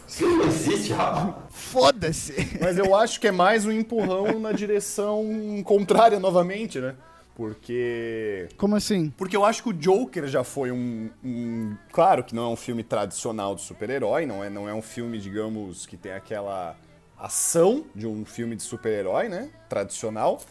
Isso 0.07 0.25
não 0.27 0.45
existe, 0.45 0.93
rapaz. 0.93 1.35
Foda-se! 1.51 2.57
Mas 2.59 2.77
eu 2.77 2.95
acho 2.95 3.19
que 3.19 3.27
é 3.27 3.31
mais 3.31 3.65
um 3.65 3.71
empurrão 3.71 4.39
na 4.39 4.51
direção 4.51 5.23
contrária 5.63 6.19
novamente, 6.19 6.79
né? 6.79 6.95
Porque. 7.35 8.47
Como 8.57 8.75
assim? 8.75 9.11
Porque 9.17 9.35
eu 9.35 9.43
acho 9.43 9.63
que 9.63 9.69
o 9.69 9.73
Joker 9.73 10.27
já 10.27 10.43
foi 10.43 10.71
um, 10.71 11.09
um- 11.23 11.75
Claro 11.91 12.23
que 12.23 12.35
não 12.35 12.43
é 12.43 12.47
um 12.47 12.55
filme 12.55 12.83
tradicional 12.83 13.55
de 13.55 13.61
super-herói, 13.61 14.25
não 14.25 14.43
é, 14.43 14.49
não 14.49 14.69
é 14.69 14.73
um 14.73 14.81
filme, 14.83 15.17
digamos, 15.19 15.85
que 15.85 15.97
tem 15.97 16.11
aquela. 16.13 16.75
Ação 17.23 17.85
de 17.95 18.05
um 18.05 18.25
filme 18.25 18.55
de 18.55 18.63
super-herói, 18.63 19.29
né? 19.29 19.49
Tradicional. 19.69 20.41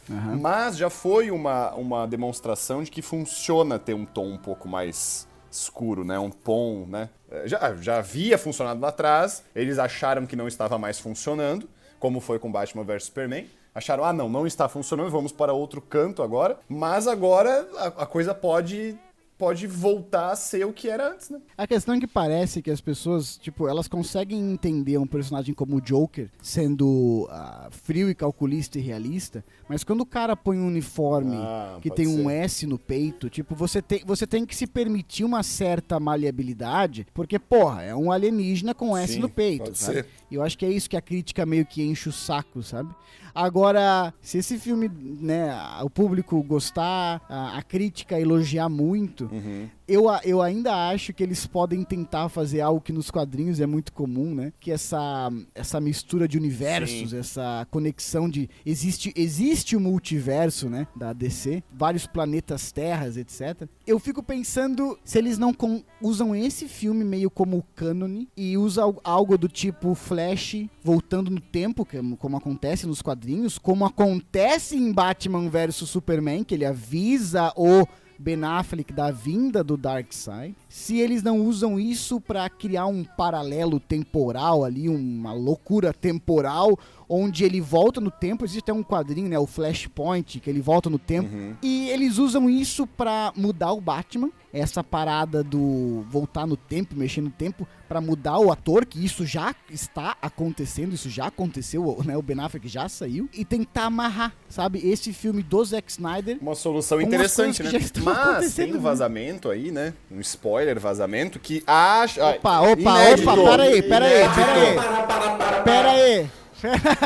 Mas 0.41 0.77
já 0.77 0.89
foi 0.89 1.31
uma, 1.31 1.73
uma 1.75 2.07
demonstração 2.07 2.83
de 2.83 2.91
que 2.91 3.03
funciona 3.03 3.79
ter 3.79 3.95
um 3.95 4.07
tom 4.07 4.27
um 4.29 4.39
pouco 4.39 4.67
mais 4.67 5.29
escuro, 5.51 6.03
né? 6.03 6.19
Um 6.19 6.31
tom, 6.31 6.87
né? 6.89 7.11
É, 7.31 7.47
Já, 7.47 7.75
já 7.77 7.99
havia 7.99 8.39
funcionado 8.39 8.81
lá 8.81 8.89
atrás, 8.89 9.45
eles 9.55 9.79
acharam 9.79 10.25
que 10.25 10.35
não 10.35 10.49
estava 10.49 10.79
mais 10.79 10.99
funcionando, 10.99 11.69
como 12.01 12.21
foi 12.21 12.39
com 12.39 12.51
Batman 12.51 12.85
vs 12.85 13.05
Superman. 13.05 13.47
Acharam, 13.75 14.05
ah, 14.05 14.13
não, 14.13 14.29
não 14.29 14.47
está 14.47 14.69
funcionando, 14.69 15.11
vamos 15.11 15.33
para 15.33 15.53
outro 15.53 15.81
canto 15.81 16.23
agora. 16.23 16.59
Mas 16.69 17.07
agora 17.07 17.69
a, 17.77 17.87
a 17.87 18.07
coisa 18.07 18.35
pode, 18.35 18.99
pode 19.43 19.67
voltar 19.67 20.31
a 20.31 20.37
ser 20.37 20.65
o 20.65 20.73
que 20.73 20.89
era 20.89 21.11
antes, 21.13 21.29
né? 21.29 21.41
A 21.59 21.67
questão 21.67 21.97
é 21.97 21.99
que 21.99 22.07
parece 22.07 22.63
que 22.63 22.71
as 22.71 22.81
pessoas, 22.81 23.37
tipo, 23.39 23.67
elas 23.67 23.89
conseguem 23.89 24.39
entender 24.53 24.99
um 24.99 25.07
personagem 25.07 25.53
como 25.53 25.79
o 25.79 25.81
Joker 25.81 26.31
sendo 26.41 27.27
ah, 27.29 27.69
frio 27.73 28.09
e 28.09 28.15
calculista 28.15 28.79
e 28.79 28.81
realista, 28.81 29.45
mas 29.69 29.83
quando 29.83 30.03
o 30.03 30.07
cara 30.07 30.37
põe 30.37 30.59
um 30.59 30.69
uniforme 30.69 31.35
Ah, 31.35 31.77
que 31.83 31.91
tem 31.91 32.07
um 32.07 32.29
ser. 32.29 32.37
S 32.37 32.67
no 32.69 32.79
peito, 32.79 33.29
tipo, 33.29 33.57
você 33.57 33.83
tem, 33.83 34.05
você 34.07 34.29
tem 34.29 34.47
que 34.47 34.55
se 34.55 34.65
permitir 34.65 35.25
uma 35.25 35.43
certa 35.43 35.99
maleabilidade, 35.99 37.05
porque, 37.13 37.37
porra, 37.37 37.83
é 37.83 37.97
um 37.97 38.13
alienígena 38.13 38.73
com 38.73 38.97
S 38.97 39.15
Sim, 39.15 39.19
no 39.19 39.29
peito, 39.29 39.75
sabe? 39.75 39.95
ser. 39.95 40.07
E 40.31 40.37
eu 40.37 40.43
acho 40.45 40.57
que 40.57 40.65
é 40.65 40.71
isso 40.71 40.89
que 40.89 40.97
a 40.97 41.03
crítica 41.03 41.45
meio 41.45 41.67
que 41.67 41.83
enche 41.83 42.09
o 42.09 42.13
saco, 42.13 42.63
sabe? 42.63 42.95
Agora, 43.35 44.13
se 44.21 44.39
esse 44.39 44.59
filme, 44.59 44.91
né, 45.21 45.51
o 45.83 45.91
público 45.91 46.43
gostar, 46.43 47.21
a, 47.29 47.59
a 47.59 47.63
crítica 47.63 48.21
elogiar 48.21 48.69
muito, 48.69 49.29
Uhum. 49.33 49.69
eu, 49.89 50.05
eu 50.25 50.43
ainda 50.43 50.89
acho 50.91 51.13
que 51.13 51.23
eles 51.23 51.47
podem 51.47 51.83
tentar 51.85 52.29
fazer 52.29 52.61
algo 52.61 52.81
que 52.81 52.93
nos 52.93 53.11
quadrinhos 53.11 53.61
é 53.61 53.67
muito 53.67 53.93
comum, 53.93 54.35
né? 54.35 54.53
Que 54.61 54.71
essa, 54.71 55.31
essa 55.55 55.81
mistura 55.81 56.27
de 56.29 56.37
universos, 56.39 57.11
Sim. 57.11 57.19
essa 57.19 57.67
conexão 57.71 58.29
de. 58.29 58.49
Existe, 58.65 59.13
existe 59.17 59.77
o 59.77 59.81
multiverso, 59.81 60.69
né? 60.69 60.87
Da 60.95 61.13
DC, 61.13 61.63
vários 61.73 62.07
planetas, 62.07 62.71
terras, 62.73 63.17
etc. 63.17 63.67
Eu 63.87 63.99
fico 63.99 64.23
pensando 64.23 64.99
se 65.05 65.19
eles 65.19 65.39
não 65.39 65.53
com- 65.55 65.83
usam 66.01 66.35
esse 66.35 66.67
filme 66.69 67.05
meio 67.05 67.31
como 67.31 67.65
cânone 67.75 68.29
e 68.37 68.57
usam 68.57 68.99
algo 69.03 69.37
do 69.39 69.49
tipo 69.49 69.95
Flash 69.95 70.67
voltando 70.83 71.31
no 71.31 71.41
tempo, 71.41 71.87
é 71.93 72.17
como 72.17 72.37
acontece 72.37 72.87
nos 72.87 73.01
quadrinhos, 73.03 73.22
como 73.61 73.85
acontece 73.85 74.77
em 74.77 74.93
Batman 74.93 75.49
vs 75.49 75.77
Superman, 75.77 76.45
que 76.45 76.55
ele 76.55 76.65
avisa 76.65 77.53
o 77.57 77.87
Ben 78.19 78.45
Affleck 78.45 78.93
da 78.93 79.11
vinda 79.11 79.65
do 79.65 79.77
Darkseid, 79.77 80.55
se 80.69 80.99
eles 81.01 81.25
não 81.25 81.41
usam 81.41 81.81
isso 81.81 82.21
pra 82.21 82.49
criar 82.49 82.87
um 82.87 83.03
paralelo 83.03 83.81
temporal 83.81 84.65
ali, 84.65 84.89
uma 84.89 85.33
loucura 85.33 85.93
temporal, 85.93 86.79
onde 87.09 87.45
ele 87.45 87.61
volta 87.61 88.01
no 88.01 88.11
tempo, 88.13 88.45
existe 88.45 88.63
até 88.63 88.73
um 88.73 88.85
quadrinho, 88.85 89.29
né, 89.29 89.39
o 89.39 89.47
Flashpoint, 89.47 90.39
que 90.39 90.49
ele 90.49 90.61
volta 90.61 90.89
no 90.89 90.99
tempo, 91.01 91.29
e 91.63 91.89
eles 91.91 92.19
usam 92.19 92.49
isso 92.49 92.87
pra 92.87 93.33
mudar 93.37 93.73
o 93.73 93.81
Batman, 93.81 94.31
essa 94.53 94.85
parada 94.85 95.43
do 95.43 96.05
voltar 96.11 96.47
no 96.47 96.57
tempo, 96.57 96.95
mexer 96.95 97.21
no 97.21 97.31
tempo, 97.31 97.67
pra 97.89 98.01
mudar 98.01 98.39
o 98.39 98.51
ator, 98.51 98.85
que 98.85 99.05
isso 99.05 99.25
já 99.25 99.55
está 99.71 100.17
acontecendo, 100.21 100.95
isso 100.95 101.09
já 101.09 101.27
aconteceu, 101.27 102.01
né, 102.05 102.17
o 102.17 102.23
Ben 102.23 102.41
Affleck 102.41 102.69
já 102.69 102.89
saiu, 102.89 103.29
e 103.33 103.45
tentar 103.45 103.85
amarrar, 103.85 104.35
sabe, 104.49 104.81
esse 104.87 105.13
filme 105.13 105.43
do 105.43 105.65
Zack 105.65 105.91
Snyder 105.91 106.39
Uma 106.41 106.55
solução 106.55 107.01
interessante, 107.01 107.63
né? 107.63 107.71
Mas 108.05 108.55
tem 108.55 108.71
um 108.71 108.75
né? 108.75 108.81
vazamento 108.81 109.51
aí, 109.51 109.71
né? 109.71 109.95
Um 110.11 110.21
spoiler 110.21 110.79
vazamento 110.79 111.39
que 111.39 111.63
acha. 111.67 112.25
Opa, 112.31 112.61
opa, 112.61 112.81
Inédito. 112.81 113.31
opa, 113.31 113.51
pera 113.51 113.63
aí, 113.63 113.83
pera 113.83 114.07
aí, 114.07 114.29
pera 114.35 114.53
aí. 114.55 115.63
Pera 115.65 115.91
aí. 115.91 116.42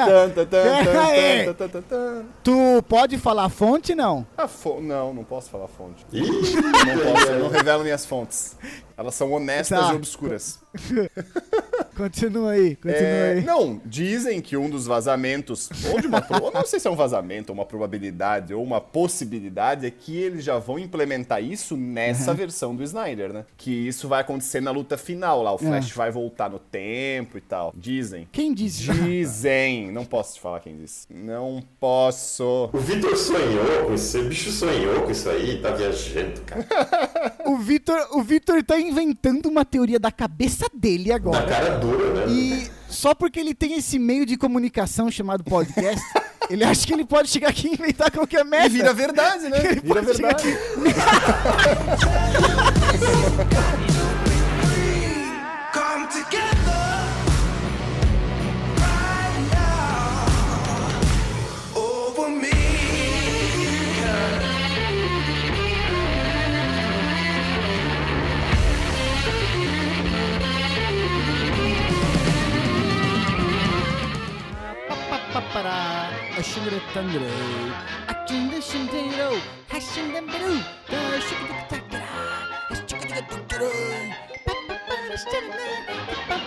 Tu 2.42 2.82
pode 2.88 3.18
falar 3.18 3.44
a 3.44 3.48
fonte, 3.48 3.94
não? 3.94 4.26
A 4.36 4.48
fo- 4.48 4.80
Não, 4.80 5.14
não 5.14 5.24
posso 5.24 5.50
falar 5.50 5.68
fonte. 5.68 6.04
Não 6.12 7.12
posso, 7.14 7.26
eu 7.26 7.38
não 7.40 7.48
revelo 7.48 7.82
minhas 7.82 8.04
fontes. 8.04 8.56
Elas 8.96 9.14
são 9.14 9.32
honestas 9.32 9.78
Tá. 9.78 9.92
e 9.92 9.96
obscuras. 9.96 10.58
Continua 11.96 12.50
aí, 12.50 12.76
continua 12.76 12.98
É, 13.00 13.32
aí. 13.38 13.44
não, 13.44 13.80
dizem 13.84 14.42
que 14.42 14.54
um 14.54 14.68
dos 14.68 14.86
vazamentos, 14.86 15.70
ou 15.90 15.98
de 15.98 16.06
uma, 16.06 16.20
pro- 16.20 16.42
ou 16.44 16.52
não 16.52 16.64
sei 16.66 16.78
se 16.78 16.86
é 16.86 16.90
um 16.90 16.94
vazamento, 16.96 17.50
ou 17.50 17.54
uma 17.58 17.64
probabilidade, 17.64 18.52
ou 18.52 18.62
uma 18.62 18.82
possibilidade, 18.82 19.86
é 19.86 19.90
que 19.90 20.14
eles 20.14 20.44
já 20.44 20.58
vão 20.58 20.78
implementar 20.78 21.42
isso 21.42 21.74
nessa 21.74 22.34
versão 22.34 22.76
do 22.76 22.82
Snyder, 22.82 23.32
né? 23.32 23.46
Que 23.56 23.70
isso 23.70 24.08
vai 24.08 24.20
acontecer 24.20 24.60
na 24.60 24.70
luta 24.70 24.98
final 24.98 25.42
lá, 25.42 25.54
o 25.54 25.58
Flash 25.58 25.90
vai 25.92 26.10
voltar 26.10 26.50
no 26.50 26.58
tempo 26.58 27.38
e 27.38 27.40
tal. 27.40 27.72
Dizem. 27.74 28.28
Quem 28.30 28.52
disse? 28.52 28.92
Dizem. 28.92 29.90
Não 29.90 30.04
posso 30.04 30.34
te 30.34 30.40
falar 30.40 30.60
quem 30.60 30.76
disse. 30.76 31.06
Não 31.10 31.62
posso. 31.80 32.68
o 32.74 32.78
Vitor 32.78 33.16
sonhou 33.16 33.86
com 33.86 33.94
isso, 33.94 34.18
o 34.20 34.24
bicho 34.24 34.50
sonhou 34.52 35.02
com 35.02 35.10
isso 35.10 35.30
aí, 35.30 35.58
tá 35.62 35.70
viajando, 35.70 36.42
cara. 36.42 36.66
O 37.46 37.56
Vitor, 37.58 37.96
o 38.10 38.22
Vitor 38.24 38.60
tá 38.64 38.78
inventando 38.78 39.46
uma 39.46 39.64
teoria 39.64 40.00
da 40.00 40.10
cabeça 40.10 40.65
dele 40.74 41.08
Da 41.10 41.16
agora. 41.16 41.46
cara 41.46 41.78
dura, 41.78 42.26
né? 42.26 42.32
E 42.32 42.70
só 42.88 43.14
porque 43.14 43.38
ele 43.40 43.54
tem 43.54 43.74
esse 43.74 43.98
meio 43.98 44.24
de 44.24 44.36
comunicação 44.36 45.10
chamado 45.10 45.44
podcast, 45.44 46.02
ele 46.48 46.64
acha 46.64 46.86
que 46.86 46.92
ele 46.92 47.04
pode 47.04 47.28
chegar 47.28 47.48
aqui 47.50 47.68
e 47.68 47.74
inventar 47.74 48.10
qualquer 48.10 48.44
merda. 48.44 48.66
E 48.66 48.70
vira 48.70 48.92
verdade, 48.92 49.48
né? 49.48 49.58
Ele 49.64 49.80
Vira 49.80 50.02
verdade. 50.02 50.44
나라 75.66 76.42
신이랬던 76.42 77.12
노래 77.12 77.28
아침도 78.06 78.60
신대로 78.60 79.32
하신 79.68 80.12
담배로 80.12 80.46
널 80.46 81.20
쉽게 81.20 81.66
듣고 81.68 81.88
닦아라 81.88 82.06
다시 82.68 82.86
축하축하 82.86 83.26
뚝뚝 83.26 83.48
빠빠빠라 84.46 85.16
시작했네 85.16 86.45